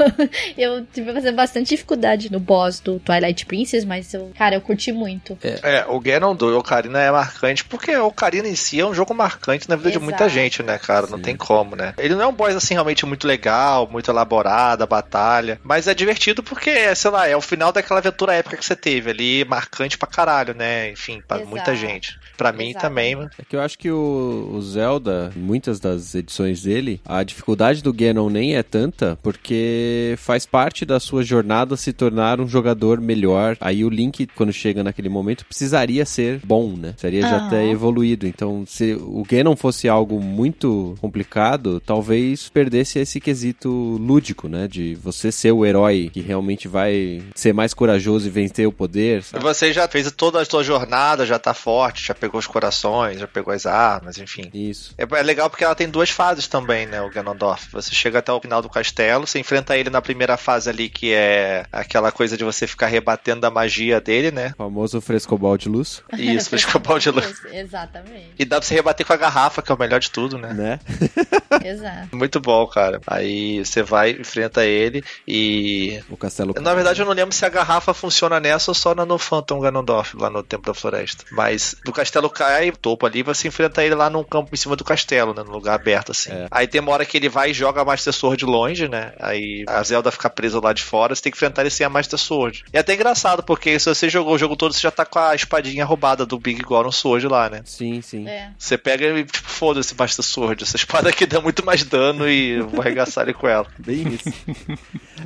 [0.59, 4.93] eu tive fazer bastante dificuldade no boss do Twilight Princess, mas eu, cara, eu curti
[4.93, 5.39] muito.
[5.43, 8.95] É, é o Ganon do Ocarina é marcante porque o Ocarina em si é um
[8.95, 10.01] jogo marcante na vida Exato.
[10.01, 11.07] de muita gente, né, cara?
[11.07, 11.13] Sim.
[11.13, 11.95] Não tem como, né?
[11.97, 15.95] Ele não é um boss assim realmente muito legal, muito elaborado, a batalha, mas é
[15.95, 19.97] divertido porque, sei lá, é o final daquela aventura épica que você teve ali, marcante
[19.97, 20.91] pra caralho, né?
[20.91, 21.51] Enfim, pra Exato.
[21.51, 22.19] muita gente.
[22.37, 22.63] Pra Exato.
[22.63, 23.13] mim também.
[23.39, 27.93] É que eu acho que o, o Zelda, muitas das edições dele, a dificuldade do
[27.93, 33.57] Ganon nem é tanta, porque faz parte da sua jornada se tornar um jogador melhor.
[33.61, 36.95] Aí o Link, quando chega naquele momento, precisaria ser bom, né?
[36.97, 38.27] Seria já ter evoluído.
[38.27, 44.69] Então, se o Ganon fosse algo muito complicado, talvez perdesse esse quesito lúdico, né?
[44.69, 49.23] De você ser o herói que realmente vai ser mais corajoso e vencer o poder.
[49.23, 49.43] Sabe?
[49.43, 53.27] Você já fez toda a sua jornada, já tá forte, já pegou os corações, já
[53.27, 54.51] pegou as armas, enfim.
[54.53, 54.95] Isso.
[54.99, 57.01] É, é legal porque ela tem duas fases também, né?
[57.03, 57.69] O Ganondorf.
[57.73, 61.13] Você chega até o final do castelo, você enfrenta ele na primeira fase ali, que
[61.13, 64.53] é aquela coisa de você ficar rebatendo a magia dele, né?
[64.55, 65.92] O famoso frescobol de luz.
[66.17, 67.43] Isso, frescobol de luz.
[67.53, 68.33] Exatamente.
[68.39, 70.53] E dá pra você rebater com a garrafa, que é o melhor de tudo, né?
[70.53, 70.81] Né?
[71.65, 72.17] Exato.
[72.17, 73.01] Muito bom, cara.
[73.07, 76.01] Aí você vai, enfrenta ele e.
[76.09, 76.55] O castelo.
[76.61, 80.17] Na verdade, eu não lembro se a garrafa funciona nessa ou só no Phantom Ganondorf,
[80.17, 81.25] lá no Templo da Floresta.
[81.31, 84.85] Mas o castelo cai, topo ali, você enfrenta ele lá num campo em cima do
[84.85, 85.43] castelo, né?
[85.43, 86.31] Num lugar aberto, assim.
[86.33, 86.47] É.
[86.51, 89.13] Aí tem uma hora que ele vai e joga a Master Sword longe, né?
[89.19, 91.91] Aí a Zelda fica presa lá de fora, você tem que enfrentar ele sem a
[91.91, 92.65] Master Sword.
[92.73, 95.19] E é até engraçado, porque se você jogou o jogo todo, você já tá com
[95.19, 97.63] a espadinha roubada do Big Goron Sword lá, né?
[97.65, 98.29] Sim, sim.
[98.29, 98.51] É.
[98.59, 100.63] Você pega e, tipo, foda-se Master Sword.
[100.63, 103.67] Essa espada aqui dá muito mais dano e vou arregaçar ele com ela.
[103.79, 104.33] Bem isso.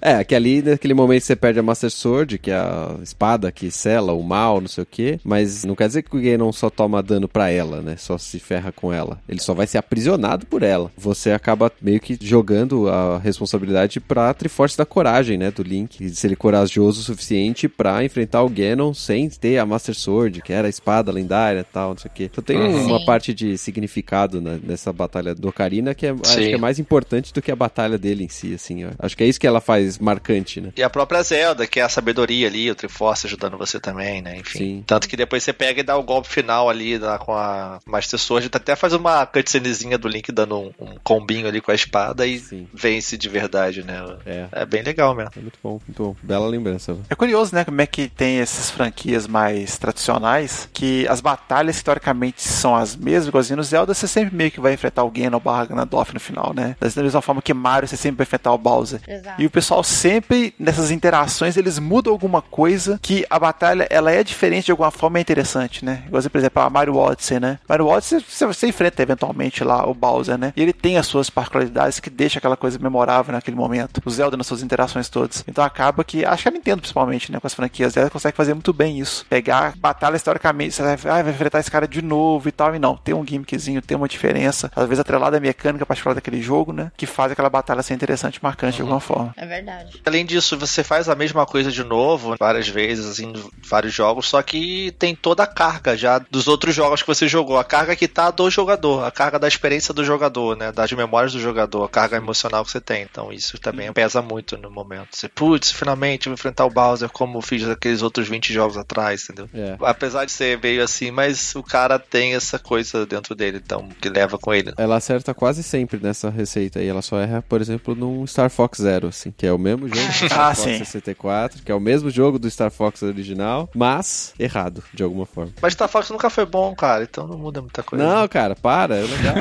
[0.00, 3.70] é, que ali, naquele momento, você perde a Master Sword, que é a espada que
[3.70, 5.20] sela o mal, não sei o quê.
[5.24, 7.96] Mas não quer dizer que o Ganon só toma dano pra ela, né?
[7.96, 9.20] Só se ferra com ela.
[9.28, 10.90] Ele só vai ser aprisionado por ela.
[10.96, 15.50] Você acaba meio que jogando a responsabilidade pra Triforce da Coragem, né?
[15.50, 16.09] Do Link.
[16.11, 20.53] Se ele corajoso o suficiente pra enfrentar o Ganon sem ter a Master Sword, que
[20.53, 22.24] era a espada lendária e tal, não sei o quê.
[22.30, 22.86] Então tem uhum.
[22.86, 26.78] uma parte de significado né, nessa batalha do Ocarina que é, acho que é mais
[26.78, 28.84] importante do que a batalha dele em si, assim.
[28.84, 28.90] Ó.
[28.97, 30.72] Acho que é isso que ela faz marcante, né?
[30.76, 34.36] E a própria Zelda, que é a sabedoria ali, o Triforce ajudando você também, né?
[34.36, 34.59] Enfim.
[34.59, 34.84] Sim.
[34.86, 38.20] Tanto que depois você pega e dá o golpe final ali lá com a Master
[38.20, 42.24] Sword, até faz uma cutscenezinha do Link dando um, um combinho ali com a espada
[42.24, 42.68] e Sim.
[42.72, 44.01] vence de verdade, né?
[44.24, 44.47] É.
[44.53, 45.32] é bem legal mesmo.
[45.36, 46.16] É muito bom, muito bom.
[46.22, 46.97] Bela lembrança.
[47.11, 47.64] É curioso, né?
[47.64, 50.36] Como é que tem essas franquias mais tradicionais
[50.72, 54.74] que as batalhas historicamente são as mesmas, igualzinho no Zelda, você sempre meio que vai
[54.74, 56.76] enfrentar alguém no barra Ganondorf no final, né?
[56.80, 59.01] Da mesma forma que Mario, você sempre vai enfrentar o Bowser.
[59.07, 59.41] Exato.
[59.41, 64.22] E o pessoal sempre, nessas interações, eles mudam alguma coisa que a batalha, ela é
[64.22, 66.03] diferente de alguma forma, é interessante, né?
[66.07, 67.59] Igual, por exemplo, a Mario Odyssey, né?
[67.68, 70.53] Mario Odyssey, você, você enfrenta eventualmente lá o Bowser, né?
[70.57, 74.01] E ele tem as suas particularidades que deixa aquela coisa memorável naquele momento.
[74.05, 75.45] O Zelda nas suas interações todas.
[75.47, 77.41] Então acaba que, acho que a Nintendo principalmente, né?
[77.41, 79.26] Com as franquias, ela consegue fazer muito bem isso.
[79.28, 82.78] Pegar batalha historicamente, você vai, ah, vai enfrentar esse cara de novo e tal, e
[82.78, 82.96] não.
[82.96, 84.70] Tem um gimmickzinho, tem uma diferença.
[84.74, 86.90] Às vezes atrelada à mecânica particular daquele jogo, né?
[86.96, 88.76] Que faz aquela batalha ser interessante, marcante uhum.
[88.76, 89.34] de alguma forma.
[89.36, 90.00] É verdade.
[90.04, 94.42] Além disso, você faz a mesma coisa de novo, várias vezes, assim, vários jogos, só
[94.42, 97.58] que tem toda a carga já dos outros jogos que você jogou.
[97.58, 100.72] A carga que tá do jogador, a carga da experiência do jogador, né?
[100.72, 103.02] Das memórias do jogador, a carga emocional que você tem.
[103.02, 105.16] Então isso também pesa muito no momento.
[105.16, 109.48] Você, putz, finalmente vou enfrentar o Bowser como fiz aqueles outros 20 jogos atrás, entendeu?
[109.54, 109.76] É.
[109.80, 114.08] Apesar de ser meio assim, mas o cara tem essa coisa dentro dele, então, que
[114.08, 114.72] leva com ele.
[114.76, 116.88] Ela acerta quase sempre nessa receita aí.
[116.88, 120.07] Ela só erra, por exemplo, no Star Fox Zero, assim, que é o mesmo jogo
[120.07, 120.78] do Star ah, Fox sim.
[120.78, 125.53] 64, que é o mesmo jogo do Star Fox original, mas errado, de alguma forma.
[125.61, 128.04] Mas Star Fox nunca foi bom, cara, então não muda muita coisa.
[128.04, 129.34] Não, cara, para, é legal.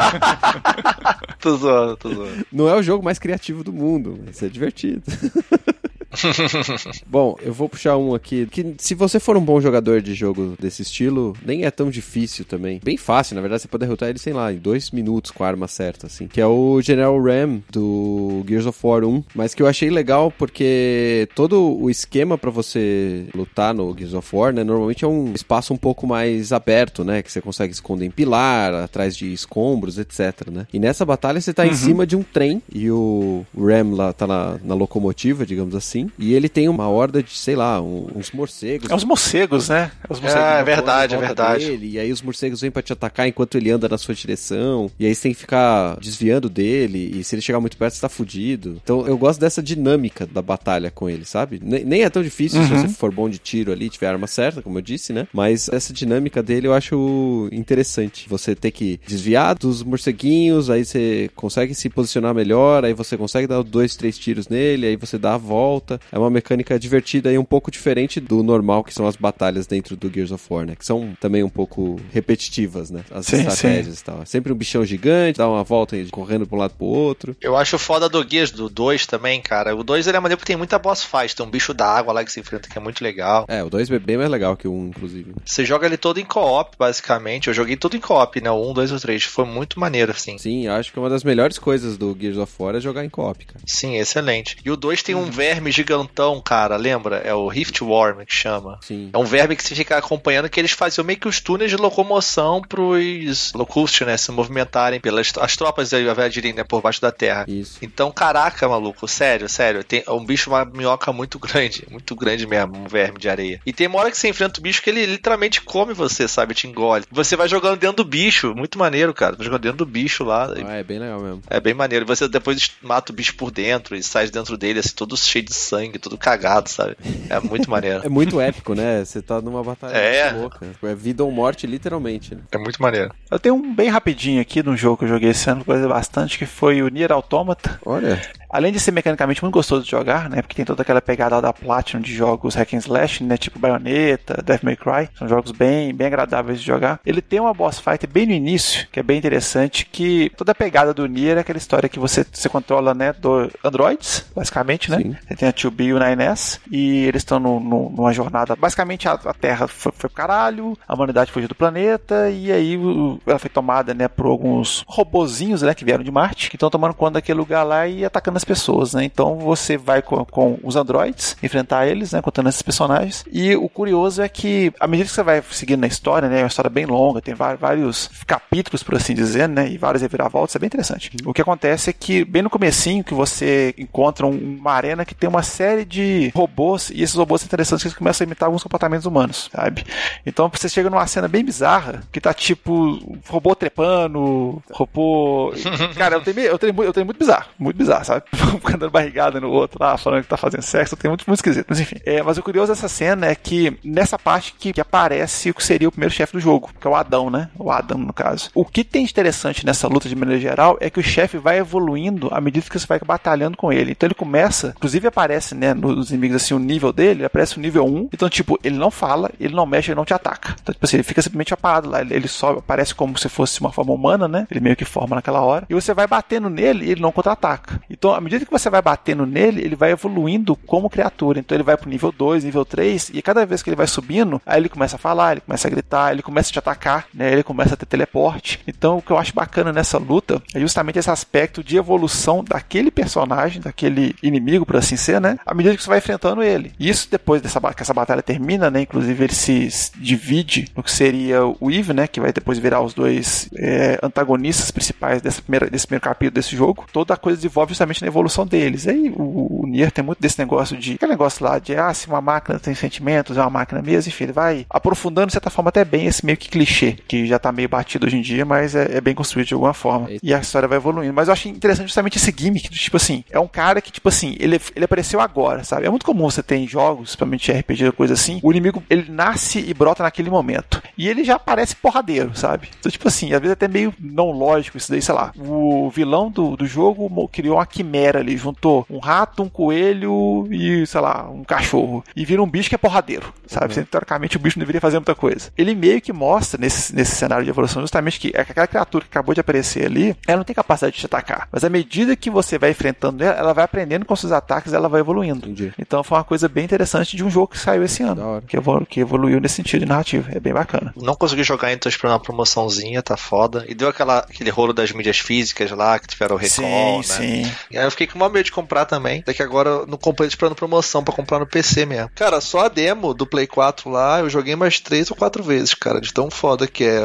[1.40, 2.46] tô zoando, tô zoando.
[2.52, 5.04] Não é o jogo mais criativo do mundo, mas é divertido.
[7.08, 10.56] Bom, eu vou puxar um aqui que se você for um bom jogador de jogo
[10.60, 12.80] desse estilo, nem é tão difícil também.
[12.84, 15.48] Bem fácil, na verdade, você pode derrotar ele, sei lá, em dois minutos com a
[15.48, 16.28] arma certa, assim.
[16.28, 20.32] Que é o General Ram do Gears of War 1, mas que eu achei legal
[20.32, 25.34] porque todo o esquema para você lutar no Gears of War, né, normalmente é um
[25.34, 29.98] espaço um pouco mais aberto, né, que você consegue esconder em pilar, atrás de escombros,
[29.98, 30.68] etc, né.
[30.74, 31.70] E nessa batalha você tá uhum.
[31.70, 36.05] em cima de um trem e o Ram lá tá na, na locomotiva, digamos assim,
[36.18, 38.90] e ele tem uma horda de, sei lá, um, uns morcegos.
[38.90, 39.92] É os morcegos, né?
[40.08, 41.66] É, os morcegos é, é verdade, é verdade.
[41.66, 44.92] Dele, e aí os morcegos vêm para te atacar enquanto ele anda na sua direção,
[45.00, 48.02] e aí você tem que ficar desviando dele, e se ele chegar muito perto você
[48.02, 48.80] tá fudido.
[48.84, 51.60] Então eu gosto dessa dinâmica da batalha com ele, sabe?
[51.62, 52.68] Nem é tão difícil uhum.
[52.68, 55.28] se você for bom de tiro ali, tiver a arma certa, como eu disse, né?
[55.34, 58.28] Mas essa dinâmica dele eu acho interessante.
[58.30, 63.48] Você ter que desviar dos morceguinhos, aí você consegue se posicionar melhor, aí você consegue
[63.48, 65.85] dar dois, três tiros nele, aí você dá a volta.
[66.12, 69.96] É uma mecânica divertida e um pouco diferente do normal que são as batalhas dentro
[69.96, 70.76] do Gears of War, né?
[70.76, 73.04] Que são também um pouco repetitivas, né?
[73.12, 74.02] As sim, estratégias sim.
[74.02, 74.22] e tal.
[74.22, 77.36] É sempre um bichão gigante, dá uma volta correndo pra um lado pro outro.
[77.42, 79.76] Eu acho foda do Gears do 2 também, cara.
[79.76, 82.14] O 2 ele é maneiro porque tem muita boss fight, tem um bicho da água
[82.14, 83.46] lá que se enfrenta que é muito legal.
[83.48, 85.34] É, o 2 é bem mais legal que o 1, inclusive.
[85.44, 87.48] Você joga ele todo em co-op, basicamente.
[87.48, 88.52] Eu joguei todo em co-op, né?
[88.52, 89.24] O 1, 2 ou 3.
[89.24, 90.38] Foi muito maneiro, assim.
[90.38, 93.46] Sim, acho que uma das melhores coisas do Gears of War é jogar em co-op,
[93.46, 93.60] cara.
[93.66, 94.58] Sim, excelente.
[94.64, 97.18] E o 2 tem um verme gigantão, cara, lembra?
[97.18, 98.80] É o Rift Worm que chama.
[98.82, 99.10] Sim.
[99.14, 101.78] É um verme que você fica acompanhando que eles faziam meio que os túneis de
[101.78, 104.18] locomoção pros Locust, né?
[104.18, 106.64] Se movimentarem pelas as tropas da Avadirin, né?
[106.64, 107.46] Por baixo da terra.
[107.48, 107.78] Isso.
[107.82, 109.84] Então, caraca, maluco, sério, sério.
[109.84, 111.86] Tem um bicho, uma minhoca muito grande.
[111.96, 113.62] Muito grande mesmo, um verme de areia.
[113.66, 116.54] E tem uma hora que você enfrenta o bicho que ele literalmente come você, sabe?
[116.54, 117.06] Te engole.
[117.10, 118.54] Você vai jogando dentro do bicho.
[118.54, 119.36] Muito maneiro, cara.
[119.36, 120.52] Vai jogando dentro do bicho lá.
[120.66, 121.42] Ah, é bem legal mesmo.
[121.50, 122.06] É bem maneiro.
[122.06, 125.54] Você depois mata o bicho por dentro e sai dentro dele, assim, todo cheio de
[125.66, 126.96] sangue, todo cagado, sabe?
[127.30, 128.02] É muito maneiro.
[128.06, 129.04] é muito épico, né?
[129.04, 130.32] Você tá numa batalha é.
[130.32, 130.66] louca.
[130.84, 132.36] É vida ou morte, literalmente.
[132.36, 132.42] Né?
[132.52, 133.14] É muito maneiro.
[133.30, 135.88] Eu tenho um bem rapidinho aqui de um jogo que eu joguei esse ano, coisa
[135.88, 137.80] bastante, que foi o Nier Automata.
[137.86, 138.22] Olha.
[138.56, 140.42] Além de ser mecanicamente muito gostoso de jogar, né?
[140.42, 143.36] Porque tem toda aquela pegada da Platinum de jogos hack and slash, né?
[143.36, 145.10] Tipo Bayonetta, Death May Cry.
[145.18, 147.02] São jogos bem, bem agradáveis de jogar.
[147.06, 150.56] Ele tem uma boss fight bem no início, que é bem interessante, que toda a
[150.56, 153.12] pegada do Nier é aquela história que você, você controla, né?
[153.12, 155.00] Do androids, basicamente, né?
[155.00, 155.16] Sim.
[155.28, 158.56] Você tem a 2B e o 9S, e eles estão no, no, numa jornada.
[158.56, 162.78] Basicamente, a, a Terra foi, foi pro caralho, a humanidade fugiu do planeta, e aí
[162.78, 164.08] o, ela foi tomada, né?
[164.08, 165.74] Por alguns robozinhos, né?
[165.74, 168.94] Que vieram de Marte, que estão tomando conta daquele lugar lá e atacando as pessoas,
[168.94, 169.04] né?
[169.04, 172.22] Então você vai com, com os androids enfrentar eles, né?
[172.22, 173.26] Contando esses personagens.
[173.32, 176.40] E o curioso é que, à medida que você vai seguindo na história, né?
[176.40, 179.70] É uma história bem longa, tem vários capítulos, por assim dizer, né?
[179.70, 181.12] E várias reviravoltas, é bem interessante.
[181.26, 185.30] O que acontece é que, bem no comecinho, que você encontra uma arena que tem
[185.30, 188.64] uma série de robôs, e esses robôs são interessantes que eles começam a imitar alguns
[188.64, 189.86] comportamentos humanos, sabe?
[190.26, 195.54] Então você chega numa cena bem bizarra, que tá tipo robô trepando, robô.
[195.98, 198.24] Cara, eu tenho, eu tenho, eu tenho muito bizarro, muito bizarro, sabe?
[198.66, 201.66] Ficando dando barrigada no outro lá, falando que tá fazendo sexo, tem muito, muito esquisito.
[201.70, 201.98] Mas enfim.
[202.06, 205.64] É, mas o curioso dessa cena é que nessa parte que, que aparece o que
[205.64, 207.50] seria o primeiro chefe do jogo, que é o Adão, né?
[207.58, 208.50] O Adam, no caso.
[208.54, 212.30] O que tem interessante nessa luta de maneira geral é que o chefe vai evoluindo
[212.32, 213.92] à medida que você vai batalhando com ele.
[213.92, 217.86] Então ele começa, inclusive aparece, né, nos inimigos assim, o nível dele, aparece o nível
[217.86, 218.10] 1.
[218.14, 220.56] Então, tipo, ele não fala, ele não mexe, ele não te ataca.
[220.62, 222.02] Então, tipo assim, ele fica simplesmente apagado lá.
[222.02, 224.48] Ele, ele só aparece como se fosse uma forma humana, né?
[224.50, 225.66] Ele meio que forma naquela hora.
[225.70, 227.82] E você vai batendo nele e ele não contra-ataca.
[227.90, 231.40] Então, à medida que você vai batendo nele, ele vai evoluindo como criatura.
[231.40, 234.42] Então ele vai pro nível 2, nível 3, e cada vez que ele vai subindo,
[234.46, 237.32] aí ele começa a falar, ele começa a gritar, ele começa a te atacar, né?
[237.32, 238.60] Ele começa a ter teleporte.
[238.68, 242.92] Então o que eu acho bacana nessa luta é justamente esse aspecto de evolução daquele
[242.92, 245.25] personagem, daquele inimigo, por assim ser, né?
[245.46, 246.74] À medida que você vai enfrentando ele.
[246.80, 248.82] E isso depois dessa que essa batalha termina, né?
[248.82, 252.08] Inclusive ele se divide no que seria o Eve, né?
[252.08, 256.56] Que vai depois virar os dois é, antagonistas principais desse primeiro, desse primeiro capítulo desse
[256.56, 256.86] jogo.
[256.92, 258.88] Toda a coisa desenvolve justamente na evolução deles.
[258.88, 260.94] Aí o, o Nier tem muito desse negócio de.
[260.94, 264.26] Aquele negócio lá de, ah, se uma máquina tem sentimentos, é uma máquina mesmo, enfim,
[264.26, 267.52] ele vai aprofundando de certa forma até bem esse meio que clichê, que já tá
[267.52, 270.10] meio batido hoje em dia, mas é, é bem construído de alguma forma.
[270.22, 271.14] E a história vai evoluindo.
[271.14, 274.36] Mas eu acho interessante justamente esse gimmick, tipo assim, é um cara que, tipo assim,
[274.40, 275.86] ele, ele apareceu agora, sabe?
[275.86, 279.60] É muito comum você ter em jogos, principalmente RPG, coisa assim, o inimigo ele nasce
[279.60, 280.82] e brota naquele momento.
[280.98, 282.70] E ele já parece porradeiro, sabe?
[282.80, 285.32] Então, tipo assim, às vezes é até meio não lógico isso daí, sei lá.
[285.38, 290.86] O vilão do, do jogo criou uma quimera ali, juntou um rato, um coelho e,
[290.86, 292.04] sei lá, um cachorro.
[292.16, 293.78] E vira um bicho que é porradeiro, sabe?
[293.78, 293.86] Uhum.
[293.86, 295.52] Teoricamente o bicho não deveria fazer muita coisa.
[295.58, 299.34] Ele meio que mostra nesse, nesse cenário de evolução justamente que aquela criatura que acabou
[299.34, 301.48] de aparecer ali, ela não tem capacidade de te atacar.
[301.52, 304.90] Mas à medida que você vai enfrentando ela, ela vai aprendendo com seus ataques ela
[304.90, 305.48] vai evoluindo.
[305.48, 305.74] Entendi.
[305.80, 308.42] Então foi uma coisa bem interessante de um jogo que saiu esse ano.
[308.48, 310.30] Que, evolu que evoluiu nesse sentido de narrativa.
[310.32, 310.94] É bem bacana.
[310.96, 313.66] Não consegui jogar, então esperando uma promoçãozinha, tá foda.
[313.68, 317.44] E deu aquela, aquele rolo das mídias físicas lá, que tiveram o recall, sim, né?
[317.44, 317.52] Sim.
[317.72, 319.24] E aí eu fiquei com uma medo de comprar também.
[319.26, 322.10] Daqui agora não comprei esperando promoção para comprar no PC mesmo.
[322.16, 325.74] Cara, só a demo do Play 4 lá, eu joguei mais três ou quatro vezes,
[325.74, 327.02] cara, de tão foda que é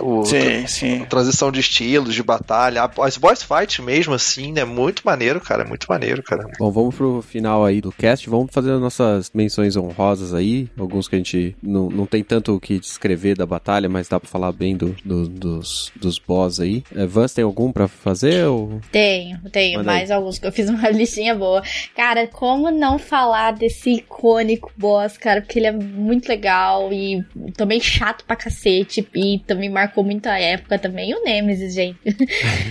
[0.00, 1.02] o, sim, sim.
[1.02, 2.90] a transição de estilos, de batalha.
[3.00, 4.64] As boss fights mesmo, assim, né?
[4.64, 5.62] Muito maneiro, cara.
[5.62, 6.48] É muito maneiro, cara.
[6.58, 8.30] Bom, vamos pro final aí do cast.
[8.30, 10.68] Vamos fazer as nossas menções honrosas aí.
[10.78, 14.20] Alguns que a gente não, não tem tanto o que descrever da batalha, mas dá
[14.20, 16.84] pra falar bem do, do dos, dos boss aí.
[16.94, 18.46] É, Vance, tem algum pra fazer?
[18.46, 18.80] Ou...
[18.92, 19.78] Tenho, tenho.
[19.78, 20.16] Manda mais aí.
[20.16, 21.60] alguns que eu fiz uma listinha boa.
[21.96, 25.40] Cara, como não falar desse icônico boss, cara?
[25.40, 27.24] Porque ele é muito legal e
[27.56, 29.06] também chato pra cacete.
[29.12, 31.12] E também marcou muita época também.
[31.14, 31.98] O Nemesis, gente.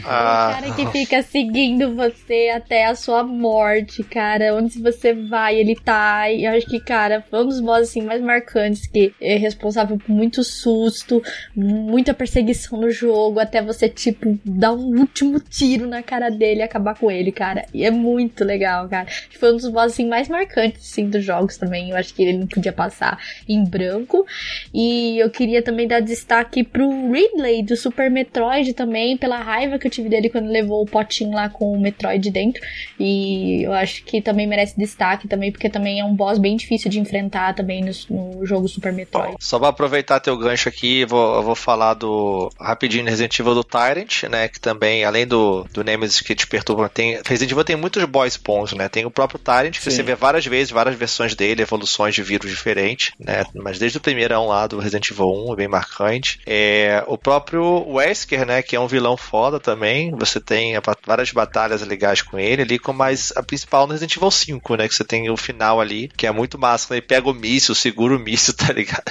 [0.05, 0.49] Ah.
[0.49, 4.52] o cara que fica seguindo você até a sua morte, cara.
[4.57, 6.31] Onde você vai, ele tá.
[6.31, 10.09] E acho que, cara, foi um dos boss assim, mais marcantes que é responsável por
[10.09, 11.21] muito susto,
[11.55, 16.63] muita perseguição no jogo, até você, tipo, dar um último tiro na cara dele e
[16.63, 17.65] acabar com ele, cara.
[17.73, 19.07] E é muito legal, cara.
[19.39, 21.89] Foi um dos bosses assim, mais marcantes, assim, dos jogos também.
[21.89, 24.25] Eu acho que ele não podia passar em branco.
[24.73, 29.87] E eu queria também dar destaque pro Ridley do Super Metroid também, pela raiva que
[29.87, 32.61] eu tive dele quando levou o potinho lá com o Metroid dentro.
[32.99, 36.89] E eu acho que também merece destaque também, porque também é um boss bem difícil
[36.89, 39.35] de enfrentar também no, no jogo Super Metroid.
[39.39, 43.63] Só pra aproveitar teu gancho aqui, vou, eu vou falar do rapidinho Resident Evil do
[43.63, 44.47] Tyrant, né?
[44.47, 47.19] Que também, além do, do Nemesis que te perturba, tem.
[47.25, 48.89] Resident Evil tem muitos boss bons, né?
[48.89, 49.91] Tem o próprio Tyrant, que Sim.
[49.91, 53.45] você vê várias vezes, várias versões dele, evoluções de vírus diferentes, né?
[53.55, 56.39] Mas desde o primeirão lá do Resident Evil 1, é bem marcante.
[56.45, 58.61] É, o próprio Wesker, né?
[58.61, 60.11] Que é um vilão foda também.
[60.11, 60.73] Você tem
[61.05, 64.87] várias batalhas legais com ele ali, com mais a principal no Resident Evil 5, né?
[64.87, 66.93] Que você tem o final ali, que é muito massa.
[66.93, 69.03] Ele pega o míssil, segura o míssil, tá ligado?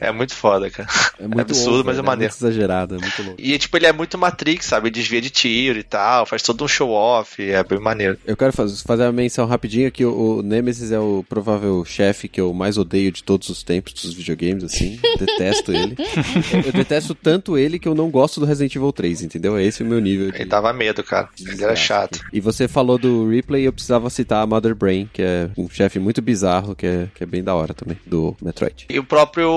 [0.00, 0.88] É muito foda, cara.
[1.18, 2.32] É, muito é absurdo, over, mas é, é maneiro.
[2.32, 3.40] Muito exagerado, é muito louco.
[3.40, 4.90] E, tipo, ele é muito Matrix, sabe?
[4.90, 8.18] Desvia de tiro e tal, faz todo um show-off, é bem maneiro.
[8.26, 12.40] Eu quero fazer, uma menção rapidinho que o, o Nemesis é o provável chefe que
[12.40, 14.98] eu mais odeio de todos os tempos dos videogames, assim.
[15.18, 15.96] detesto ele.
[16.52, 19.56] Eu, eu, detesto tanto ele que eu não gosto do Resident Evil 3, entendeu?
[19.56, 20.30] É esse o meu nível.
[20.30, 20.38] De...
[20.38, 21.28] Ele dava medo, cara.
[21.38, 22.20] Ele era chato.
[22.32, 25.98] E você falou do Replay, eu precisava citar a Mother Brain, que é um chefe
[25.98, 28.86] muito bizarro, que é, que é bem da hora também, do Metroid.
[28.88, 29.50] E o próprio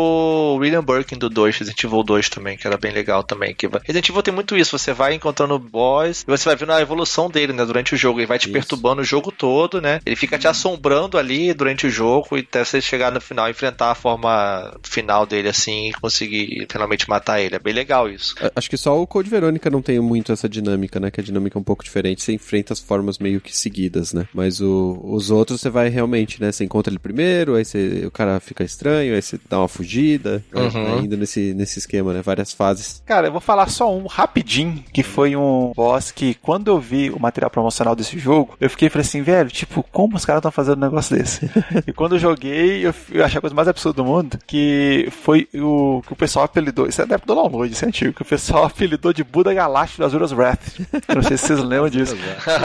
[0.60, 3.53] William Birkin do 2, Resident Evil 2 também, que era bem legal também.
[3.53, 6.81] Que Resident Evil tem muito isso, você vai encontrando boss e você vai vendo a
[6.81, 8.19] evolução dele, né, durante o jogo.
[8.19, 8.53] Ele vai te isso.
[8.53, 9.99] perturbando o jogo todo, né?
[10.06, 13.91] Ele fica te assombrando ali durante o jogo e até você chegar no final, enfrentar
[13.91, 17.56] a forma final dele assim e conseguir finalmente matar ele.
[17.56, 18.36] É bem legal isso.
[18.56, 21.11] Acho que só o Code Verônica não tem muito essa dinâmica, né?
[21.11, 22.22] Que a dinâmica é um pouco diferente.
[22.22, 24.27] Você enfrenta as formas meio que seguidas, né?
[24.34, 26.51] Mas o, os outros você vai realmente, né?
[26.51, 30.43] Você encontra ele primeiro, aí você, o cara fica estranho, aí você dá uma fugida,
[30.53, 30.61] né?
[30.61, 31.03] uhum.
[31.03, 32.21] indo nesse, nesse esquema, né?
[32.21, 33.01] Várias fases.
[33.05, 37.09] Cara, eu vou falar só um rapidinho, que foi um boss que quando eu vi
[37.09, 40.51] o material promocional desse jogo, eu fiquei falei assim, velho, tipo, como os caras estão
[40.51, 41.49] fazendo um negócio desse?
[41.88, 45.47] e quando eu joguei, eu, eu achei a coisa mais absurda do mundo, que foi
[45.53, 48.21] o que o pessoal apelidou, isso é da época do download, isso é antigo, que
[48.21, 50.80] o pessoal apelidou de Buda Galáctico do Azuras Wrath.
[51.13, 52.15] não sei se vocês lembram disso.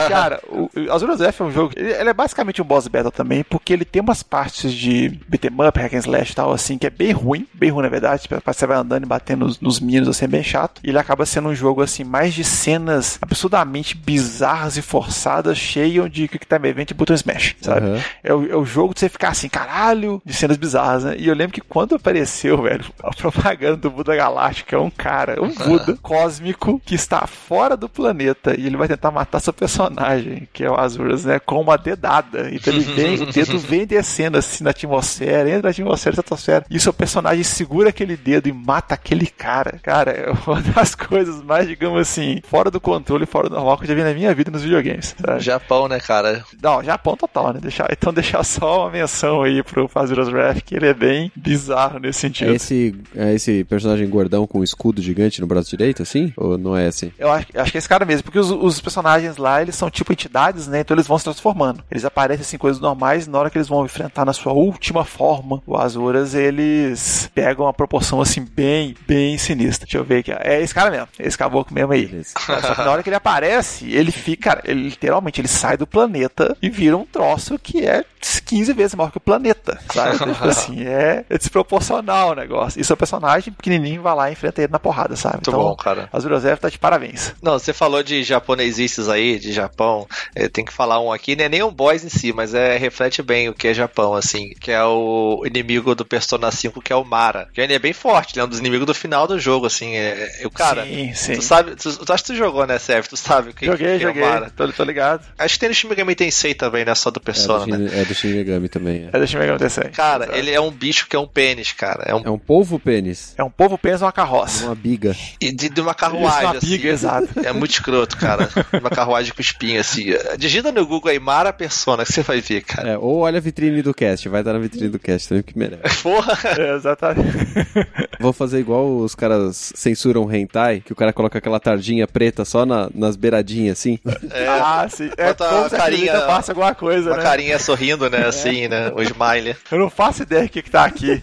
[0.07, 3.11] cara, o, o Azuras Wrath é um jogo, ele, ele, é basicamente um boss battle
[3.11, 6.75] também, porque ele tem umas partes de beat'em up, hack and slash e tal, assim,
[6.75, 9.79] que é bem ruim, bem ruim na verdade, você vai andando e batendo nos, nos
[9.79, 10.81] minions, assim, é bem chato.
[10.83, 16.09] E ele acaba sendo um jogo, assim, mais de cenas absurdamente bizarras e forçadas, cheio
[16.09, 17.87] de Quick Time Event e Button Smash, sabe?
[17.87, 18.01] Uhum.
[18.23, 21.15] É, o, é o jogo de você ficar assim, caralho, de cenas bizarras, né?
[21.19, 25.41] E eu lembro que quando apareceu, velho, a propaganda do Buda Galáctico é um cara,
[25.43, 30.47] um Buda cósmico que está fora do planeta e ele vai tentar matar seu personagem,
[30.51, 31.39] que é o Azuras, né?
[31.39, 32.14] Com uma dedada.
[32.51, 36.65] Então ele vem, o dedo vem descendo assim na atmosfera, entra na atmosfera e estratosfera.
[36.69, 39.79] E seu personagem segura aquele dedo e mata aquele cara.
[39.81, 43.83] Cara, é uma das coisas mais, digamos assim, fora do controle, fora do normal que
[43.83, 45.15] eu já vi na minha vida nos videogames.
[45.19, 45.39] Sabe?
[45.39, 46.43] Japão, né, cara?
[46.61, 47.59] Não, Japão total, né?
[47.61, 51.99] Deixar, então deixar só uma menção aí pro Azuras Wrath, que ele é bem bizarro
[51.99, 52.51] nesse sentido.
[52.51, 56.33] É esse, é esse personagem gordão com escudo gigante no braço direito, assim?
[56.37, 57.11] Ou não é assim?
[57.17, 59.89] Eu acho, acho que é esse cara mesmo, porque os, os, personagens lá, eles são
[59.89, 60.81] tipo entidades, né?
[60.81, 61.83] Então eles vão se transformando.
[61.95, 65.61] Eles aparecem assim, coisas normais, na hora que eles vão enfrentar na sua última forma,
[65.65, 69.85] o Azuras, eles pegam uma proporção assim, bem, bem sinistra.
[69.85, 70.31] Deixa eu ver aqui.
[70.31, 72.23] É esse cara mesmo, esse caboclo mesmo aí.
[72.25, 74.61] Só que na hora que ele aparece, ele fica.
[74.65, 78.03] ele literalmente ele sai do planeta e vira um troço que é
[78.45, 80.15] 15 vezes maior que o planeta, sabe?
[80.15, 82.79] Então, tipo assim, é, é desproporcional o negócio.
[82.79, 85.35] E seu personagem pequenininho vai lá e enfrenta ele na porrada, sabe?
[85.35, 86.09] Muito então, bom, cara.
[86.11, 87.33] Azura Zero tá de parabéns.
[87.41, 90.07] Não, você falou de japonesices aí, de Japão.
[90.35, 92.77] É, tem que falar um aqui, não é nem um boss em si, mas é
[92.77, 96.91] reflete bem o que é Japão, assim, que é o inimigo do Persona 5, que
[96.91, 97.47] é o Mara.
[97.53, 99.95] Que ele é bem forte, ele é um dos inimigos do final do jogo, assim.
[99.95, 100.83] É, é o cara.
[100.85, 101.35] Sim, sim.
[101.35, 103.09] Tu sabe, tu, tu acha que tu jogou, né, Sérgio?
[103.09, 104.23] Tu sabe o que, Joguei, que é o joguei.
[104.23, 104.49] Mara.
[104.49, 105.23] Tô, tô ligado.
[105.37, 106.95] Acho que tem no Shin Megami Tensei também, né?
[106.95, 107.89] Só do É do, Persona, né?
[107.89, 109.09] Shin, é do Shin Megami também.
[109.11, 109.89] É, deixa eu ver o que acontece aí.
[109.91, 112.03] Cara, ele é um bicho que é um pênis, cara.
[112.07, 113.33] É um É, é um polvo pênis.
[113.37, 114.65] É um povo pensa uma carroça.
[114.65, 115.15] Uma biga.
[115.39, 117.05] e de, de uma Isso, carruagem, uma biga, assim.
[117.05, 117.39] exato.
[117.43, 118.49] É muito escroto, cara.
[118.79, 120.05] Uma carruagem com espinho, assim.
[120.37, 121.74] Digita no Google aí, Mara Persona,
[122.05, 122.89] que você vai ver, cara.
[122.91, 125.57] É, ou olha a vitrine do cast, vai estar na vitrine do cast também, que
[125.57, 125.81] merece.
[126.01, 126.37] Porra!
[126.57, 127.29] É, exatamente.
[128.19, 132.65] Vou fazer igual os caras censuram hentai, que o cara coloca aquela tardinha preta só
[132.65, 133.99] na- nas beiradinhas, assim.
[134.31, 135.09] É, ah, sim.
[135.17, 137.23] É como a se carinha- passa alguma coisa, uma né?
[137.23, 138.25] carinha sorrindo, né?
[138.25, 138.91] Assim, né?
[138.95, 139.55] O smile.
[139.71, 141.21] Eu não faço ideia do que, que tá aqui.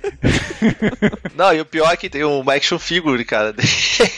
[1.34, 3.54] Não, e o pior é que tem uma action figure, cara.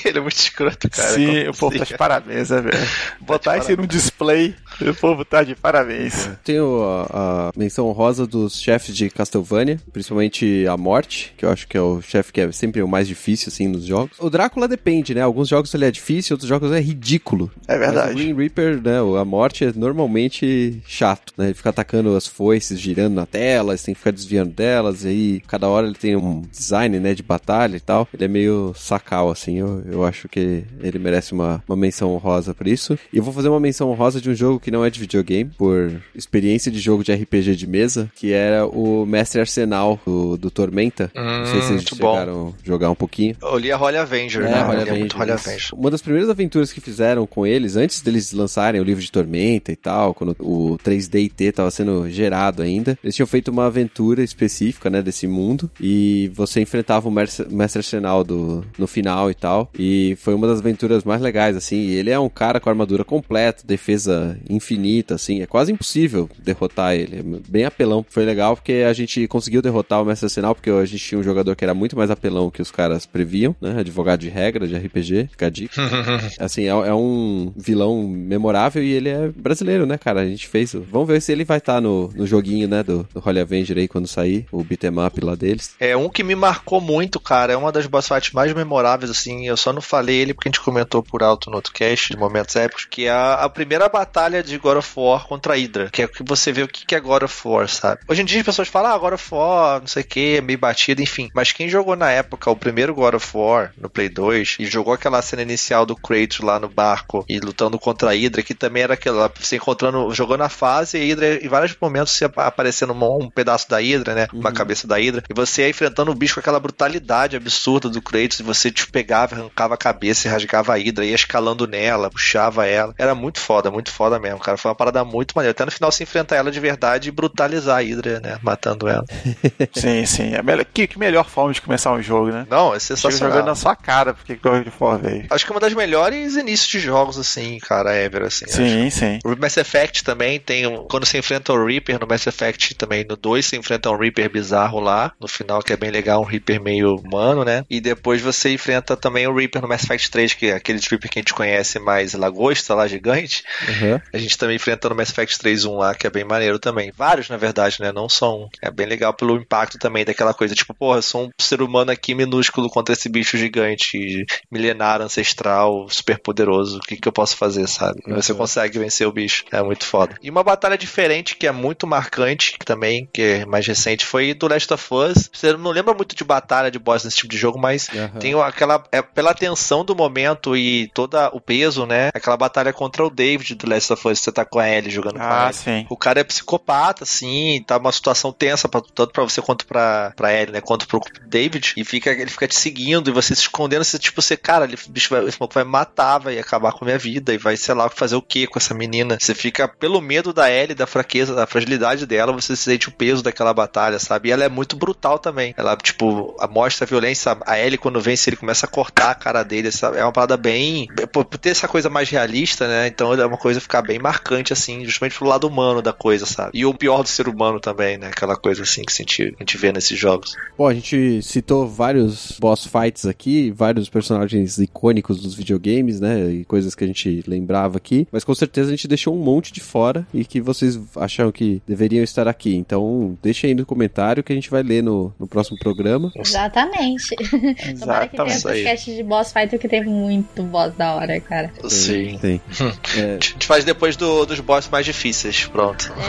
[0.05, 1.09] Ele é muito escroto, cara.
[1.15, 2.89] sim, o povo tá assim, de parabéns, né, velho?
[3.21, 6.24] Botar de isso num display, o povo tá de parabéns.
[6.43, 11.67] Tenho a, a menção honrosa dos chefes de Castlevania, principalmente a Morte, que eu acho
[11.67, 14.17] que é o chefe que é sempre o mais difícil, assim, nos jogos.
[14.19, 15.21] O Drácula depende, né?
[15.21, 17.51] Alguns jogos ele é difícil, outros jogos é ridículo.
[17.67, 18.15] É Mas o verdade.
[18.15, 18.99] Green Reaper, né?
[19.21, 21.47] A Morte é normalmente chato, né?
[21.47, 25.09] Ele fica atacando as foices, girando na tela, você tem que ficar desviando delas, e
[25.09, 28.09] aí cada hora ele tem um design, né, de batalha e tal.
[28.13, 32.55] Ele é meio sacal, assim, eu, eu acho que ele merece uma, uma menção honrosa
[32.55, 32.99] por isso.
[33.13, 35.51] E eu vou fazer uma menção honrosa de um jogo que não é de videogame,
[35.57, 40.51] por experiência de jogo de RPG de mesa, que era o Mestre Arsenal do, do
[40.51, 41.11] Tormenta.
[41.15, 42.13] não sei se vocês muito bom.
[42.13, 43.37] chegaram a jogar um pouquinho.
[43.43, 44.65] Eu li a Holy Avenger, É, né?
[44.65, 45.31] Holy li muito Holy.
[45.33, 45.75] Avenger.
[45.75, 49.73] Uma das primeiras aventuras que fizeram com eles, antes deles lançarem o livro de Tormenta
[49.73, 54.89] e tal, quando o 3D&T tava sendo gerado ainda, eles tinham feito uma aventura específica,
[54.91, 60.17] né, desse mundo, e você enfrentava o Mestre Arsenal do, no final e tal, e
[60.21, 63.63] foi uma das aventuras mais legais, assim, e ele é um cara com armadura completa,
[63.67, 66.04] defesa infinita, assim, é quase impossível
[66.39, 68.05] derrotar ele, bem apelão.
[68.09, 71.23] Foi legal porque a gente conseguiu derrotar o Mestre Arsenal, porque a gente tinha um
[71.23, 74.77] jogador que era muito mais apelão que os caras previam, né, advogado de regra, de
[74.77, 75.81] RPG, fica a dica.
[76.39, 80.21] Assim, é, é um vilão memorável e ele é brasileiro, né, cara?
[80.21, 80.75] A gente fez.
[80.75, 83.89] Vamos ver se ele vai estar no, no joguinho, né, do, do Holy Avenger aí
[83.89, 85.75] quando sair, o beat'em up lá deles.
[85.79, 87.53] É um que me marcou muito, cara.
[87.53, 89.47] É uma das boss fights mais memoráveis, assim.
[89.47, 92.17] Eu só não falei ele porque a gente comentou por alto no outro cast, de
[92.17, 95.91] momentos épicos, que é a, a primeira batalha de God of War contra a Hydra.
[95.95, 98.01] Que é que você vê o que que é God of War, sabe?
[98.09, 100.59] Hoje em dia as pessoas falam, ah, God of War, não sei o que, meio
[100.59, 101.31] batido, enfim.
[101.35, 104.93] Mas quem jogou na época o primeiro God of War, no Play 2, e jogou
[104.93, 108.83] aquela cena inicial do Kratos lá no barco e lutando contra a Hydra, que também
[108.83, 112.93] era aquela, você encontrando, jogando a fase e a Hydra, em vários momentos, apa- aparecendo
[112.93, 114.27] um, um pedaço da Hydra, né?
[114.33, 118.03] Uma cabeça da Hydra, e você ia enfrentando o bicho com aquela brutalidade absurda do
[118.03, 122.11] Kratos, e você te pegava, arrancava a cabeça e rasgava a Hydra, ia escalando nela,
[122.11, 122.93] puxava ela.
[122.99, 124.59] Era muito foda, muito foda mesmo, cara.
[124.59, 125.53] Foi uma parada muito maneira.
[125.53, 128.39] Até no final se enfrentar ela de verdade e brutalizar a Hydra, né?
[128.43, 129.05] Matando ela.
[129.75, 130.35] Sim, sim.
[130.35, 132.47] É melhor, que, que melhor forma de começar um jogo, né?
[132.51, 133.31] Não, é Chega sensacional.
[133.31, 135.27] jogando na sua cara, porque God of War, velho.
[135.31, 138.45] Acho que é uma das melhores inícios de jogos, assim, cara, ever, assim.
[138.47, 138.55] acho.
[138.57, 139.19] Sim, sim.
[139.25, 143.05] O Mass Effect também tem um, quando você enfrenta o Reaper no Mass Effect também
[143.09, 146.25] no 2 você enfrenta um Reaper bizarro lá no final que é bem legal um
[146.25, 150.35] Reaper meio humano né e depois você enfrenta também o Reaper no Mass Effect 3
[150.35, 154.01] que é aquele Reaper que a gente conhece mais lagosta lá gigante Uhum.
[154.13, 156.93] a gente também enfrenta no Mass Effect 3 um lá que é bem maneiro também.
[156.97, 157.93] Vários na verdade né?
[157.93, 158.49] Não só um.
[158.63, 161.91] É bem legal pelo impacto também daquela coisa tipo porra eu sou um ser humano
[161.91, 167.37] aqui minúsculo contra esse bicho gigante milenário ancestral super poderoso o que que eu posso
[167.37, 168.01] fazer sabe?
[168.07, 168.39] E você Uhum.
[168.39, 169.45] consegue vencer o bicho.
[169.53, 170.17] É muito foda.
[170.23, 174.35] E uma batalha diferente que é muito marcante que também que é mais recente foi
[174.35, 175.31] do Last of Us.
[175.33, 178.19] Você não lembra muito de batalha de boss nesse tipo de jogo mas Aham.
[178.19, 182.11] tem aquela é, pela tensão do momento e todo o peso né?
[182.15, 184.21] Aquela batalha contra o David do Last of Us.
[184.21, 185.87] Você tá com a Ellie jogando com a Ah, sim.
[185.89, 190.13] o cara é psicopata, assim, tá uma situação tensa, pra, tanto pra você quanto pra,
[190.17, 190.61] pra Ellie, né?
[190.61, 191.75] Quanto pro David.
[191.77, 193.85] E fica, ele fica te seguindo e você se escondendo.
[193.85, 196.87] Você, tipo, você, cara, ele, bicho vai, esse maluco vai matar, vai acabar com a
[196.87, 199.17] minha vida e vai, sei lá, fazer o que com essa menina.
[199.21, 203.23] Você fica, pelo medo da Ellie, da fraqueza, da fragilidade dela, você sente o peso
[203.23, 204.29] daquela batalha, sabe?
[204.29, 205.55] E ela é muito brutal também.
[205.57, 207.37] Ela, tipo, mostra a violência.
[207.47, 209.71] A Ellie, quando vence, ele começa a cortar a cara dele.
[209.71, 209.99] sabe?
[209.99, 210.89] É uma parada bem.
[211.13, 212.87] Por, ter essa coisa mais realista, né?
[212.87, 216.51] Então é uma coisa ficar bem marcante, assim, justamente pro lado humano da coisa, sabe?
[216.55, 218.09] E o pior do ser humano também, né?
[218.09, 220.35] Aquela coisa assim que a gente, a gente vê nesses jogos.
[220.57, 226.29] Bom, a gente citou vários boss fights aqui, vários personagens icônicos dos videogames, né?
[226.31, 228.07] E coisas que a gente lembrava aqui.
[228.13, 231.63] mas com certeza a gente deixou um monte de fora e que vocês acham que
[231.67, 232.55] deveriam estar aqui.
[232.55, 236.11] Então, deixa aí no comentário que a gente vai ler no, no próximo programa.
[236.17, 237.15] Exatamente.
[237.79, 238.43] Tomara que tenha Exatamente.
[238.43, 241.53] podcast de boss fight, que teve muito boss da hora, cara.
[241.69, 242.19] Sim.
[242.21, 242.41] Tem.
[242.95, 245.34] A gente faz depois do- dos boss mais difíceis.
[245.43, 245.93] Pronto.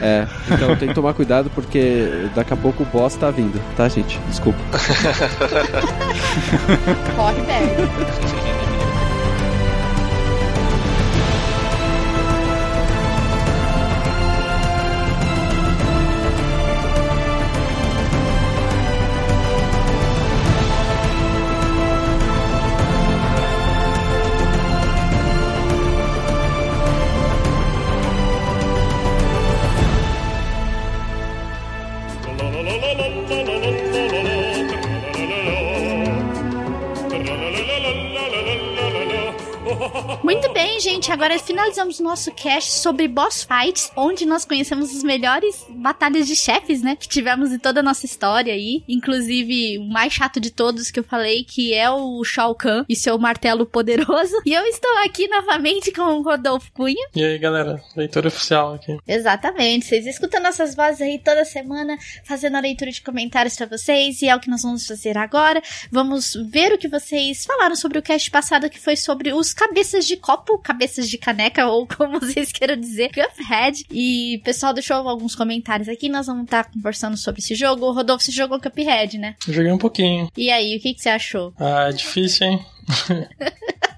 [0.00, 3.88] É, então tem que tomar cuidado porque daqui a pouco o boss tá vindo, tá,
[3.88, 4.18] gente?
[4.28, 4.58] Desculpa.
[7.14, 8.21] Corre perto.
[41.02, 41.10] Gente.
[41.10, 46.36] Agora finalizamos o nosso cast sobre boss fights, onde nós conhecemos as melhores batalhas de
[46.36, 46.94] chefes, né?
[46.94, 48.84] Que tivemos em toda a nossa história aí.
[48.88, 52.94] Inclusive, o mais chato de todos que eu falei, que é o Shao Kahn e
[52.94, 54.12] seu martelo poderoso.
[54.44, 57.08] E eu estou aqui novamente com o Rodolfo Cunha.
[57.14, 58.98] E aí, galera, leitura oficial aqui.
[59.06, 59.86] Exatamente.
[59.86, 64.28] Vocês escutam nossas vozes aí toda semana, fazendo a leitura de comentários pra vocês, e
[64.28, 65.62] é o que nós vamos fazer agora.
[65.90, 70.06] Vamos ver o que vocês falaram sobre o cast passado, que foi sobre os cabeças
[70.06, 73.84] de copo, cabeças de caneca, ou como vocês queiram dizer, Cuphead.
[73.90, 77.86] E o pessoal deixou alguns comentários aqui, nós vamos estar conversando sobre esse jogo.
[77.86, 79.36] O Rodolfo, você jogou Cuphead, né?
[79.46, 80.30] Eu joguei um pouquinho.
[80.36, 81.52] E aí, o que, que você achou?
[81.58, 82.66] Ah, é difícil, hein?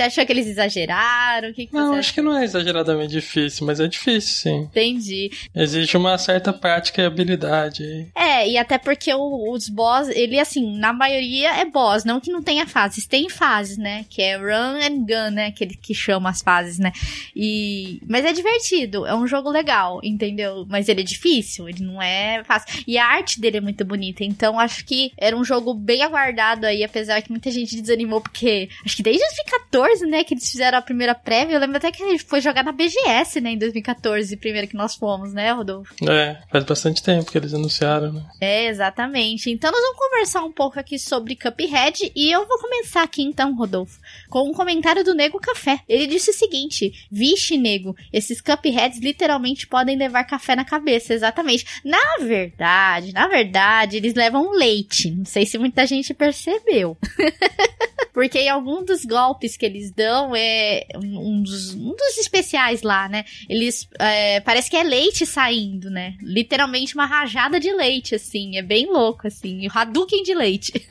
[0.00, 1.50] Você achou que eles exageraram?
[1.50, 4.58] O que, que Não, acho que não é exageradamente difícil, mas é difícil, sim.
[4.62, 5.30] Entendi.
[5.54, 8.08] Exige uma certa prática e habilidade.
[8.14, 12.30] É, e até porque o- os boss, ele assim, na maioria é boss, não que
[12.32, 14.06] não tenha fases, tem fases, né?
[14.08, 15.46] Que é run and gun, né?
[15.48, 16.92] Aquele que chama as fases, né?
[17.36, 20.64] E mas é divertido, é um jogo legal, entendeu?
[20.68, 22.82] Mas ele é difícil, ele não é fácil.
[22.86, 26.66] E a arte dele é muito bonita, então acho que era um jogo bem aguardado
[26.66, 30.78] aí, apesar que muita gente desanimou porque acho que desde 2014, né, que eles fizeram
[30.78, 34.36] a primeira prévia, eu lembro até que ele foi jogar na BGS, né, em 2014,
[34.36, 35.94] primeiro que nós fomos, né, Rodolfo?
[36.08, 38.24] É, faz bastante tempo que eles anunciaram, né?
[38.40, 39.50] É, exatamente.
[39.50, 43.56] Então nós vamos conversar um pouco aqui sobre Cuphead e eu vou começar aqui então,
[43.56, 43.98] Rodolfo,
[44.28, 45.80] com um comentário do Nego Café.
[45.88, 51.66] Ele disse o seguinte: Vixe, Nego, esses Cupheads literalmente podem levar café na cabeça, exatamente.
[51.84, 55.10] Na verdade, na verdade, eles levam leite.
[55.10, 56.96] Não sei se muita gente percebeu.
[58.12, 63.08] Porque em algum dos golpes que eles dão é um dos, um dos especiais lá,
[63.08, 63.24] né?
[63.48, 66.14] Eles é, parece que é leite saindo, né?
[66.22, 68.56] Literalmente uma rajada de leite, assim.
[68.56, 69.66] É bem louco, assim.
[69.66, 70.72] O Hadouken de leite.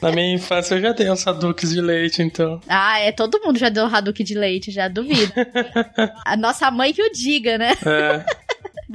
[0.00, 2.60] Na minha infância eu já dei uns Hadouks de leite, então.
[2.68, 3.12] ah, é.
[3.12, 5.32] Todo mundo já deu Hadouken de leite, já duvido.
[6.24, 7.72] A nossa mãe que o diga, né?
[7.86, 8.24] É,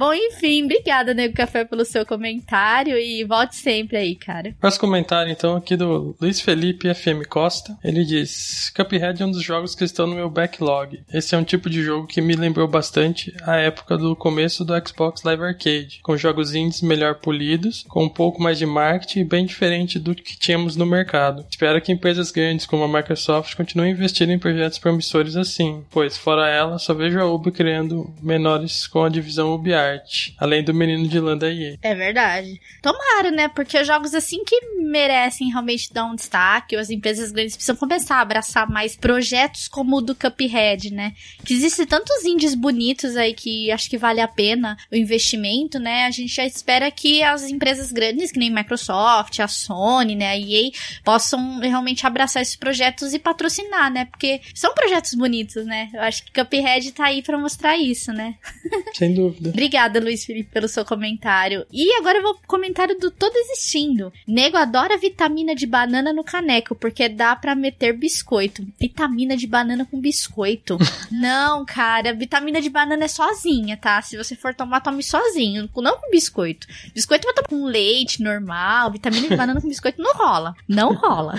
[0.00, 4.56] Bom, enfim, obrigada, Nego Café, pelo seu comentário e volte sempre aí, cara.
[4.58, 7.76] Próximo comentário, então, aqui do Luiz Felipe FM Costa.
[7.84, 11.02] Ele diz: Cuphead é um dos jogos que estão no meu backlog.
[11.12, 14.72] Esse é um tipo de jogo que me lembrou bastante a época do começo do
[14.88, 19.24] Xbox Live Arcade, com jogos indies melhor polidos, com um pouco mais de marketing e
[19.24, 21.44] bem diferente do que tínhamos no mercado.
[21.50, 26.48] Espero que empresas grandes como a Microsoft continuem investindo em projetos promissores assim, pois, fora
[26.48, 29.89] ela, só vejo a Ubi criando menores com a divisão UbiArt,
[30.38, 31.76] além do menino de lã da EA.
[31.82, 32.60] É verdade.
[32.82, 33.48] Tomara, né?
[33.48, 38.16] Porque jogos assim que merecem realmente dar um destaque, ou as empresas grandes precisam começar
[38.16, 41.14] a abraçar mais projetos como o do Cuphead, né?
[41.44, 46.06] Que existem tantos indies bonitos aí que acho que vale a pena o investimento, né?
[46.06, 50.38] A gente já espera que as empresas grandes, que nem Microsoft, a Sony, né, a
[50.38, 50.70] EA,
[51.04, 54.04] possam realmente abraçar esses projetos e patrocinar, né?
[54.06, 55.88] Porque são projetos bonitos, né?
[55.92, 58.34] Eu acho que Cuphead tá aí pra mostrar isso, né?
[58.94, 59.50] Sem dúvida.
[59.70, 61.64] Obrigada, Luiz Felipe, pelo seu comentário.
[61.72, 64.12] E agora eu vou pro comentário do Todo Existindo.
[64.26, 68.66] Nego adora vitamina de banana no caneco, porque dá pra meter biscoito.
[68.80, 70.76] Vitamina de banana com biscoito.
[71.08, 74.02] não, cara, vitamina de banana é sozinha, tá?
[74.02, 76.66] Se você for tomar, tome sozinho, não com biscoito.
[76.92, 80.56] Biscoito vai tomar com leite normal, vitamina de banana com biscoito não rola.
[80.66, 81.34] Não rola.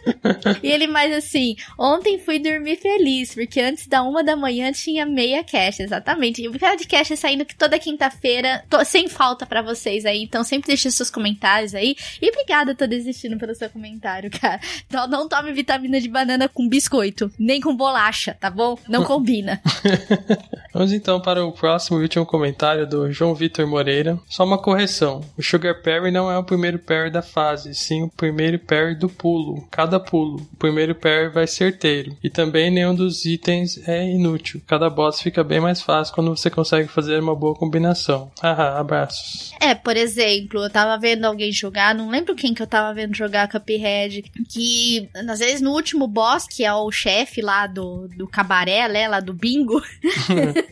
[0.62, 5.04] e ele mais assim, ontem fui dormir feliz, porque antes da uma da manhã tinha
[5.04, 6.40] meia cash, exatamente.
[6.40, 10.22] E o cara de cash saindo que toda toda quinta-feira, sem falta para vocês aí.
[10.22, 11.96] Então sempre deixe seus comentários aí.
[12.22, 14.60] E obrigada, tô desistindo pelo seu comentário, cara.
[14.88, 18.78] Não, não tome vitamina de banana com biscoito, nem com bolacha, tá bom?
[18.88, 19.60] Não combina.
[20.72, 24.16] Vamos então para o próximo último comentário do João Vitor Moreira.
[24.28, 28.08] Só uma correção: o Sugar Parry não é o primeiro parry da fase, sim o
[28.08, 29.66] primeiro parry do pulo.
[29.72, 32.16] Cada pulo, o primeiro parry vai certeiro.
[32.22, 34.60] E também nenhum dos itens é inútil.
[34.66, 38.30] Cada boss fica bem mais fácil quando você consegue fazer uma boa combinação.
[38.40, 39.52] Haha, abraços.
[39.60, 43.14] É, por exemplo, eu tava vendo alguém jogar, não lembro quem que eu tava vendo
[43.14, 48.28] jogar Cuphead, que às vezes no último boss, que é o chefe lá do, do
[48.28, 49.82] cabaré, né, lá do bingo,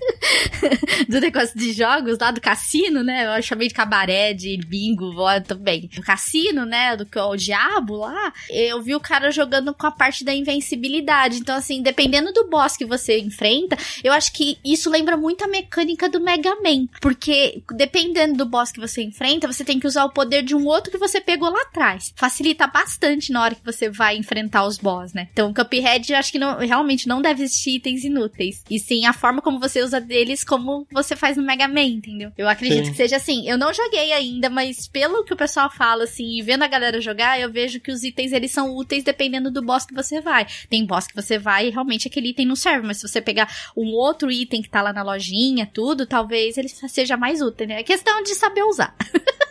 [1.08, 5.14] do negócio de jogos lá do cassino, né, eu chamei de cabaré, de bingo,
[5.46, 5.88] também.
[5.94, 9.90] Do cassino, né, do que o diabo lá, eu vi o cara jogando com a
[9.90, 11.38] parte da invencibilidade.
[11.38, 15.48] Então, assim, dependendo do boss que você enfrenta, eu acho que isso lembra muito a
[15.48, 16.73] mecânica do Mega Man.
[17.00, 20.66] Porque dependendo do boss que você enfrenta, você tem que usar o poder de um
[20.66, 22.12] outro que você pegou lá atrás.
[22.16, 25.28] Facilita bastante na hora que você vai enfrentar os boss, né?
[25.32, 28.62] Então, Cuphead, eu acho que não, realmente não deve existir itens inúteis.
[28.70, 32.32] E sim a forma como você usa deles, como você faz no Mega Man, entendeu?
[32.36, 32.90] Eu acredito sim.
[32.90, 33.48] que seja assim.
[33.48, 37.00] Eu não joguei ainda, mas pelo que o pessoal fala, assim, e vendo a galera
[37.00, 40.46] jogar, eu vejo que os itens eles são úteis dependendo do boss que você vai.
[40.68, 43.48] Tem boss que você vai e realmente aquele item não serve, mas se você pegar
[43.76, 47.80] um outro item que tá lá na lojinha, tudo, talvez ele seja mais útil, né?
[47.80, 48.94] É questão de saber usar.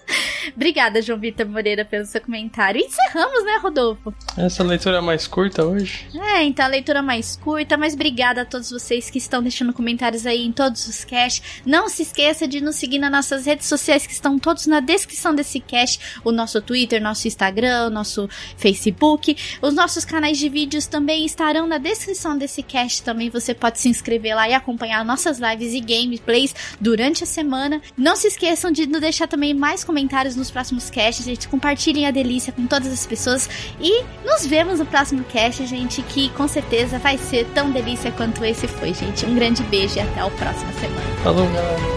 [0.55, 2.81] Obrigada, João Vitor Moreira, pelo seu comentário.
[2.81, 4.13] E encerramos, né, Rodolfo?
[4.37, 6.07] Essa leitura é mais curta hoje?
[6.15, 10.25] É, então a leitura mais curta, mas obrigada a todos vocês que estão deixando comentários
[10.25, 11.61] aí em todos os casts.
[11.65, 15.33] Não se esqueça de nos seguir nas nossas redes sociais que estão todos na descrição
[15.33, 16.19] desse cast.
[16.23, 19.35] O nosso Twitter, nosso Instagram, nosso Facebook.
[19.61, 23.03] Os nossos canais de vídeos também estarão na descrição desse cast.
[23.03, 27.81] Também você pode se inscrever lá e acompanhar nossas lives e gameplays durante a semana.
[27.97, 29.83] Não se esqueçam de nos deixar também mais
[30.33, 31.47] comentários nos próximos casts, gente.
[31.47, 33.49] Compartilhem a delícia com todas as pessoas.
[33.79, 38.43] E nos vemos no próximo cast, gente, que com certeza vai ser tão delícia quanto
[38.43, 39.25] esse foi, gente.
[39.25, 41.01] Um grande beijo e até a próxima semana.
[41.23, 41.93] Falou, galera.